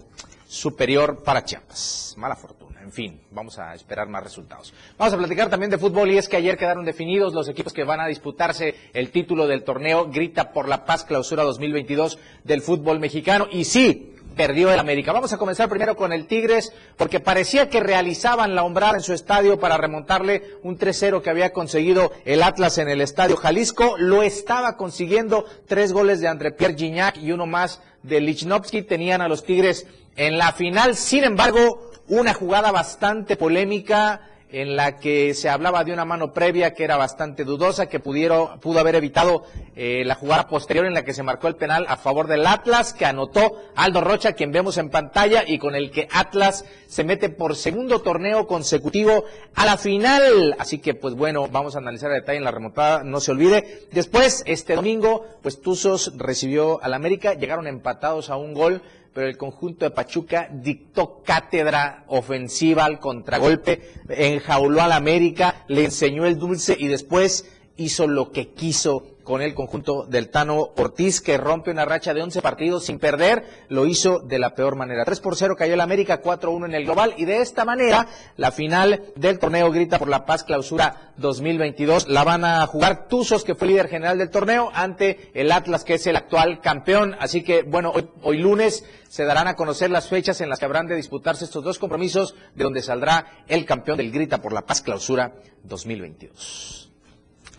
superior 0.56 1.24
para 1.24 1.44
Chiapas. 1.44 2.16
Mala 2.18 2.36
fortuna. 2.36 2.82
En 2.82 2.92
fin, 2.92 3.22
vamos 3.32 3.60
a 3.60 3.74
esperar 3.74 4.08
más 4.08 4.24
resultados. 4.24 4.74
Vamos 4.98 5.14
a 5.14 5.18
platicar 5.18 5.50
también 5.50 5.72
de 5.72 5.78
fútbol 5.78 6.12
y 6.12 6.18
es 6.18 6.30
que 6.30 6.38
ayer 6.38 6.58
quedaron 6.58 6.86
definidos 6.86 7.34
los 7.34 7.50
equipos 7.50 7.74
que 7.74 7.84
van 7.84 8.00
a 8.00 8.08
disputarse 8.08 8.76
el 8.94 9.12
título 9.12 9.48
del 9.48 9.64
torneo 9.64 10.10
Grita 10.10 10.54
por 10.54 10.70
la 10.70 10.86
Paz 10.86 11.04
Clausura 11.04 11.44
2022 11.44 12.20
del 12.44 12.62
fútbol 12.62 13.00
mexicano. 13.00 13.48
Y 13.52 13.66
sí, 13.66 14.16
perdió 14.36 14.72
el 14.72 14.80
América. 14.80 15.14
Vamos 15.14 15.34
a 15.34 15.38
comenzar 15.38 15.70
primero 15.70 15.96
con 15.96 16.14
el 16.14 16.28
Tigres, 16.28 16.74
porque 16.98 17.20
parecía 17.20 17.70
que 17.70 17.80
realizaban 17.80 18.54
la 18.54 18.64
hombrada 18.64 18.96
en 18.96 19.02
su 19.02 19.14
estadio 19.14 19.60
para 19.60 19.78
remontarle 19.78 20.44
un 20.64 20.78
3-0 20.78 21.22
que 21.22 21.30
había 21.30 21.54
conseguido 21.54 22.12
el 22.26 22.44
Atlas 22.44 22.78
en 22.78 22.90
el 22.90 23.02
estadio 23.02 23.38
Jalisco. 23.38 23.96
Lo 23.98 24.24
estaba 24.24 24.78
consiguiendo 24.78 25.46
tres 25.68 25.94
goles 25.94 26.20
de 26.20 26.28
André 26.28 26.52
Pierre 26.52 26.76
Gignac 26.76 27.18
y 27.18 27.32
uno 27.32 27.46
más 27.46 27.82
de 28.04 28.22
Lichnowsky. 28.22 28.84
Tenían 28.84 29.22
a 29.22 29.28
los 29.28 29.44
Tigres 29.44 29.88
en 30.16 30.38
la 30.38 30.52
final, 30.54 30.96
sin 30.96 31.24
embargo, 31.24 31.92
una 32.08 32.34
jugada 32.34 32.72
bastante 32.72 33.36
polémica 33.36 34.22
en 34.52 34.78
la 34.78 34.98
que 35.00 35.34
se 35.34 35.50
hablaba 35.50 35.84
de 35.84 35.92
una 35.92 36.06
mano 36.06 36.32
previa 36.32 36.74
que 36.74 36.86
era 36.86 36.96
bastante 36.96 37.44
dudosa, 37.44 37.88
que 37.88 38.00
pudieron, 38.00 38.60
pudo 38.62 38.80
haber 38.80 38.96
evitado 38.96 39.44
eh, 39.76 40.04
la 40.06 40.16
jugada 40.16 40.48
posterior 40.48 40.86
en 40.86 40.94
la 40.94 41.04
que 41.04 41.14
se 41.14 41.24
marcó 41.24 41.50
el 41.50 41.58
penal 41.58 41.86
a 41.90 41.98
favor 41.98 42.28
del 42.28 42.48
Atlas, 42.48 42.94
que 42.94 43.06
anotó 43.06 43.60
Aldo 43.76 44.00
Rocha, 44.00 44.32
quien 44.32 44.54
vemos 44.54 44.78
en 44.78 44.90
pantalla, 44.90 45.44
y 45.46 45.58
con 45.58 45.76
el 45.76 45.92
que 45.92 46.08
Atlas 46.10 46.64
se 46.88 47.04
mete 47.04 47.28
por 47.28 47.58
segundo 47.58 48.00
torneo 48.02 48.48
consecutivo 48.48 49.26
a 49.56 49.66
la 49.66 49.76
final. 49.76 50.56
Así 50.58 50.80
que, 50.80 50.94
pues 50.94 51.16
bueno, 51.16 51.50
vamos 51.50 51.76
a 51.76 51.80
analizar 51.80 52.12
el 52.12 52.22
detalle 52.22 52.38
en 52.38 52.46
la 52.46 52.52
remontada, 52.52 53.04
no 53.04 53.20
se 53.20 53.32
olvide. 53.32 53.88
Después, 53.92 54.44
este 54.46 54.76
domingo, 54.76 55.26
pues 55.42 55.60
Tuzos 55.60 56.14
recibió 56.16 56.82
al 56.82 56.94
América, 56.94 57.34
llegaron 57.34 57.68
empatados 57.68 58.30
a 58.30 58.38
un 58.38 58.54
gol 58.54 58.82
pero 59.16 59.30
el 59.30 59.38
conjunto 59.38 59.86
de 59.86 59.92
Pachuca 59.92 60.50
dictó 60.52 61.24
cátedra 61.24 62.04
ofensiva 62.08 62.84
al 62.84 63.00
contragolpe, 63.00 63.94
enjauló 64.10 64.82
al 64.82 64.92
América, 64.92 65.64
le 65.70 65.86
enseñó 65.86 66.26
el 66.26 66.38
dulce 66.38 66.76
y 66.78 66.90
después 66.90 67.50
hizo 67.78 68.08
lo 68.08 68.32
que 68.32 68.50
quiso 68.50 69.16
con 69.26 69.42
el 69.42 69.56
conjunto 69.56 70.06
del 70.06 70.30
Tano 70.30 70.70
Ortiz, 70.78 71.20
que 71.20 71.38
rompe 71.38 71.72
una 71.72 71.84
racha 71.84 72.14
de 72.14 72.22
11 72.22 72.42
partidos 72.42 72.86
sin 72.86 73.00
perder, 73.00 73.44
lo 73.68 73.86
hizo 73.88 74.20
de 74.20 74.40
la 74.40 74.54
peor 74.54 74.76
manera. 74.76 75.04
3 75.04 75.20
por 75.20 75.36
0 75.36 75.56
cayó 75.58 75.74
el 75.74 75.82
América, 75.82 76.22
4-1 76.22 76.66
en 76.66 76.76
el 76.76 76.86
global, 76.86 77.16
y 77.18 77.26
de 77.26 77.42
esta 77.42 77.66
manera, 77.66 78.08
la 78.38 78.52
final 78.52 79.04
del 79.16 79.40
torneo 79.40 79.72
Grita 79.72 79.98
por 80.00 80.08
la 80.08 80.26
Paz 80.26 80.44
Clausura 80.44 81.14
2022 81.18 82.08
la 82.08 82.24
van 82.24 82.46
a 82.46 82.66
jugar 82.68 83.08
Tuzos, 83.08 83.44
que 83.44 83.56
fue 83.56 83.68
líder 83.68 83.90
general 83.90 84.20
del 84.20 84.30
torneo, 84.30 84.70
ante 84.74 85.32
el 85.34 85.52
Atlas, 85.52 85.84
que 85.84 85.96
es 85.96 86.06
el 86.06 86.16
actual 86.16 86.62
campeón. 86.62 87.16
Así 87.20 87.44
que, 87.44 87.64
bueno, 87.64 87.92
hoy, 87.94 88.08
hoy 88.22 88.38
lunes 88.38 88.86
se 89.10 89.26
darán 89.26 89.48
a 89.48 89.56
conocer 89.56 89.90
las 89.90 90.08
fechas 90.08 90.40
en 90.42 90.50
las 90.50 90.60
que 90.60 90.66
habrán 90.66 90.86
de 90.86 90.96
disputarse 90.96 91.46
estos 91.46 91.64
dos 91.64 91.80
compromisos, 91.80 92.36
de 92.54 92.64
donde 92.64 92.84
saldrá 92.84 93.44
el 93.48 93.66
campeón 93.66 93.98
del 93.98 94.12
Grita 94.12 94.40
por 94.40 94.54
la 94.54 94.62
Paz 94.62 94.84
Clausura 94.84 95.34
2022. 95.64 96.95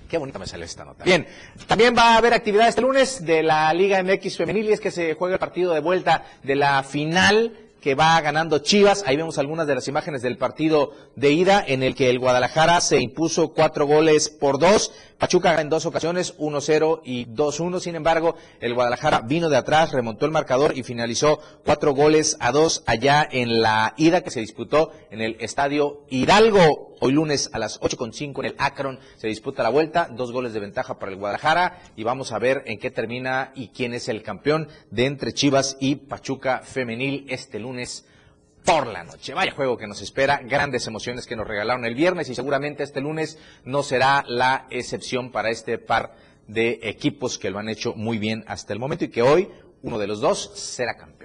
Qué 0.08 0.18
bonita 0.18 0.38
me 0.38 0.46
sale 0.46 0.64
esta 0.64 0.84
nota. 0.84 1.04
Bien, 1.04 1.26
también 1.66 1.94
va 1.96 2.14
a 2.14 2.16
haber 2.18 2.32
actividad 2.32 2.68
este 2.68 2.80
lunes 2.80 3.24
de 3.24 3.42
la 3.42 3.72
Liga 3.74 4.02
MX 4.02 4.36
Femenil 4.36 4.66
y 4.66 4.72
es 4.72 4.80
que 4.80 4.90
se 4.90 5.14
juega 5.14 5.34
el 5.34 5.40
partido 5.40 5.72
de 5.74 5.80
vuelta 5.80 6.24
de 6.42 6.54
la 6.54 6.82
final 6.82 7.65
que 7.86 7.94
va 7.94 8.20
ganando 8.20 8.58
Chivas. 8.58 9.04
Ahí 9.06 9.16
vemos 9.16 9.38
algunas 9.38 9.68
de 9.68 9.76
las 9.76 9.86
imágenes 9.86 10.20
del 10.20 10.38
partido 10.38 10.90
de 11.14 11.30
ida 11.30 11.64
en 11.64 11.84
el 11.84 11.94
que 11.94 12.10
el 12.10 12.18
Guadalajara 12.18 12.80
se 12.80 12.98
impuso 12.98 13.52
cuatro 13.52 13.86
goles 13.86 14.28
por 14.28 14.58
dos. 14.58 14.90
Pachuca 15.18 15.60
en 15.60 15.68
dos 15.68 15.86
ocasiones, 15.86 16.36
1-0 16.36 17.00
y 17.04 17.26
2-1. 17.26 17.78
Sin 17.78 17.94
embargo, 17.94 18.34
el 18.60 18.74
Guadalajara 18.74 19.20
vino 19.20 19.48
de 19.48 19.56
atrás, 19.56 19.92
remontó 19.92 20.26
el 20.26 20.32
marcador 20.32 20.76
y 20.76 20.82
finalizó 20.82 21.38
cuatro 21.64 21.94
goles 21.94 22.36
a 22.40 22.50
dos 22.50 22.82
allá 22.86 23.26
en 23.30 23.62
la 23.62 23.94
ida 23.96 24.22
que 24.22 24.32
se 24.32 24.40
disputó 24.40 24.90
en 25.12 25.22
el 25.22 25.36
Estadio 25.38 26.02
Hidalgo. 26.10 26.96
Hoy 26.98 27.12
lunes 27.12 27.50
a 27.52 27.58
las 27.58 27.78
8.5 27.80 28.40
en 28.40 28.46
el 28.46 28.54
Akron 28.58 28.98
se 29.16 29.28
disputa 29.28 29.62
la 29.62 29.68
vuelta, 29.68 30.08
dos 30.10 30.32
goles 30.32 30.54
de 30.54 30.60
ventaja 30.60 30.98
para 30.98 31.12
el 31.12 31.18
Guadalajara 31.18 31.78
y 31.94 32.04
vamos 32.04 32.32
a 32.32 32.38
ver 32.38 32.62
en 32.64 32.78
qué 32.78 32.90
termina 32.90 33.52
y 33.54 33.68
quién 33.68 33.92
es 33.92 34.08
el 34.08 34.22
campeón 34.22 34.68
de 34.90 35.04
entre 35.04 35.34
Chivas 35.34 35.76
y 35.78 35.96
Pachuca 35.96 36.62
Femenil 36.64 37.26
este 37.28 37.58
lunes 37.58 37.75
por 38.64 38.88
la 38.88 39.04
noche. 39.04 39.32
Vaya 39.32 39.52
juego 39.52 39.78
que 39.78 39.86
nos 39.86 40.02
espera, 40.02 40.40
grandes 40.42 40.86
emociones 40.86 41.26
que 41.26 41.36
nos 41.36 41.46
regalaron 41.46 41.84
el 41.84 41.94
viernes 41.94 42.28
y 42.28 42.34
seguramente 42.34 42.82
este 42.82 43.00
lunes 43.00 43.38
no 43.64 43.82
será 43.82 44.24
la 44.26 44.66
excepción 44.70 45.30
para 45.30 45.50
este 45.50 45.78
par 45.78 46.16
de 46.48 46.80
equipos 46.82 47.38
que 47.38 47.50
lo 47.50 47.58
han 47.58 47.68
hecho 47.68 47.94
muy 47.94 48.18
bien 48.18 48.44
hasta 48.48 48.72
el 48.72 48.78
momento 48.78 49.04
y 49.04 49.08
que 49.08 49.22
hoy 49.22 49.48
uno 49.82 49.98
de 49.98 50.06
los 50.06 50.20
dos 50.20 50.50
será 50.54 50.96
campeón. 50.96 51.15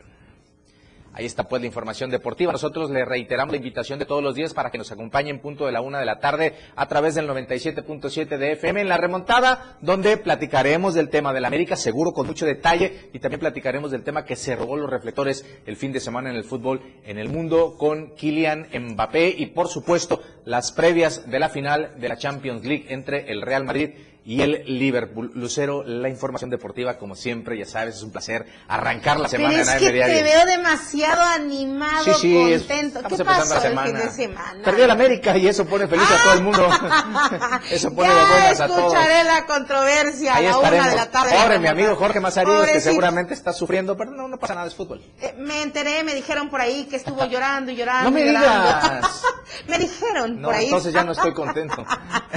Ahí 1.14 1.26
está 1.26 1.44
pues 1.44 1.62
la 1.62 1.68
información 1.68 2.10
deportiva. 2.10 2.54
Nosotros 2.54 2.90
le 2.90 3.04
reiteramos 3.04 3.52
la 3.52 3.58
invitación 3.58 4.00
de 4.00 4.06
todos 4.06 4.24
los 4.24 4.34
días 4.34 4.54
para 4.54 4.72
que 4.72 4.78
nos 4.78 4.92
acompañen 4.92 5.40
punto 5.40 5.66
de 5.66 5.74
la 5.74 5.82
una 5.82 6.00
de 6.00 6.06
la 6.06 6.20
tarde 6.20 6.54
a 6.76 6.88
través 6.88 7.16
del 7.16 7.28
97.7 7.28 8.38
de 8.38 8.54
FM 8.54 8.82
en 8.82 8.90
la 8.90 8.98
remontada, 8.98 9.78
donde 9.82 10.16
platicaremos 10.16 10.94
del 10.94 11.10
tema 11.10 11.34
de 11.34 11.42
la 11.42 11.48
América, 11.48 11.76
seguro 11.76 12.14
con 12.14 12.28
mucho 12.28 12.46
detalle, 12.46 13.10
y 13.12 13.20
también 13.20 13.42
platicaremos 13.42 13.92
del 13.92 14.04
tema 14.04 14.24
que 14.24 14.38
se 14.38 14.56
robó 14.56 14.78
los 14.78 14.90
reflectores 14.90 15.46
el 15.66 15.76
fin 15.76 15.92
de 15.92 16.00
semana 16.00 16.30
en 16.30 16.38
el 16.38 16.46
fútbol 16.46 16.82
en 17.04 17.18
el 17.18 17.28
mundo 17.28 17.76
con 17.78 18.16
Kylian 18.16 18.68
Mbappé 18.74 19.36
y 19.38 19.48
por 19.48 19.68
supuesto 19.68 20.22
las 20.46 20.72
previas 20.72 21.30
de 21.30 21.40
la 21.40 21.50
final 21.50 22.00
de 22.00 22.10
la 22.10 22.18
Champions 22.18 22.64
League 22.64 22.86
entre 22.90 23.32
el 23.32 23.42
Real 23.42 23.66
Madrid 23.66 23.92
y 24.24 24.42
el 24.42 24.64
Liverpool. 24.68 25.32
Lucero, 25.34 25.84
la 25.84 26.08
información 26.08 26.50
deportiva, 26.52 26.98
como 27.00 27.16
siempre, 27.16 27.58
ya 27.58 27.66
sabes, 27.66 27.96
es 27.96 28.04
un 28.04 28.12
placer 28.12 28.46
arrancar 28.68 29.20
la 29.20 29.28
semana 29.28 29.50
Pero 29.50 29.62
es 29.64 29.70
en 29.70 29.80
que 29.80 29.92
Diario. 29.92 30.16
te 30.16 30.24
veo 30.24 30.46
demasiado 30.46 31.22
animado, 31.24 32.04
Sí, 32.04 32.14
sí, 32.22 32.52
es- 32.52 32.62
contento. 32.64 33.00
¿Qué 33.02 33.16
estamos 33.16 33.20
empezando 33.20 33.40
pasó 33.40 33.54
la 33.54 33.56
el 33.56 33.70
semana. 33.70 33.88
fin 34.00 34.08
de 34.08 34.14
semana? 34.14 34.64
Perdió 34.64 34.86
el 34.86 34.92
América 34.92 35.38
y 35.38 35.48
eso 35.48 35.66
pone 35.66 35.88
feliz 35.88 36.06
a 36.10 36.24
todo 36.24 36.34
el 36.34 36.44
mundo. 36.44 36.70
eso 37.72 37.94
pone 37.96 38.10
de 38.10 38.16
ya 38.16 38.28
buenas 38.30 38.62
a 38.62 38.68
todos. 38.68 38.80
escucharé 38.94 39.24
la 39.24 39.46
controversia 39.46 40.34
a 40.34 40.38
Ahí 40.38 40.44
la 40.46 40.58
una 40.58 40.68
estaremos. 40.68 40.92
de 40.92 40.96
la 40.98 41.12
tarde. 41.12 41.32
Pobre 41.42 41.60
mi 41.60 41.68
amigo 41.68 41.96
Jorge 41.96 42.20
Mazaríos, 42.20 42.68
que 42.68 42.80
seguramente 42.82 43.34
está 43.34 43.54
sufriendo, 43.54 43.98
pero 43.98 44.12
no, 44.12 44.28
no 44.28 44.38
pasa 44.38 44.54
nada, 44.56 44.68
es 44.68 44.76
fútbol. 44.76 45.02
Eh, 45.20 45.34
me 45.40 45.64
enteré, 45.64 46.04
me 46.04 46.14
dijeron 46.14 46.50
por 46.50 46.62
ahí 46.62 46.86
que 46.86 46.98
estuvo 46.98 47.26
llorando 47.26 47.72
y 47.72 47.76
llorando. 47.76 48.12
No 48.12 48.16
me 48.16 48.24
digas. 48.24 49.24
me 49.68 49.80
dijeron 49.80 50.40
No, 50.42 50.48
por 50.50 50.56
ahí. 50.56 50.66
entonces 50.66 50.94
ya 50.94 51.04
no 51.04 51.12
estoy 51.14 51.34
contento. 51.34 51.84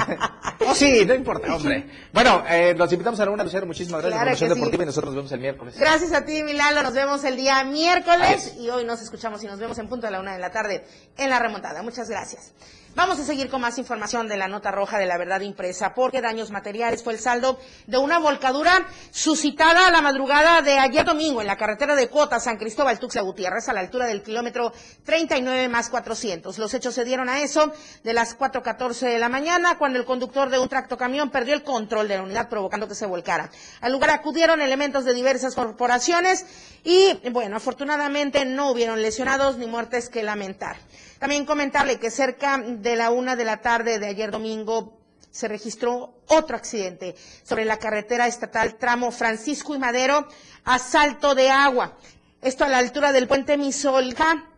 oh, 0.66 0.74
sí, 0.74 1.05
no 1.07 1.14
importa, 1.14 1.55
hombre. 1.55 1.74
Bueno, 2.12 2.45
eh, 2.49 2.75
los 2.77 2.93
invitamos 2.93 3.18
a 3.20 3.25
la 3.25 3.31
una, 3.31 3.45
Lucero. 3.45 3.66
Muchísimas 3.66 4.01
gracias 4.03 4.20
Claro 4.22 4.31
por 4.37 4.41
la 4.41 4.55
sí. 4.55 4.55
deportiva 4.55 4.83
y 4.83 4.87
nosotros 4.87 5.14
nos 5.14 5.16
vemos 5.16 5.33
el 5.33 5.41
miércoles. 5.41 5.79
Gracias 5.79 6.12
a 6.12 6.25
ti, 6.25 6.43
Milalo. 6.43 6.83
Nos 6.83 6.95
vemos 6.95 7.25
el 7.25 7.37
día 7.37 7.62
miércoles 7.64 8.55
y 8.59 8.68
hoy 8.70 8.85
nos 8.85 9.01
escuchamos 9.03 9.43
y 9.43 9.47
nos 9.47 9.59
vemos 9.59 9.79
en 9.79 9.89
punto 9.89 10.07
de 10.07 10.12
la 10.12 10.20
una 10.20 10.35
de 10.35 10.39
la 10.41 10.51
tarde 10.51 10.85
en 11.16 11.31
la 11.31 11.39
remontada. 11.39 11.83
Muchas 11.83 12.09
gracias. 12.09 12.53
Vamos 12.97 13.19
a 13.19 13.25
seguir 13.25 13.51
con 13.51 13.61
más 13.61 13.77
información 13.79 14.29
de 14.29 14.37
la 14.37 14.47
nota 14.47 14.71
roja 14.71 14.99
de 14.99 15.07
la 15.07 15.19
verdad 15.19 15.41
impresa, 15.41 15.95
porque 15.95 16.21
daños 16.21 16.53
materiales 16.53 17.03
fue 17.03 17.15
el 17.15 17.19
saldo 17.19 17.59
de 17.89 17.99
una 17.99 18.21
volcadura 18.21 18.87
suscitada 19.11 19.89
a 19.89 19.91
la 19.91 20.01
madrugada 20.01 20.63
de 20.63 20.79
ayer 20.79 21.05
domingo 21.05 21.41
en 21.41 21.49
la 21.49 21.57
carretera 21.57 21.97
de 21.97 22.09
Cuota, 22.09 22.39
San 22.39 22.57
Cristóbal, 22.57 23.01
Tuxtla 23.01 23.23
Gutiérrez, 23.23 23.69
a 23.69 23.73
la 23.73 23.81
altura 23.81 24.07
del 24.07 24.23
kilómetro 24.23 24.73
39 25.05 25.69
más 25.69 25.91
400. 25.91 26.57
Los 26.57 26.73
hechos 26.73 26.95
se 26.95 27.05
dieron 27.05 27.29
a 27.29 27.41
eso 27.43 27.73
de 28.05 28.13
las 28.13 28.39
4.14 28.39 29.09
de 29.09 29.19
la 29.19 29.29
mañana, 29.29 29.77
cuando 29.77 29.99
el 29.99 30.05
conductor 30.05 30.49
de 30.49 30.61
un 30.61 30.69
tractocamión 30.69 31.31
perdió 31.31 31.55
el 31.55 31.65
control 31.65 32.07
de 32.07 32.19
la 32.19 32.23
unidad, 32.23 32.49
provocando 32.49 32.87
que 32.87 32.95
se 32.95 33.07
volcara. 33.07 33.51
Al 33.81 33.91
lugar 33.91 34.11
acudieron 34.11 34.61
elementos 34.61 35.05
de 35.05 35.15
diversas 35.15 35.57
corporaciones 35.57 36.47
y, 36.85 37.19
bueno, 37.31 37.57
afortunadamente 37.57 38.45
no 38.45 38.71
hubieron 38.71 39.03
lesionados 39.03 39.59
ni 39.59 39.67
muertes 39.67 40.09
que 40.09 40.23
lamentar. 40.23 40.77
También 41.19 41.47
comentarle 41.47 41.99
que 41.99 42.11
cerca 42.11 42.59
de 42.59 42.97
la 42.97 43.11
una 43.11 43.37
de 43.37 43.45
la 43.45 43.61
tarde 43.61 43.99
de 43.99 44.07
ayer 44.07 44.31
domingo 44.31 44.99
se 45.31 45.49
registró 45.49 46.15
otro 46.29 46.57
accidente 46.57 47.17
sobre 47.43 47.65
la 47.65 47.79
carretera 47.79 48.27
estatal 48.27 48.77
tramo 48.77 49.11
Francisco 49.11 49.75
y 49.75 49.79
Madero 49.79 50.29
a 50.65 50.79
Salto 50.79 51.35
de 51.35 51.51
Agua. 51.51 51.97
Esto 52.41 52.65
a 52.65 52.69
la 52.69 52.79
altura 52.79 53.12
del 53.12 53.27
puente 53.27 53.57
Misolja, 53.57 54.49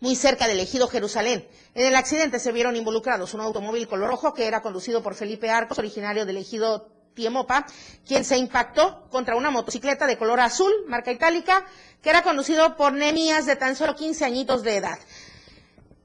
muy 0.00 0.16
cerca 0.16 0.48
del 0.48 0.58
ejido 0.58 0.88
Jerusalén. 0.88 1.46
En 1.74 1.86
el 1.86 1.94
accidente 1.94 2.40
se 2.40 2.50
vieron 2.50 2.74
involucrados 2.74 3.34
un 3.34 3.40
automóvil 3.42 3.86
color 3.86 4.10
rojo 4.10 4.34
que 4.34 4.46
era 4.46 4.60
conducido 4.60 5.02
por 5.02 5.14
Felipe 5.14 5.50
Arcos, 5.50 5.78
originario 5.78 6.26
del 6.26 6.38
ejido 6.38 6.88
Tiemopa, 7.14 7.66
quien 8.06 8.24
se 8.24 8.36
impactó 8.36 9.08
contra 9.10 9.36
una 9.36 9.50
motocicleta 9.50 10.06
de 10.06 10.16
color 10.18 10.40
azul, 10.40 10.72
marca 10.88 11.12
itálica, 11.12 11.64
que 12.02 12.10
era 12.10 12.22
conducido 12.22 12.76
por 12.76 12.92
Nemías 12.92 13.46
de 13.46 13.54
tan 13.56 13.76
solo 13.76 13.94
15 13.94 14.24
añitos 14.24 14.62
de 14.62 14.76
edad. 14.76 14.98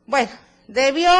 Bueno, 0.08 0.30
debió 0.70 1.12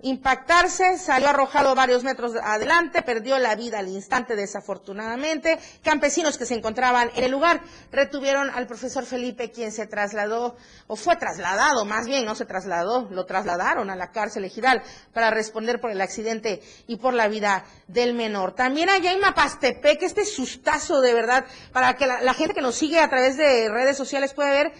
impactarse, 0.00 0.96
salió 0.96 1.28
arrojado 1.28 1.74
varios 1.74 2.02
metros 2.02 2.32
adelante, 2.42 3.02
perdió 3.02 3.38
la 3.38 3.54
vida 3.56 3.78
al 3.78 3.88
instante 3.88 4.34
desafortunadamente. 4.36 5.58
Campesinos 5.84 6.38
que 6.38 6.46
se 6.46 6.54
encontraban 6.54 7.10
en 7.14 7.24
el 7.24 7.30
lugar 7.30 7.60
retuvieron 7.90 8.48
al 8.48 8.66
profesor 8.66 9.04
Felipe, 9.04 9.50
quien 9.50 9.70
se 9.70 9.86
trasladó, 9.86 10.56
o 10.86 10.96
fue 10.96 11.16
trasladado, 11.16 11.84
más 11.84 12.06
bien, 12.06 12.24
no 12.24 12.34
se 12.34 12.46
trasladó, 12.46 13.06
lo 13.10 13.26
trasladaron 13.26 13.90
a 13.90 13.96
la 13.96 14.12
cárcel 14.12 14.46
ejidal 14.46 14.82
para 15.12 15.30
responder 15.30 15.78
por 15.78 15.90
el 15.90 16.00
accidente 16.00 16.62
y 16.86 16.96
por 16.96 17.12
la 17.12 17.28
vida 17.28 17.66
del 17.86 18.14
menor. 18.14 18.54
También 18.54 18.88
allá 18.88 19.12
en 19.12 19.20
Mapastepec, 19.20 20.02
este 20.02 20.24
sustazo 20.24 21.02
de 21.02 21.12
verdad, 21.12 21.44
para 21.70 21.96
que 21.96 22.06
la, 22.06 22.22
la 22.22 22.32
gente 22.32 22.54
que 22.54 22.62
nos 22.62 22.76
sigue 22.76 22.98
a 22.98 23.10
través 23.10 23.36
de 23.36 23.68
redes 23.68 23.98
sociales 23.98 24.32
pueda 24.32 24.48
ver, 24.52 24.72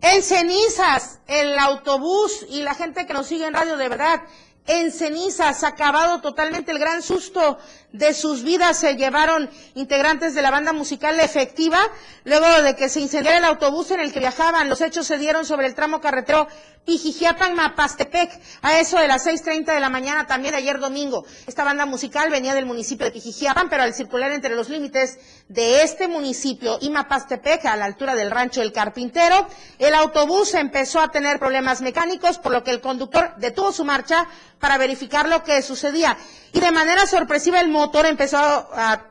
en 0.00 0.22
cenizas, 0.22 1.20
el 1.26 1.58
autobús 1.58 2.46
y 2.48 2.62
la 2.62 2.74
gente 2.74 3.06
que 3.06 3.12
nos 3.14 3.26
sigue 3.26 3.46
en 3.46 3.54
radio 3.54 3.76
de 3.76 3.88
verdad, 3.88 4.22
en 4.66 4.90
cenizas, 4.90 5.62
acabado 5.62 6.20
totalmente 6.20 6.72
el 6.72 6.78
gran 6.78 7.02
susto 7.02 7.58
de 7.92 8.12
sus 8.12 8.42
vidas, 8.42 8.78
se 8.78 8.96
llevaron 8.96 9.48
integrantes 9.74 10.34
de 10.34 10.42
la 10.42 10.50
banda 10.50 10.72
musical 10.72 11.18
efectiva, 11.20 11.78
luego 12.24 12.62
de 12.62 12.74
que 12.74 12.88
se 12.88 13.00
incendiara 13.00 13.38
el 13.38 13.44
autobús 13.44 13.90
en 13.92 14.00
el 14.00 14.12
que 14.12 14.18
viajaban. 14.18 14.68
Los 14.68 14.80
hechos 14.80 15.06
se 15.06 15.18
dieron 15.18 15.44
sobre 15.46 15.66
el 15.68 15.74
tramo 15.74 16.00
carretero 16.00 16.48
Pijijiapan, 16.84 17.54
Mapastepec, 17.54 18.40
a 18.62 18.78
eso 18.78 18.98
de 18.98 19.08
las 19.08 19.26
6.30 19.26 19.74
de 19.74 19.80
la 19.80 19.88
mañana 19.88 20.26
también 20.26 20.54
ayer 20.54 20.78
domingo. 20.78 21.24
Esta 21.46 21.64
banda 21.64 21.86
musical 21.86 22.30
venía 22.30 22.54
del 22.54 22.66
municipio 22.66 23.06
de 23.06 23.12
Pijijiapan, 23.12 23.68
pero 23.68 23.82
al 23.82 23.94
circular 23.94 24.30
entre 24.32 24.54
los 24.54 24.68
límites 24.68 25.18
de 25.48 25.82
este 25.82 26.08
municipio 26.08 26.78
y 26.80 26.90
Mapastepec, 26.90 27.64
a 27.66 27.76
la 27.76 27.84
altura 27.84 28.14
del 28.14 28.30
rancho 28.30 28.62
El 28.62 28.72
Carpintero, 28.72 29.46
el 29.78 29.94
autobús 29.94 30.54
empezó 30.54 31.00
a 31.00 31.10
tener 31.10 31.38
problemas 31.38 31.82
mecánicos, 31.82 32.38
por 32.38 32.52
lo 32.52 32.64
que 32.64 32.72
el 32.72 32.80
conductor 32.80 33.34
detuvo 33.36 33.72
su 33.72 33.84
marcha 33.84 34.26
para 34.58 34.78
verificar 34.78 35.28
lo 35.28 35.44
que 35.44 35.62
sucedía. 35.62 36.16
Y 36.52 36.60
de 36.60 36.72
manera 36.72 37.06
sorpresiva 37.06 37.60
el 37.60 37.68
motor 37.68 38.06
empezó 38.06 38.38
a 38.38 39.04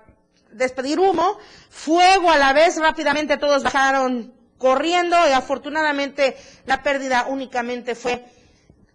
despedir 0.51 0.99
humo, 0.99 1.37
fuego 1.69 2.29
a 2.31 2.37
la 2.37 2.53
vez, 2.53 2.77
rápidamente 2.77 3.37
todos 3.37 3.63
bajaron 3.63 4.33
corriendo 4.57 5.15
y 5.27 5.31
afortunadamente 5.31 6.37
la 6.65 6.81
pérdida 6.81 7.25
únicamente 7.27 7.95
fue 7.95 8.25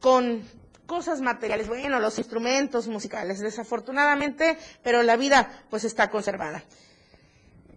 con 0.01 0.43
cosas 0.87 1.21
materiales, 1.21 1.69
bueno, 1.69 2.01
los 2.01 2.19
instrumentos 2.19 2.89
musicales, 2.89 3.39
desafortunadamente, 3.39 4.59
pero 4.83 5.03
la 5.03 5.17
vida 5.17 5.65
pues 5.71 5.85
está 5.85 6.11
conservada. 6.11 6.65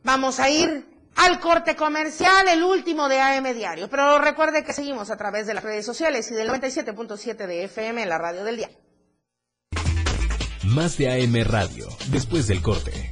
Vamos 0.03 0.39
a 0.39 0.49
ir 0.49 0.85
al 1.15 1.39
corte 1.39 1.75
comercial, 1.75 2.47
el 2.49 2.63
último 2.63 3.07
de 3.07 3.21
AM 3.21 3.53
Diario, 3.53 3.89
pero 3.89 4.19
recuerde 4.19 4.63
que 4.63 4.73
seguimos 4.73 5.09
a 5.09 5.17
través 5.17 5.47
de 5.47 5.53
las 5.53 5.63
redes 5.63 5.85
sociales 5.85 6.29
y 6.31 6.33
del 6.33 6.49
97.7 6.49 7.47
de 7.47 7.63
FM 7.65 8.03
en 8.03 8.09
la 8.09 8.17
radio 8.17 8.43
del 8.43 8.57
diario. 8.57 8.77
Más 10.63 10.97
de 10.97 11.11
AM 11.11 11.35
Radio, 11.45 11.87
después 12.07 12.47
del 12.47 12.61
corte. 12.61 13.11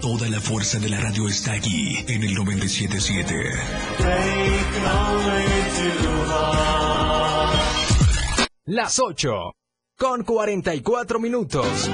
Toda 0.00 0.28
la 0.28 0.40
fuerza 0.40 0.78
de 0.78 0.88
la 0.88 1.00
radio 1.00 1.28
está 1.28 1.52
aquí 1.52 1.98
en 2.08 2.22
el 2.22 2.34
977. 2.34 3.34
Las 8.64 8.98
8 8.98 9.52
con 9.96 10.22
44 10.24 11.18
minutos. 11.18 11.90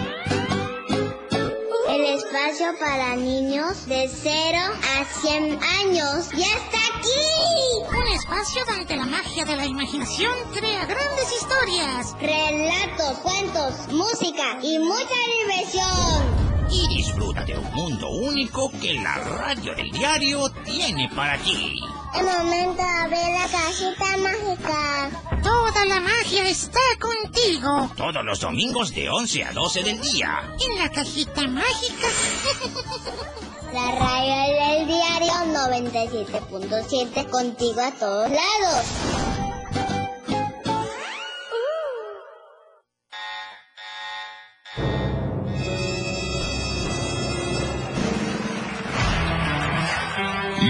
El 2.04 2.16
espacio 2.18 2.66
para 2.78 3.16
niños 3.16 3.86
de 3.86 4.06
0 4.08 4.58
a 4.98 5.04
100 5.22 5.58
años 5.62 6.28
ya 6.36 6.44
está 6.44 6.78
aquí. 6.98 7.96
Un 7.96 8.12
espacio 8.12 8.62
donde 8.66 8.94
la 8.94 9.06
magia 9.06 9.46
de 9.46 9.56
la 9.56 9.64
imaginación 9.64 10.34
crea 10.52 10.84
grandes 10.84 11.32
historias. 11.32 12.14
Relatos, 12.20 13.18
cuentos, 13.20 13.88
música 13.90 14.58
y 14.62 14.78
mucha 14.80 15.14
diversión. 15.46 16.68
Y 16.70 16.94
disfruta 16.94 17.42
de 17.46 17.56
un 17.56 17.72
mundo 17.72 18.10
único 18.10 18.70
que 18.82 19.00
la 19.00 19.14
radio 19.14 19.74
del 19.74 19.90
diario 19.90 20.50
tiene 20.62 21.08
para 21.16 21.38
ti. 21.38 21.80
El 22.16 22.24
momento 22.24 22.82
de 22.82 22.88
abrir 22.88 23.28
la 23.32 23.48
cajita 23.48 24.16
mágica. 24.18 25.10
Toda 25.42 25.84
la 25.84 26.00
magia 26.00 26.48
está 26.48 26.78
contigo. 27.00 27.90
Todos 27.96 28.24
los 28.24 28.40
domingos 28.40 28.94
de 28.94 29.10
11 29.10 29.44
a 29.44 29.52
12 29.52 29.82
del 29.82 30.00
día. 30.00 30.54
En 30.60 30.78
la 30.78 30.88
cajita 30.90 31.46
mágica. 31.48 32.08
La 33.72 33.90
radio 33.96 34.76
del 34.76 34.86
diario 34.86 35.32
97.7 35.52 37.28
contigo 37.30 37.80
a 37.80 37.90
todos 37.90 38.30
lados. 38.30 39.23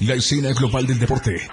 La 0.00 0.14
escena 0.14 0.52
global 0.54 0.86
del 0.86 0.98
deporte. 0.98 1.46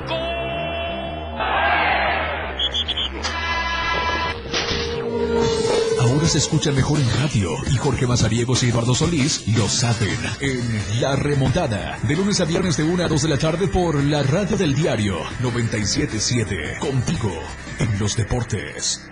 Ahora 6.00 6.28
se 6.30 6.38
escuchan 6.38 6.74
mejor 6.74 6.98
en 6.98 7.10
radio 7.22 7.52
y 7.70 7.76
Jorge 7.76 8.08
Mazariegos 8.08 8.64
y 8.64 8.70
Eduardo 8.70 8.95
Solís 8.95 9.45
lo 9.50 9.68
saben 9.68 10.18
en 10.39 11.02
La 11.02 11.18
Remontada. 11.18 12.00
De 12.04 12.16
lunes 12.16 12.39
a 12.39 12.45
viernes 12.45 12.78
de 12.78 12.84
1 12.84 13.04
a 13.04 13.08
2 13.10 13.22
de 13.22 13.28
la 13.28 13.38
tarde 13.38 13.68
por 13.68 14.02
la 14.02 14.24
radio 14.24 14.56
del 14.56 14.74
diario 14.74 15.18
977. 15.41 16.78
Contigo 16.80 17.34
en 17.80 18.00
los 18.00 18.16
deportes. 18.16 19.10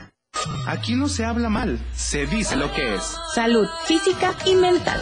Aquí 0.66 0.96
no 0.96 1.10
se 1.10 1.26
habla 1.26 1.50
mal, 1.50 1.78
se 1.94 2.26
dice 2.26 2.56
lo 2.56 2.74
que 2.74 2.96
es. 2.96 3.18
Salud 3.34 3.68
física 3.86 4.34
y 4.46 4.56
mental. 4.56 5.02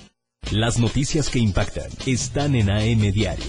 Las 0.51 0.79
noticias 0.79 1.29
que 1.29 1.39
impactan 1.39 1.89
están 2.05 2.55
en 2.55 2.69
AM 2.69 3.13
Diario. 3.13 3.45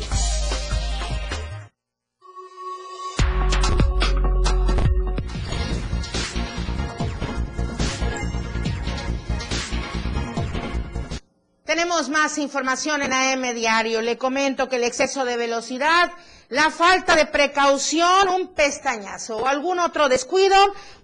Tenemos 11.65 12.09
más 12.09 12.39
información 12.39 13.03
en 13.03 13.13
AM 13.13 13.53
Diario. 13.53 14.01
Le 14.01 14.17
comento 14.17 14.69
que 14.69 14.77
el 14.77 14.85
exceso 14.85 15.25
de 15.25 15.37
velocidad 15.37 16.13
la 16.53 16.71
falta 16.71 17.17
de 17.17 17.25
precaución, 17.25 18.29
un 18.29 18.49
pestañazo 18.49 19.39
o 19.39 19.47
algún 19.47 19.79
otro 19.79 20.11
descuido 20.11 20.55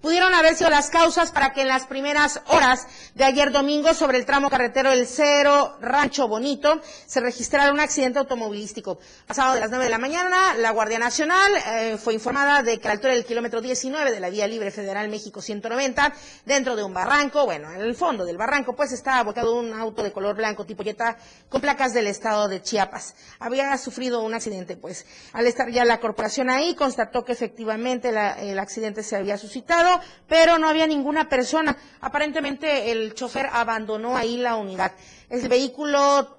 pudieron 0.03 0.34
haber 0.34 0.55
sido 0.55 0.68
las 0.68 0.90
causas 0.90 1.32
para 1.32 1.55
que 1.55 1.62
en 1.62 1.68
las 1.68 1.86
primeras 1.86 2.42
horas 2.49 2.86
de 3.14 3.24
ayer 3.24 3.51
domingo 3.51 3.94
sobre 3.94 4.18
el 4.18 4.26
tramo 4.26 4.51
carretero 4.51 4.92
El 4.92 5.07
Cero 5.07 5.78
Rancho 5.80 6.28
Bonito 6.28 6.82
se 7.07 7.20
registrara 7.20 7.72
un 7.72 7.80
accidente 7.80 8.18
automovilístico. 8.18 8.99
Pasado 9.26 9.55
de 9.55 9.61
las 9.61 9.70
9 9.70 9.86
de 9.86 9.90
la 9.90 9.96
mañana, 9.96 10.55
la 10.55 10.70
Guardia 10.70 10.99
Nacional 10.99 11.51
eh, 11.66 11.96
fue 11.96 12.12
informada 12.12 12.62
de 12.62 12.78
que 12.78 12.86
a 12.86 12.90
la 12.90 12.94
altura 12.96 13.14
del 13.14 13.24
kilómetro 13.24 13.62
19 13.62 14.12
de 14.12 14.20
la 14.20 14.28
Vía 14.28 14.46
Libre 14.46 14.70
Federal 14.70 15.09
México 15.09 15.40
190, 15.40 16.12
dentro 16.44 16.76
de 16.76 16.82
un 16.82 16.92
barranco, 16.92 17.46
bueno, 17.46 17.72
en 17.72 17.80
el 17.80 17.94
fondo 17.94 18.26
del 18.26 18.36
barranco, 18.36 18.76
pues 18.76 18.92
estaba 18.92 19.22
volcado 19.22 19.57
un 19.57 19.72
auto 19.72 20.03
de 20.03 20.12
color 20.12 20.36
blanco 20.36 20.66
tipo 20.66 20.82
Jetta 20.82 21.16
con 21.49 21.62
placas 21.62 21.94
del 21.94 22.07
estado 22.07 22.49
de 22.49 22.61
Chiapas. 22.61 23.14
Había 23.38 23.74
sufrido 23.78 24.20
un 24.20 24.34
accidente, 24.34 24.76
pues. 24.76 25.07
Al 25.39 25.47
estar 25.47 25.70
ya 25.70 25.84
la 25.84 26.01
corporación 26.01 26.51
ahí, 26.51 26.74
constató 26.74 27.24
que 27.24 27.30
efectivamente 27.30 28.09
el 28.09 28.59
accidente 28.59 29.05
se 29.05 29.14
había 29.14 29.39
suscitado, 29.39 30.01
pero 30.26 30.59
no 30.59 30.68
había 30.68 30.84
ninguna 30.89 31.28
persona. 31.28 31.76
Aparentemente 32.01 32.91
el 32.91 33.14
chofer 33.14 33.49
abandonó 33.53 34.16
ahí 34.16 34.36
la 34.39 34.57
unidad. 34.57 34.91
El 35.30 35.49
vehículo 35.49 36.39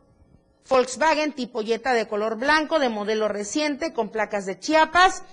Volkswagen 0.68 1.32
tipo 1.32 1.64
Jetta 1.64 1.94
de 1.94 2.10
color 2.10 2.36
blanco, 2.36 2.78
de 2.78 2.90
modelo 2.90 3.30
reciente, 3.30 3.94
con 3.94 4.10
placas 4.10 4.46
de 4.46 4.60
Chiapas, 4.60 5.24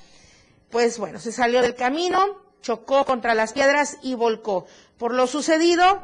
pues 0.71 1.01
bueno, 1.01 1.19
se 1.19 1.33
salió 1.33 1.61
del 1.61 1.75
camino, 1.75 2.25
chocó 2.63 3.05
contra 3.05 3.35
las 3.35 3.53
piedras 3.53 3.99
y 4.01 4.15
volcó. 4.15 4.67
Por 4.97 5.13
lo 5.13 5.27
sucedido, 5.27 6.03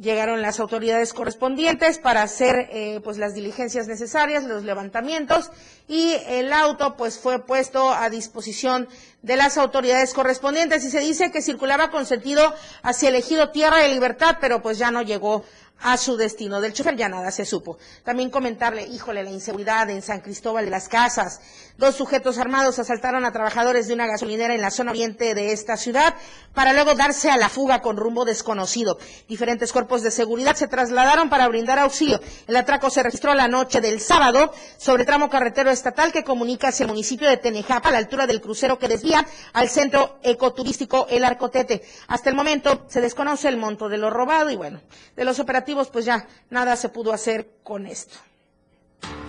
llegaron 0.00 0.40
las 0.40 0.58
autoridades 0.60 1.12
correspondientes 1.12 1.98
para 1.98 2.22
hacer 2.22 2.68
eh, 2.72 3.00
pues 3.04 3.18
las 3.18 3.34
diligencias 3.34 3.86
necesarias, 3.86 4.44
los 4.44 4.64
levantamientos 4.64 5.50
y 5.86 6.14
el 6.26 6.52
auto 6.52 6.96
pues 6.96 7.18
fue 7.18 7.44
puesto 7.44 7.90
a 7.90 8.08
disposición 8.08 8.88
de 9.22 9.36
las 9.36 9.58
autoridades 9.58 10.14
correspondientes 10.14 10.84
y 10.84 10.90
se 10.90 11.00
dice 11.00 11.30
que 11.30 11.42
circulaba 11.42 11.90
con 11.90 12.06
sentido 12.06 12.54
hacia 12.82 13.10
el 13.10 13.16
ejido 13.16 13.50
Tierra 13.50 13.78
de 13.78 13.88
Libertad, 13.90 14.38
pero 14.40 14.62
pues 14.62 14.78
ya 14.78 14.90
no 14.90 15.02
llegó 15.02 15.44
a 15.82 15.96
su 15.96 16.16
destino. 16.16 16.60
Del 16.60 16.72
chofer 16.72 16.96
ya 16.96 17.08
nada 17.08 17.30
se 17.30 17.44
supo. 17.44 17.78
También 18.04 18.30
comentarle, 18.30 18.86
híjole, 18.86 19.22
la 19.22 19.30
inseguridad 19.30 19.88
en 19.90 20.02
San 20.02 20.20
Cristóbal 20.20 20.64
de 20.64 20.70
las 20.70 20.88
Casas. 20.88 21.40
Dos 21.80 21.94
sujetos 21.94 22.36
armados 22.36 22.78
asaltaron 22.78 23.24
a 23.24 23.32
trabajadores 23.32 23.88
de 23.88 23.94
una 23.94 24.06
gasolinera 24.06 24.54
en 24.54 24.60
la 24.60 24.70
zona 24.70 24.90
oriente 24.90 25.34
de 25.34 25.52
esta 25.52 25.78
ciudad 25.78 26.14
para 26.52 26.74
luego 26.74 26.94
darse 26.94 27.30
a 27.30 27.38
la 27.38 27.48
fuga 27.48 27.80
con 27.80 27.96
rumbo 27.96 28.26
desconocido. 28.26 28.98
Diferentes 29.28 29.72
cuerpos 29.72 30.02
de 30.02 30.10
seguridad 30.10 30.56
se 30.56 30.68
trasladaron 30.68 31.30
para 31.30 31.48
brindar 31.48 31.78
auxilio. 31.78 32.20
El 32.46 32.56
atraco 32.56 32.90
se 32.90 33.02
registró 33.02 33.32
la 33.32 33.48
noche 33.48 33.80
del 33.80 33.98
sábado 34.02 34.52
sobre 34.76 35.06
tramo 35.06 35.30
carretero 35.30 35.70
estatal 35.70 36.12
que 36.12 36.22
comunica 36.22 36.68
hacia 36.68 36.84
el 36.84 36.90
municipio 36.90 37.26
de 37.26 37.38
Tenejapa 37.38 37.88
a 37.88 37.92
la 37.92 37.98
altura 37.98 38.26
del 38.26 38.42
crucero 38.42 38.78
que 38.78 38.86
desvía 38.86 39.26
al 39.54 39.70
centro 39.70 40.18
ecoturístico 40.22 41.06
El 41.08 41.24
Arcotete. 41.24 41.80
Hasta 42.08 42.28
el 42.28 42.36
momento 42.36 42.84
se 42.88 43.00
desconoce 43.00 43.48
el 43.48 43.56
monto 43.56 43.88
de 43.88 43.96
lo 43.96 44.10
robado 44.10 44.50
y 44.50 44.56
bueno, 44.56 44.82
de 45.16 45.24
los 45.24 45.40
operativos 45.40 45.88
pues 45.88 46.04
ya 46.04 46.26
nada 46.50 46.76
se 46.76 46.90
pudo 46.90 47.14
hacer 47.14 47.48
con 47.62 47.86
esto. 47.86 48.18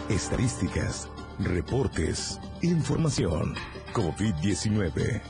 Estadísticas, 0.09 1.07
reportes, 1.45 2.39
información. 2.61 3.55
COVID-19. 3.93 5.21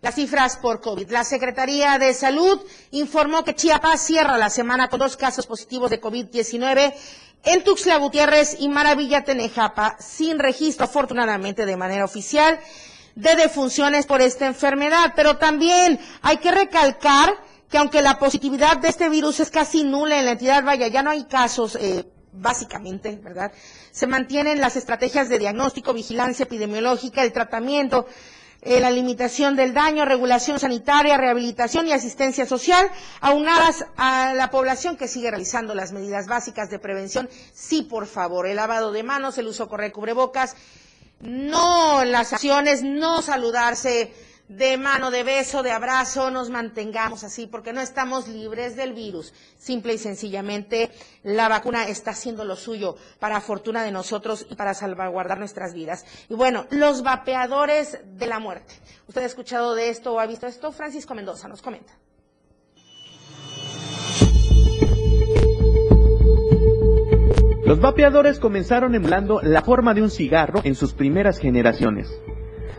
Las 0.00 0.14
cifras 0.14 0.56
por 0.56 0.80
COVID. 0.80 1.10
La 1.10 1.24
Secretaría 1.24 1.98
de 1.98 2.14
Salud 2.14 2.60
informó 2.92 3.44
que 3.44 3.54
Chiapas 3.54 4.00
cierra 4.00 4.38
la 4.38 4.48
semana 4.48 4.88
con 4.88 5.00
dos 5.00 5.16
casos 5.16 5.46
positivos 5.46 5.90
de 5.90 6.00
COVID-19 6.00 6.94
en 7.44 7.64
Tuxtla 7.64 7.96
Gutiérrez 7.98 8.56
y 8.60 8.68
Maravilla 8.68 9.24
Tenejapa, 9.24 9.96
sin 9.98 10.38
registro 10.38 10.84
afortunadamente 10.84 11.66
de 11.66 11.76
manera 11.76 12.04
oficial 12.04 12.58
de 13.14 13.34
defunciones 13.34 14.06
por 14.06 14.20
esta 14.20 14.46
enfermedad. 14.46 15.14
Pero 15.16 15.36
también 15.36 15.98
hay 16.22 16.36
que 16.36 16.52
recalcar 16.52 17.34
que 17.68 17.78
aunque 17.78 18.00
la 18.00 18.18
positividad 18.18 18.78
de 18.78 18.88
este 18.88 19.08
virus 19.08 19.40
es 19.40 19.50
casi 19.50 19.84
nula 19.84 20.18
en 20.18 20.26
la 20.26 20.32
entidad, 20.32 20.64
vaya, 20.64 20.88
ya 20.88 21.02
no 21.02 21.10
hay 21.10 21.24
casos, 21.24 21.76
eh, 21.76 22.04
básicamente, 22.40 23.18
¿verdad? 23.22 23.52
Se 23.90 24.06
mantienen 24.06 24.60
las 24.60 24.76
estrategias 24.76 25.28
de 25.28 25.38
diagnóstico, 25.38 25.92
vigilancia 25.92 26.44
epidemiológica, 26.44 27.22
el 27.22 27.32
tratamiento, 27.32 28.06
eh, 28.60 28.80
la 28.80 28.90
limitación 28.90 29.54
del 29.54 29.72
daño, 29.72 30.04
regulación 30.04 30.58
sanitaria, 30.58 31.16
rehabilitación 31.16 31.86
y 31.86 31.92
asistencia 31.92 32.44
social, 32.46 32.90
aunadas 33.20 33.84
a 33.96 34.34
la 34.34 34.50
población 34.50 34.96
que 34.96 35.06
sigue 35.08 35.30
realizando 35.30 35.74
las 35.74 35.92
medidas 35.92 36.26
básicas 36.26 36.68
de 36.70 36.78
prevención. 36.78 37.28
Sí, 37.52 37.82
por 37.82 38.06
favor, 38.06 38.46
el 38.46 38.56
lavado 38.56 38.90
de 38.92 39.02
manos, 39.04 39.38
el 39.38 39.46
uso 39.46 39.68
correcto 39.68 39.88
de 39.88 40.00
cubrebocas, 40.00 40.56
no 41.20 42.04
las 42.04 42.32
acciones, 42.32 42.82
no 42.82 43.22
saludarse 43.22 44.12
de 44.48 44.76
mano, 44.78 45.10
de 45.10 45.22
beso, 45.22 45.62
de 45.62 45.70
abrazo, 45.70 46.30
nos 46.30 46.50
mantengamos 46.50 47.22
así, 47.24 47.46
porque 47.46 47.72
no 47.72 47.80
estamos 47.80 48.28
libres 48.28 48.76
del 48.76 48.94
virus. 48.94 49.32
Simple 49.58 49.94
y 49.94 49.98
sencillamente, 49.98 50.90
la 51.22 51.48
vacuna 51.48 51.86
está 51.86 52.12
haciendo 52.12 52.44
lo 52.44 52.56
suyo 52.56 52.96
para 53.18 53.40
fortuna 53.40 53.82
de 53.82 53.92
nosotros 53.92 54.46
y 54.48 54.54
para 54.54 54.74
salvaguardar 54.74 55.38
nuestras 55.38 55.74
vidas. 55.74 56.04
Y 56.28 56.34
bueno, 56.34 56.66
los 56.70 57.02
vapeadores 57.02 57.98
de 58.04 58.26
la 58.26 58.38
muerte. 58.38 58.74
¿Usted 59.06 59.22
ha 59.22 59.26
escuchado 59.26 59.74
de 59.74 59.90
esto 59.90 60.14
o 60.14 60.20
ha 60.20 60.26
visto 60.26 60.46
esto? 60.46 60.72
Francisco 60.72 61.14
Mendoza 61.14 61.48
nos 61.48 61.62
comenta. 61.62 61.92
Los 67.64 67.80
vapeadores 67.80 68.38
comenzaron 68.38 68.94
emulando 68.94 69.42
la 69.42 69.60
forma 69.60 69.92
de 69.92 70.00
un 70.00 70.10
cigarro 70.10 70.62
en 70.64 70.74
sus 70.74 70.94
primeras 70.94 71.38
generaciones. 71.38 72.08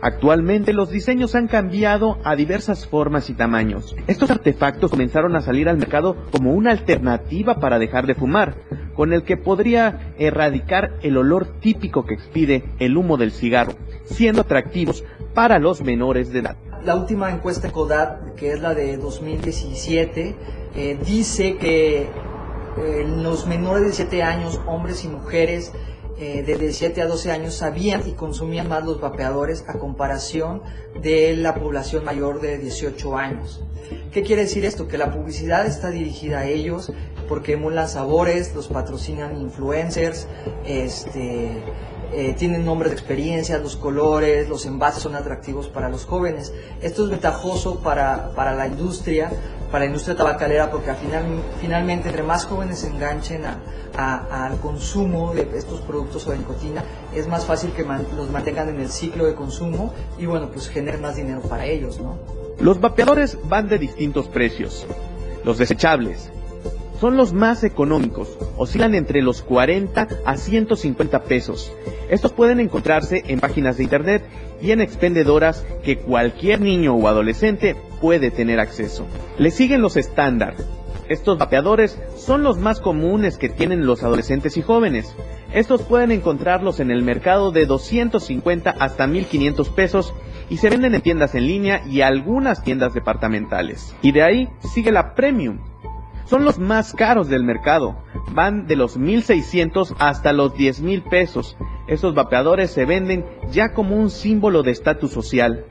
Actualmente 0.02 0.72
los 0.72 0.90
diseños 0.90 1.34
han 1.34 1.46
cambiado 1.46 2.18
a 2.24 2.34
diversas 2.34 2.86
formas 2.86 3.28
y 3.28 3.34
tamaños. 3.34 3.94
Estos 4.06 4.30
artefactos 4.30 4.90
comenzaron 4.90 5.36
a 5.36 5.42
salir 5.42 5.68
al 5.68 5.76
mercado 5.76 6.16
como 6.32 6.52
una 6.52 6.70
alternativa 6.70 7.60
para 7.60 7.78
dejar 7.78 8.06
de 8.06 8.14
fumar, 8.14 8.54
con 8.94 9.12
el 9.12 9.24
que 9.24 9.36
podría 9.36 10.14
erradicar 10.18 10.98
el 11.02 11.16
olor 11.16 11.46
típico 11.60 12.06
que 12.06 12.14
expide 12.14 12.64
el 12.78 12.96
humo 12.96 13.18
del 13.18 13.32
cigarro, 13.32 13.74
siendo 14.04 14.42
atractivos 14.42 15.04
para 15.34 15.58
los 15.58 15.82
menores 15.82 16.32
de 16.32 16.40
edad. 16.40 16.56
La 16.84 16.96
última 16.96 17.30
encuesta 17.30 17.70
CODAT, 17.70 18.34
que 18.36 18.52
es 18.52 18.60
la 18.60 18.74
de 18.74 18.96
2017, 18.96 20.34
eh, 20.74 20.98
dice 21.04 21.58
que 21.58 22.08
eh, 22.78 23.04
los 23.22 23.46
menores 23.46 23.84
de 23.84 23.92
7 23.92 24.22
años, 24.22 24.60
hombres 24.66 25.04
y 25.04 25.08
mujeres, 25.08 25.72
eh, 26.20 26.42
de 26.42 26.56
17 26.56 27.00
a 27.00 27.06
12 27.06 27.30
años 27.30 27.54
sabían 27.54 28.06
y 28.06 28.12
consumían 28.12 28.68
más 28.68 28.84
los 28.84 29.00
vapeadores 29.00 29.64
a 29.66 29.78
comparación 29.78 30.62
de 31.00 31.34
la 31.34 31.54
población 31.54 32.04
mayor 32.04 32.42
de 32.42 32.58
18 32.58 33.16
años. 33.16 33.62
¿Qué 34.12 34.22
quiere 34.22 34.42
decir 34.42 34.66
esto? 34.66 34.86
Que 34.86 34.98
la 34.98 35.12
publicidad 35.12 35.66
está 35.66 35.90
dirigida 35.90 36.40
a 36.40 36.46
ellos 36.46 36.92
porque 37.26 37.54
emulan 37.54 37.88
sabores, 37.88 38.54
los 38.54 38.68
patrocinan 38.68 39.40
influencers, 39.40 40.26
este, 40.66 41.62
eh, 42.12 42.34
tienen 42.36 42.66
nombres 42.66 42.90
de 42.90 42.98
experiencias, 42.98 43.62
los 43.62 43.76
colores, 43.76 44.46
los 44.48 44.66
envases 44.66 45.02
son 45.02 45.14
atractivos 45.14 45.68
para 45.68 45.88
los 45.88 46.04
jóvenes. 46.04 46.52
Esto 46.82 47.04
es 47.04 47.10
ventajoso 47.10 47.80
para, 47.80 48.32
para 48.34 48.54
la 48.54 48.66
industria 48.66 49.30
para 49.70 49.84
la 49.84 49.86
industria 49.86 50.16
tabacalera 50.16 50.70
porque 50.70 50.90
al 50.90 50.96
final, 50.96 51.24
finalmente 51.60 52.08
entre 52.08 52.22
más 52.22 52.44
jóvenes 52.44 52.80
se 52.80 52.88
enganchen 52.88 53.42
al 53.96 54.58
consumo 54.60 55.32
de 55.34 55.48
estos 55.56 55.80
productos 55.82 56.26
o 56.26 56.32
de 56.32 56.38
nicotina, 56.38 56.84
es 57.14 57.28
más 57.28 57.44
fácil 57.44 57.72
que 57.72 57.84
los 58.16 58.30
mantengan 58.30 58.68
en 58.68 58.80
el 58.80 58.90
ciclo 58.90 59.26
de 59.26 59.34
consumo 59.34 59.92
y 60.18 60.26
bueno, 60.26 60.48
pues 60.52 60.68
generen 60.68 61.00
más 61.00 61.16
dinero 61.16 61.40
para 61.42 61.66
ellos, 61.66 62.00
¿no? 62.00 62.16
Los 62.58 62.80
vapeadores 62.80 63.38
van 63.48 63.68
de 63.68 63.78
distintos 63.78 64.28
precios. 64.28 64.86
Los 65.44 65.58
desechables 65.58 66.30
son 67.00 67.16
los 67.16 67.32
más 67.32 67.64
económicos, 67.64 68.36
oscilan 68.58 68.94
entre 68.94 69.22
los 69.22 69.40
40 69.40 70.06
a 70.26 70.36
150 70.36 71.22
pesos. 71.24 71.72
Estos 72.10 72.32
pueden 72.32 72.60
encontrarse 72.60 73.22
en 73.26 73.40
páginas 73.40 73.78
de 73.78 73.84
internet 73.84 74.22
y 74.60 74.72
en 74.72 74.82
expendedoras 74.82 75.64
que 75.82 75.96
cualquier 75.96 76.60
niño 76.60 76.94
o 76.94 77.08
adolescente 77.08 77.74
puede 78.02 78.30
tener 78.30 78.60
acceso. 78.60 79.06
Le 79.38 79.50
siguen 79.50 79.80
los 79.80 79.96
estándar. 79.96 80.54
Estos 81.08 81.38
vapeadores 81.38 81.98
son 82.16 82.42
los 82.42 82.58
más 82.58 82.80
comunes 82.80 83.38
que 83.38 83.48
tienen 83.48 83.86
los 83.86 84.02
adolescentes 84.02 84.56
y 84.58 84.62
jóvenes. 84.62 85.14
Estos 85.54 85.82
pueden 85.82 86.12
encontrarlos 86.12 86.80
en 86.80 86.90
el 86.90 87.02
mercado 87.02 87.50
de 87.50 87.64
250 87.64 88.70
hasta 88.78 89.06
1500 89.06 89.70
pesos 89.70 90.14
y 90.50 90.58
se 90.58 90.68
venden 90.68 90.94
en 90.94 91.00
tiendas 91.00 91.34
en 91.34 91.46
línea 91.46 91.82
y 91.88 92.02
algunas 92.02 92.62
tiendas 92.62 92.92
departamentales. 92.92 93.96
Y 94.02 94.12
de 94.12 94.22
ahí 94.22 94.48
sigue 94.72 94.92
la 94.92 95.14
Premium. 95.14 95.69
Son 96.30 96.44
los 96.44 96.60
más 96.60 96.94
caros 96.94 97.28
del 97.28 97.42
mercado. 97.42 98.04
Van 98.34 98.68
de 98.68 98.76
los 98.76 98.96
1600 98.96 99.96
hasta 99.98 100.32
los 100.32 100.54
10 100.54 100.80
mil 100.80 101.02
pesos. 101.02 101.56
Estos 101.88 102.14
vapeadores 102.14 102.70
se 102.70 102.84
venden 102.84 103.26
ya 103.50 103.72
como 103.72 103.96
un 103.96 104.10
símbolo 104.10 104.62
de 104.62 104.70
estatus 104.70 105.10
social. 105.10 105.64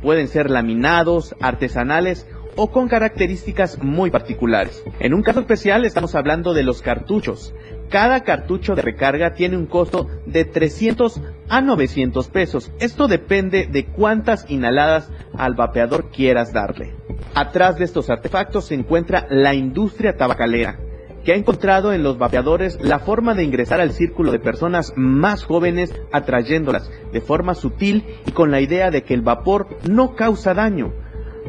Pueden 0.00 0.28
ser 0.28 0.48
laminados, 0.48 1.36
artesanales 1.42 2.26
o 2.56 2.70
con 2.70 2.88
características 2.88 3.82
muy 3.82 4.10
particulares. 4.10 4.82
En 5.00 5.12
un 5.12 5.22
caso 5.22 5.40
especial 5.40 5.84
estamos 5.84 6.14
hablando 6.14 6.54
de 6.54 6.62
los 6.62 6.80
cartuchos. 6.80 7.54
Cada 7.90 8.24
cartucho 8.24 8.74
de 8.74 8.80
recarga 8.80 9.34
tiene 9.34 9.58
un 9.58 9.66
costo 9.66 10.08
de 10.24 10.46
300 10.46 11.20
a 11.50 11.60
900 11.60 12.28
pesos. 12.28 12.72
Esto 12.80 13.06
depende 13.06 13.66
de 13.66 13.84
cuántas 13.84 14.50
inhaladas 14.50 15.10
al 15.36 15.56
vapeador 15.56 16.10
quieras 16.10 16.54
darle. 16.54 16.94
Atrás 17.34 17.78
de 17.78 17.84
estos 17.84 18.10
artefactos 18.10 18.66
se 18.66 18.74
encuentra 18.74 19.26
la 19.30 19.54
industria 19.54 20.16
tabacalera, 20.16 20.78
que 21.24 21.32
ha 21.32 21.36
encontrado 21.36 21.92
en 21.92 22.02
los 22.02 22.18
vapeadores 22.18 22.78
la 22.80 22.98
forma 22.98 23.34
de 23.34 23.44
ingresar 23.44 23.80
al 23.80 23.90
círculo 23.90 24.32
de 24.32 24.38
personas 24.38 24.92
más 24.96 25.44
jóvenes 25.44 25.94
atrayéndolas 26.12 26.90
de 27.12 27.20
forma 27.20 27.54
sutil 27.54 28.04
y 28.26 28.30
con 28.30 28.50
la 28.50 28.60
idea 28.60 28.90
de 28.90 29.02
que 29.02 29.14
el 29.14 29.22
vapor 29.22 29.68
no 29.88 30.14
causa 30.14 30.54
daño 30.54 30.92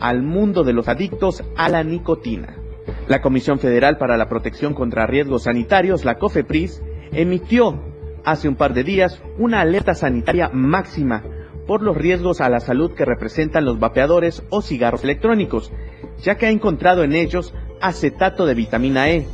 al 0.02 0.24
mundo 0.24 0.64
de 0.64 0.74
los 0.74 0.88
adictos 0.88 1.44
a 1.56 1.70
la 1.70 1.84
nicotina. 1.84 2.56
La 3.08 3.22
Comisión 3.22 3.60
Federal 3.60 3.98
para 3.98 4.18
la 4.18 4.30
Protección 4.30 4.74
contra 4.74 5.08
Riesgos 5.08 5.44
Sanitarios, 5.44 6.06
la 6.06 6.18
COFEPRIS, 6.18 6.82
emitió 7.12 7.82
hace 8.26 8.50
un 8.50 8.56
par 8.56 8.74
de 8.74 8.84
días 8.84 9.22
una 9.38 9.62
alerta 9.62 9.94
sanitaria 9.94 10.50
máxima 10.52 11.24
por 11.68 11.84
los 11.84 11.96
riesgos 11.96 12.42
a 12.42 12.50
la 12.50 12.60
salud 12.60 12.94
que 12.94 13.06
representan 13.06 13.66
los 13.66 13.80
vapeadores 13.80 14.44
o 14.50 14.62
cigarros 14.62 15.04
electrónicos, 15.04 15.72
ya 16.24 16.36
que 16.36 16.48
ha 16.48 16.50
encontrado 16.50 17.04
en 17.04 17.14
ellos 17.14 17.54
acetato 17.82 18.46
de 18.46 18.56
vitamina 18.56 19.10
E, 19.10 19.28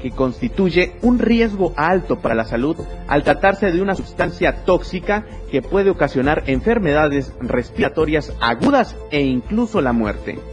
que 0.00 0.10
constituye 0.10 0.94
un 1.02 1.18
riesgo 1.18 1.72
alto 1.76 2.20
para 2.20 2.34
la 2.34 2.44
salud 2.44 2.76
al 3.06 3.22
tratarse 3.22 3.70
de 3.70 3.82
una 3.82 3.94
sustancia 3.94 4.64
tóxica 4.64 5.26
que 5.50 5.62
puede 5.62 5.90
ocasionar 5.90 6.44
enfermedades 6.46 7.32
respiratorias 7.40 8.32
agudas 8.40 8.96
e 9.10 9.22
incluso 9.22 9.80
la 9.80 9.92
muerte. 9.92 10.51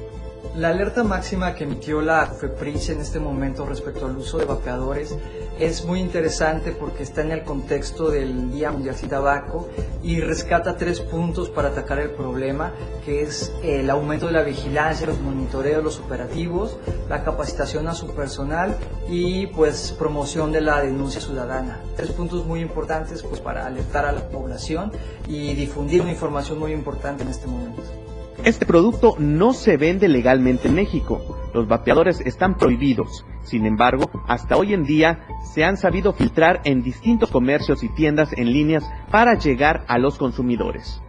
La 0.59 0.71
alerta 0.71 1.05
máxima 1.05 1.55
que 1.55 1.63
emitió 1.63 2.01
la 2.01 2.25
FEPRIS 2.25 2.89
en 2.89 2.99
este 2.99 3.17
momento 3.17 3.65
respecto 3.65 4.07
al 4.07 4.17
uso 4.17 4.39
de 4.39 4.43
vapeadores 4.43 5.15
es 5.57 5.85
muy 5.85 6.01
interesante 6.01 6.73
porque 6.73 7.03
está 7.03 7.21
en 7.21 7.31
el 7.31 7.45
contexto 7.45 8.11
del 8.11 8.51
Día 8.51 8.69
Mundial 8.69 8.93
sin 8.93 9.07
Tabaco 9.07 9.69
y 10.03 10.19
rescata 10.19 10.75
tres 10.75 10.99
puntos 10.99 11.47
para 11.47 11.69
atacar 11.69 11.99
el 11.99 12.09
problema, 12.09 12.73
que 13.05 13.21
es 13.21 13.53
el 13.63 13.89
aumento 13.89 14.25
de 14.25 14.33
la 14.33 14.41
vigilancia, 14.41 15.07
los 15.07 15.21
monitoreos, 15.21 15.81
los 15.81 15.97
operativos, 15.97 16.75
la 17.07 17.23
capacitación 17.23 17.87
a 17.87 17.93
su 17.93 18.13
personal 18.13 18.75
y 19.09 19.47
pues 19.47 19.95
promoción 19.97 20.51
de 20.51 20.59
la 20.59 20.81
denuncia 20.81 21.21
ciudadana. 21.21 21.79
Tres 21.95 22.11
puntos 22.11 22.45
muy 22.45 22.59
importantes 22.59 23.23
pues 23.23 23.39
para 23.39 23.65
alertar 23.65 24.03
a 24.03 24.11
la 24.11 24.27
población 24.27 24.91
y 25.25 25.53
difundir 25.53 26.01
una 26.01 26.11
información 26.11 26.59
muy 26.59 26.73
importante 26.73 27.23
en 27.23 27.29
este 27.29 27.47
momento. 27.47 27.98
Este 28.43 28.65
producto 28.65 29.15
no 29.19 29.53
se 29.53 29.75
vende 29.75 30.07
legalmente 30.07 30.69
en 30.69 30.75
México. 30.75 31.37
Los 31.53 31.67
vapeadores 31.67 32.21
están 32.21 32.57
prohibidos. 32.57 33.25
Sin 33.43 33.65
embargo, 33.65 34.09
hasta 34.27 34.55
hoy 34.55 34.73
en 34.73 34.85
día 34.85 35.25
se 35.53 35.65
han 35.65 35.75
sabido 35.75 36.13
filtrar 36.13 36.61
en 36.63 36.81
distintos 36.81 37.31
comercios 37.31 37.83
y 37.83 37.89
tiendas 37.89 38.31
en 38.33 38.53
líneas 38.53 38.89
para 39.11 39.33
llegar 39.37 39.83
a 39.87 39.97
los 39.97 40.17
consumidores. 40.17 41.01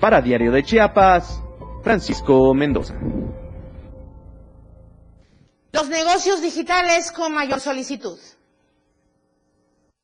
Para 0.00 0.22
Diario 0.22 0.52
de 0.52 0.62
Chiapas, 0.62 1.42
Francisco 1.82 2.54
Mendoza. 2.54 2.94
Los 5.72 5.88
negocios 5.88 6.42
digitales 6.42 7.10
con 7.10 7.34
mayor 7.34 7.60
solicitud. 7.60 8.18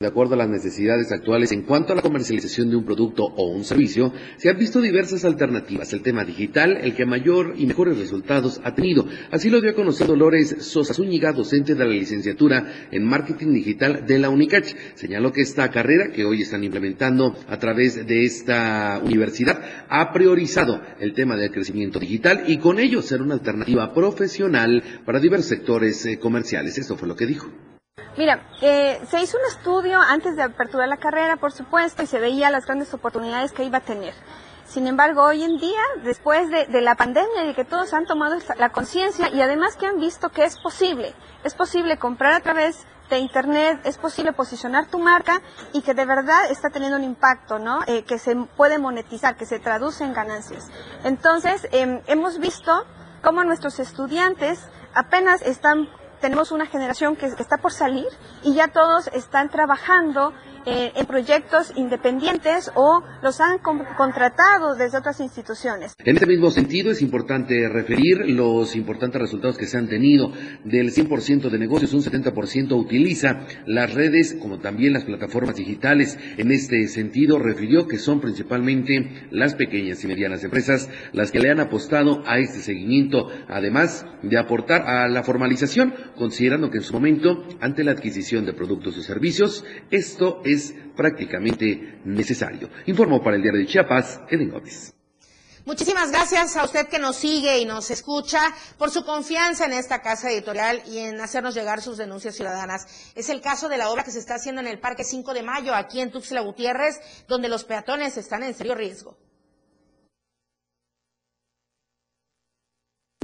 De 0.02 0.08
acuerdo 0.08 0.34
a 0.34 0.38
las 0.38 0.48
necesidades 0.48 1.12
actuales 1.12 1.52
en 1.52 1.62
cuanto 1.62 1.92
a 1.92 1.94
la 1.94 2.02
comercialización 2.02 2.68
de 2.68 2.74
un 2.74 2.84
producto 2.84 3.22
o 3.22 3.52
un 3.52 3.62
servicio, 3.62 4.12
se 4.36 4.50
han 4.50 4.58
visto 4.58 4.80
diversas 4.80 5.24
alternativas. 5.24 5.92
El 5.92 6.02
tema 6.02 6.24
digital, 6.24 6.76
el 6.82 6.96
que 6.96 7.06
mayor 7.06 7.54
y 7.56 7.66
mejores 7.66 7.96
resultados 7.98 8.60
ha 8.64 8.74
tenido. 8.74 9.06
Así 9.30 9.48
lo 9.48 9.60
dio 9.60 9.70
a 9.70 9.74
conocer 9.74 10.08
Dolores 10.08 10.56
Sosa 10.58 10.92
Zúñiga, 10.92 11.30
docente 11.30 11.76
de 11.76 11.84
la 11.84 11.92
licenciatura 11.92 12.88
en 12.90 13.04
Marketing 13.04 13.52
Digital 13.52 14.04
de 14.04 14.18
la 14.18 14.28
UNICACH. 14.28 14.74
Señaló 14.96 15.30
que 15.30 15.42
esta 15.42 15.70
carrera 15.70 16.10
que 16.10 16.24
hoy 16.24 16.42
están 16.42 16.64
implementando 16.64 17.36
a 17.46 17.60
través 17.60 18.04
de 18.04 18.24
esta 18.24 19.00
universidad 19.04 19.86
ha 19.88 20.12
priorizado 20.12 20.82
el 20.98 21.14
tema 21.14 21.36
del 21.36 21.52
crecimiento 21.52 22.00
digital 22.00 22.42
y 22.48 22.58
con 22.58 22.80
ello 22.80 23.02
ser 23.02 23.22
una 23.22 23.34
alternativa 23.34 23.94
profesional 23.94 24.82
para 25.06 25.20
diversos 25.20 25.50
sectores 25.50 26.04
eh, 26.06 26.18
comerciales. 26.18 26.76
Esto 26.76 26.96
fue 26.96 27.06
lo 27.06 27.14
que 27.14 27.26
dijo. 27.26 27.52
Mira, 28.16 28.42
eh, 28.60 29.00
se 29.08 29.22
hizo 29.22 29.38
un 29.38 29.44
estudio 29.46 29.98
antes 29.98 30.36
de 30.36 30.42
aperturar 30.42 30.88
la 30.88 30.98
carrera, 30.98 31.36
por 31.36 31.52
supuesto, 31.52 32.02
y 32.02 32.06
se 32.06 32.20
veía 32.20 32.50
las 32.50 32.66
grandes 32.66 32.92
oportunidades 32.92 33.52
que 33.52 33.64
iba 33.64 33.78
a 33.78 33.82
tener. 33.82 34.14
Sin 34.64 34.86
embargo, 34.86 35.24
hoy 35.24 35.42
en 35.42 35.58
día, 35.58 35.80
después 36.04 36.50
de, 36.50 36.66
de 36.66 36.80
la 36.82 36.94
pandemia 36.94 37.46
y 37.46 37.54
que 37.54 37.64
todos 37.64 37.92
han 37.94 38.06
tomado 38.06 38.36
la 38.58 38.70
conciencia 38.70 39.28
y 39.28 39.40
además 39.40 39.76
que 39.76 39.86
han 39.86 39.98
visto 39.98 40.30
que 40.30 40.44
es 40.44 40.58
posible, 40.58 41.14
es 41.42 41.54
posible 41.54 41.98
comprar 41.98 42.32
a 42.34 42.40
través 42.40 42.86
de 43.10 43.18
Internet, 43.18 43.80
es 43.84 43.98
posible 43.98 44.32
posicionar 44.32 44.86
tu 44.86 44.98
marca 44.98 45.42
y 45.72 45.82
que 45.82 45.94
de 45.94 46.06
verdad 46.06 46.50
está 46.50 46.70
teniendo 46.70 46.96
un 46.96 47.04
impacto, 47.04 47.58
¿no? 47.58 47.80
Eh, 47.86 48.04
que 48.04 48.18
se 48.18 48.34
puede 48.56 48.78
monetizar, 48.78 49.36
que 49.36 49.44
se 49.46 49.58
traduce 49.58 50.04
en 50.04 50.14
ganancias. 50.14 50.70
Entonces, 51.04 51.68
em, 51.72 52.00
hemos 52.06 52.38
visto 52.38 52.86
cómo 53.22 53.44
nuestros 53.44 53.78
estudiantes 53.78 54.66
apenas 54.94 55.42
están 55.42 55.88
tenemos 56.22 56.52
una 56.52 56.66
generación 56.66 57.16
que, 57.16 57.26
está 57.26 57.58
por 57.58 57.72
salir 57.72 58.06
y 58.42 58.54
ya 58.54 58.68
todos 58.68 59.08
están 59.08 59.50
trabajando 59.50 60.32
eh, 60.66 60.92
en 60.94 61.06
proyectos 61.06 61.72
independientes 61.76 62.70
o 62.74 63.02
los 63.22 63.40
han 63.40 63.58
contratado 63.58 64.74
desde 64.76 64.98
otras 64.98 65.20
instituciones. 65.20 65.94
En 65.98 66.14
este 66.14 66.26
mismo 66.26 66.50
sentido, 66.50 66.90
es 66.90 67.02
importante 67.02 67.68
referir 67.68 68.28
los 68.28 68.76
importantes 68.76 69.20
resultados 69.20 69.58
que 69.58 69.66
se 69.66 69.78
han 69.78 69.88
tenido. 69.88 70.32
Del 70.64 70.92
100% 70.92 71.50
de 71.50 71.58
negocios, 71.58 71.92
un 71.92 72.02
70% 72.02 72.72
utiliza 72.78 73.46
las 73.66 73.92
redes 73.92 74.36
como 74.40 74.58
también 74.58 74.92
las 74.92 75.04
plataformas 75.04 75.56
digitales. 75.56 76.18
En 76.36 76.52
este 76.52 76.86
sentido, 76.88 77.38
refirió 77.38 77.86
que 77.86 77.98
son 77.98 78.20
principalmente 78.20 79.26
las 79.30 79.54
pequeñas 79.54 80.02
y 80.04 80.06
medianas 80.06 80.44
empresas 80.44 80.88
las 81.12 81.32
que 81.32 81.40
le 81.40 81.50
han 81.50 81.60
apostado 81.60 82.22
a 82.26 82.38
este 82.38 82.60
seguimiento, 82.60 83.28
además 83.48 84.06
de 84.22 84.38
aportar 84.38 84.82
a 84.82 85.08
la 85.08 85.22
formalización, 85.22 85.94
considerando 86.16 86.70
que 86.70 86.78
en 86.78 86.84
su 86.84 86.92
momento, 86.92 87.44
ante 87.60 87.84
la 87.84 87.92
adquisición 87.92 88.46
de 88.46 88.52
productos 88.52 88.96
o 88.98 89.02
servicios, 89.02 89.64
esto 89.90 90.40
es 90.44 90.51
es 90.52 90.74
prácticamente 90.96 92.00
necesario. 92.04 92.68
Informo 92.86 93.22
para 93.22 93.36
el 93.36 93.42
diario 93.42 93.60
de 93.60 93.66
Chiapas, 93.66 94.20
Eden 94.30 94.50
Gómez. 94.50 94.94
Muchísimas 95.64 96.10
gracias 96.10 96.56
a 96.56 96.64
usted 96.64 96.88
que 96.88 96.98
nos 96.98 97.14
sigue 97.14 97.60
y 97.60 97.64
nos 97.64 97.88
escucha 97.92 98.52
por 98.78 98.90
su 98.90 99.04
confianza 99.04 99.64
en 99.64 99.72
esta 99.72 100.02
casa 100.02 100.28
editorial 100.28 100.82
y 100.86 100.98
en 100.98 101.20
hacernos 101.20 101.54
llegar 101.54 101.80
sus 101.80 101.98
denuncias 101.98 102.34
ciudadanas. 102.34 103.12
Es 103.14 103.28
el 103.28 103.40
caso 103.40 103.68
de 103.68 103.76
la 103.76 103.88
obra 103.88 104.02
que 104.02 104.10
se 104.10 104.18
está 104.18 104.34
haciendo 104.34 104.60
en 104.60 104.66
el 104.66 104.80
Parque 104.80 105.04
5 105.04 105.32
de 105.32 105.44
Mayo, 105.44 105.72
aquí 105.72 106.00
en 106.00 106.10
Tuxtla 106.10 106.40
Gutiérrez, 106.40 107.00
donde 107.28 107.48
los 107.48 107.62
peatones 107.62 108.16
están 108.16 108.42
en 108.42 108.54
serio 108.54 108.74
riesgo. 108.74 109.16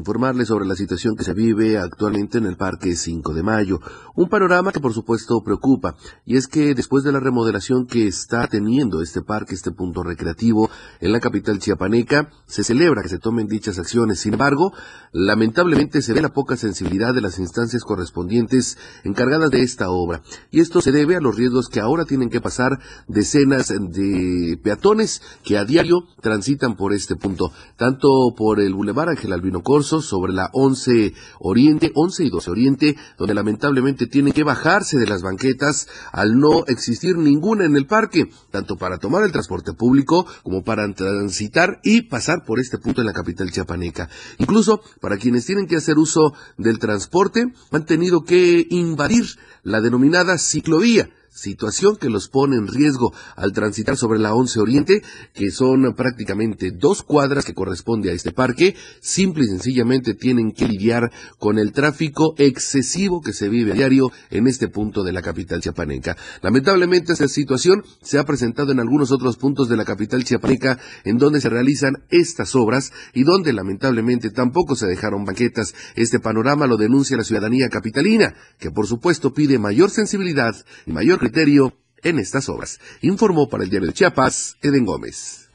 Informarle 0.08 0.46
sobre 0.46 0.64
la 0.64 0.74
situación 0.74 1.16
que 1.16 1.22
se 1.22 1.34
vive 1.34 1.76
actualmente 1.76 2.38
en 2.38 2.46
el 2.46 2.56
Parque 2.56 2.96
5 2.96 3.34
de 3.34 3.42
Mayo. 3.42 3.78
Un 4.14 4.30
panorama 4.30 4.72
que 4.72 4.80
por 4.80 4.94
supuesto 4.94 5.42
preocupa, 5.44 5.96
y 6.24 6.38
es 6.38 6.48
que 6.48 6.74
después 6.74 7.04
de 7.04 7.12
la 7.12 7.20
remodelación 7.20 7.86
que 7.86 8.06
está 8.06 8.46
teniendo 8.46 9.02
este 9.02 9.20
parque, 9.20 9.54
este 9.54 9.70
punto 9.70 10.02
recreativo 10.02 10.70
en 11.00 11.12
la 11.12 11.20
capital 11.20 11.58
chiapaneca, 11.58 12.30
se 12.46 12.64
celebra 12.64 13.02
que 13.02 13.10
se 13.10 13.18
tomen 13.18 13.48
dichas 13.48 13.78
acciones. 13.78 14.20
Sin 14.20 14.32
embargo, 14.32 14.72
lamentablemente 15.12 16.00
se 16.00 16.14
ve 16.14 16.22
la 16.22 16.32
poca 16.32 16.56
sensibilidad 16.56 17.12
de 17.12 17.20
las 17.20 17.38
instancias 17.38 17.84
correspondientes 17.84 18.78
encargadas 19.04 19.50
de 19.50 19.60
esta 19.60 19.90
obra. 19.90 20.22
Y 20.50 20.60
esto 20.60 20.80
se 20.80 20.90
debe 20.90 21.16
a 21.16 21.20
los 21.20 21.36
riesgos 21.36 21.68
que 21.68 21.80
ahora 21.80 22.06
tienen 22.06 22.30
que 22.30 22.40
pasar 22.40 22.78
decenas 23.08 23.68
de 23.68 24.58
peatones 24.62 25.20
que 25.44 25.58
a 25.58 25.66
diario 25.66 26.04
transitan 26.22 26.76
por 26.76 26.94
este 26.94 27.14
punto, 27.14 27.52
tanto 27.76 28.08
por 28.34 28.58
el 28.58 28.72
Boulevard 28.72 29.10
Ángel 29.10 29.34
Albino 29.34 29.60
Corso, 29.60 29.97
sobre 30.02 30.32
la 30.32 30.50
11 30.52 31.14
Oriente, 31.40 31.92
11 31.94 32.24
y 32.24 32.30
12 32.30 32.50
Oriente, 32.50 32.96
donde 33.18 33.34
lamentablemente 33.34 34.06
tienen 34.06 34.32
que 34.32 34.44
bajarse 34.44 34.98
de 34.98 35.06
las 35.06 35.22
banquetas 35.22 35.88
al 36.12 36.38
no 36.38 36.64
existir 36.66 37.16
ninguna 37.16 37.64
en 37.64 37.76
el 37.76 37.86
parque, 37.86 38.30
tanto 38.50 38.76
para 38.76 38.98
tomar 38.98 39.24
el 39.24 39.32
transporte 39.32 39.72
público 39.72 40.26
como 40.42 40.62
para 40.62 40.92
transitar 40.94 41.80
y 41.82 42.02
pasar 42.02 42.44
por 42.44 42.60
este 42.60 42.78
punto 42.78 43.00
en 43.00 43.06
la 43.06 43.12
capital 43.12 43.50
chiapaneca. 43.50 44.08
Incluso 44.38 44.80
para 45.00 45.18
quienes 45.18 45.46
tienen 45.46 45.66
que 45.66 45.76
hacer 45.76 45.98
uso 45.98 46.34
del 46.56 46.78
transporte, 46.78 47.52
han 47.70 47.86
tenido 47.86 48.24
que 48.24 48.66
invadir 48.70 49.24
la 49.62 49.80
denominada 49.80 50.38
ciclovía, 50.38 51.10
situación 51.38 51.96
que 51.96 52.10
los 52.10 52.28
pone 52.28 52.56
en 52.56 52.66
riesgo 52.66 53.12
al 53.36 53.52
transitar 53.52 53.96
sobre 53.96 54.18
la 54.18 54.34
11 54.34 54.60
Oriente, 54.60 55.02
que 55.34 55.50
son 55.50 55.94
prácticamente 55.94 56.70
dos 56.72 57.02
cuadras 57.02 57.44
que 57.44 57.54
corresponde 57.54 58.10
a 58.10 58.12
este 58.14 58.32
parque, 58.32 58.74
simple 59.00 59.44
y 59.44 59.48
sencillamente 59.48 60.14
tienen 60.14 60.52
que 60.52 60.66
lidiar 60.66 61.10
con 61.38 61.58
el 61.58 61.72
tráfico 61.72 62.34
excesivo 62.38 63.20
que 63.20 63.32
se 63.32 63.48
vive 63.48 63.72
a 63.72 63.74
diario 63.74 64.10
en 64.30 64.46
este 64.46 64.68
punto 64.68 65.02
de 65.02 65.12
la 65.12 65.22
capital 65.22 65.60
chiapaneca. 65.60 66.16
Lamentablemente 66.42 67.12
esta 67.12 67.28
situación 67.28 67.84
se 68.02 68.18
ha 68.18 68.24
presentado 68.24 68.72
en 68.72 68.80
algunos 68.80 69.12
otros 69.12 69.36
puntos 69.36 69.68
de 69.68 69.76
la 69.76 69.84
capital 69.84 70.24
chiapaneca 70.24 70.78
en 71.04 71.18
donde 71.18 71.40
se 71.40 71.48
realizan 71.48 72.04
estas 72.10 72.54
obras 72.54 72.92
y 73.14 73.24
donde 73.24 73.52
lamentablemente 73.52 74.30
tampoco 74.30 74.74
se 74.74 74.86
dejaron 74.86 75.24
banquetas. 75.24 75.74
Este 75.94 76.18
panorama 76.18 76.66
lo 76.66 76.76
denuncia 76.76 77.16
la 77.16 77.24
ciudadanía 77.24 77.68
capitalina, 77.68 78.34
que 78.58 78.70
por 78.70 78.86
supuesto 78.86 79.32
pide 79.32 79.58
mayor 79.58 79.90
sensibilidad 79.90 80.54
y 80.86 80.92
mayor 80.92 81.18
criterio 81.28 81.76
en 82.02 82.18
estas 82.18 82.48
obras. 82.48 82.80
Informó 83.02 83.48
para 83.48 83.64
el 83.64 83.70
diario 83.70 83.88
de 83.88 83.94
Chiapas, 83.94 84.56
Eden 84.62 84.84
Gómez. 84.84 85.48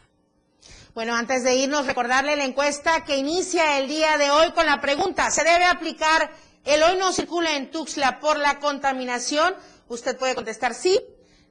Bueno, 0.94 1.16
antes 1.16 1.44
de 1.44 1.56
irnos, 1.56 1.88
recordarle 1.88 2.36
la 2.36 2.46
encuesta 2.46 3.04
que 3.04 3.18
inicia 3.18 3.80
el 3.80 3.88
día 3.88 4.18
de 4.20 4.30
hoy 4.30 4.52
con 4.52 4.68
la 4.68 4.80
pregunta, 4.80 5.32
¿se 5.32 5.44
debe 5.44 5.66
aplicar 5.66 6.32
el 6.66 6.84
hoy 6.84 6.98
no 6.98 7.12
circula 7.12 7.56
en 7.56 7.72
Tuxtla 7.72 8.20
por 8.20 8.38
la 8.38 8.60
contaminación? 8.60 9.56
Usted 9.88 10.18
puede 10.18 10.36
contestar 10.36 10.76
sí, 10.76 11.00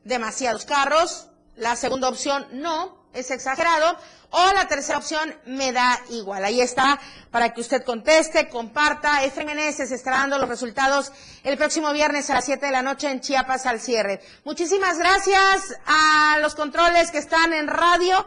demasiados 0.04 0.64
carros. 0.64 1.28
La 1.56 1.74
segunda 1.74 2.08
opción, 2.08 2.46
no, 2.52 3.01
es 3.14 3.30
exagerado. 3.30 3.96
O 4.30 4.52
la 4.54 4.66
tercera 4.66 4.96
opción, 4.98 5.34
me 5.44 5.72
da 5.72 6.00
igual. 6.08 6.42
Ahí 6.44 6.62
está 6.62 6.98
para 7.30 7.52
que 7.52 7.60
usted 7.60 7.84
conteste, 7.84 8.48
comparta. 8.48 9.22
FMNS 9.24 9.76
se 9.76 9.94
estará 9.94 10.18
dando 10.18 10.38
los 10.38 10.48
resultados 10.48 11.12
el 11.44 11.58
próximo 11.58 11.92
viernes 11.92 12.30
a 12.30 12.34
las 12.34 12.46
7 12.46 12.64
de 12.64 12.72
la 12.72 12.82
noche 12.82 13.10
en 13.10 13.20
Chiapas 13.20 13.66
al 13.66 13.78
cierre. 13.78 14.22
Muchísimas 14.44 14.98
gracias 14.98 15.74
a 15.84 16.38
los 16.40 16.54
controles 16.54 17.10
que 17.10 17.18
están 17.18 17.52
en 17.52 17.68
radio. 17.68 18.26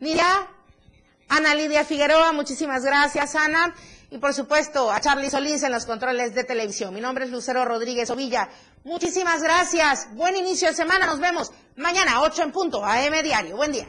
Mira, 0.00 0.48
Ana 1.28 1.54
Lidia 1.54 1.84
Figueroa, 1.84 2.32
muchísimas 2.32 2.82
gracias, 2.82 3.34
Ana. 3.34 3.74
Y 4.10 4.18
por 4.18 4.34
supuesto 4.34 4.90
a 4.90 5.00
Charlie 5.00 5.30
Solís 5.30 5.62
en 5.62 5.72
los 5.72 5.86
controles 5.86 6.34
de 6.34 6.44
televisión. 6.44 6.94
Mi 6.94 7.00
nombre 7.00 7.24
es 7.24 7.30
Lucero 7.30 7.64
Rodríguez 7.64 8.10
Ovilla. 8.10 8.48
Muchísimas 8.84 9.42
gracias. 9.42 10.08
Buen 10.12 10.36
inicio 10.36 10.68
de 10.68 10.74
semana. 10.74 11.06
Nos 11.06 11.20
vemos 11.20 11.52
mañana, 11.76 12.20
8 12.20 12.42
en 12.42 12.52
punto, 12.52 12.84
AM 12.84 13.22
Diario. 13.22 13.56
Buen 13.56 13.72
día. 13.72 13.88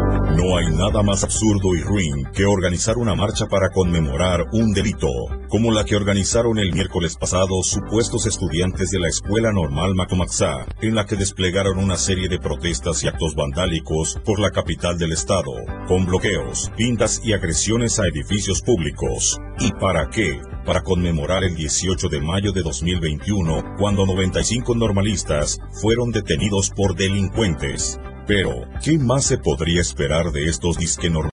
No 0.35 0.57
hay 0.57 0.71
nada 0.71 1.03
más 1.03 1.25
absurdo 1.25 1.75
y 1.75 1.81
ruin 1.81 2.25
que 2.33 2.45
organizar 2.45 2.97
una 2.97 3.15
marcha 3.15 3.47
para 3.47 3.69
conmemorar 3.69 4.45
un 4.53 4.71
delito, 4.71 5.09
como 5.49 5.71
la 5.71 5.83
que 5.83 5.97
organizaron 5.97 6.57
el 6.57 6.71
miércoles 6.71 7.17
pasado 7.17 7.61
supuestos 7.63 8.25
estudiantes 8.25 8.91
de 8.91 8.99
la 8.99 9.09
Escuela 9.09 9.51
Normal 9.51 9.93
Macomaxá, 9.93 10.65
en 10.81 10.95
la 10.95 11.05
que 11.05 11.17
desplegaron 11.17 11.77
una 11.79 11.97
serie 11.97 12.29
de 12.29 12.39
protestas 12.39 13.03
y 13.03 13.09
actos 13.09 13.35
vandálicos 13.35 14.21
por 14.23 14.39
la 14.39 14.51
capital 14.51 14.97
del 14.97 15.11
estado, 15.11 15.51
con 15.89 16.05
bloqueos, 16.05 16.71
pintas 16.77 17.19
y 17.25 17.33
agresiones 17.33 17.99
a 17.99 18.07
edificios 18.07 18.61
públicos. 18.61 19.37
¿Y 19.59 19.73
para 19.73 20.09
qué? 20.09 20.39
Para 20.65 20.81
conmemorar 20.81 21.43
el 21.43 21.55
18 21.55 22.07
de 22.07 22.21
mayo 22.21 22.53
de 22.53 22.61
2021, 22.61 23.75
cuando 23.77 24.05
95 24.05 24.75
normalistas 24.75 25.59
fueron 25.81 26.11
detenidos 26.11 26.69
por 26.69 26.95
delincuentes. 26.95 27.99
Pero, 28.27 28.67
¿qué 28.83 28.97
más 28.97 29.25
se 29.25 29.37
podría 29.37 29.81
esperar 29.81 30.31
de 30.31 30.45
estos 30.45 30.77
disque 30.77 31.09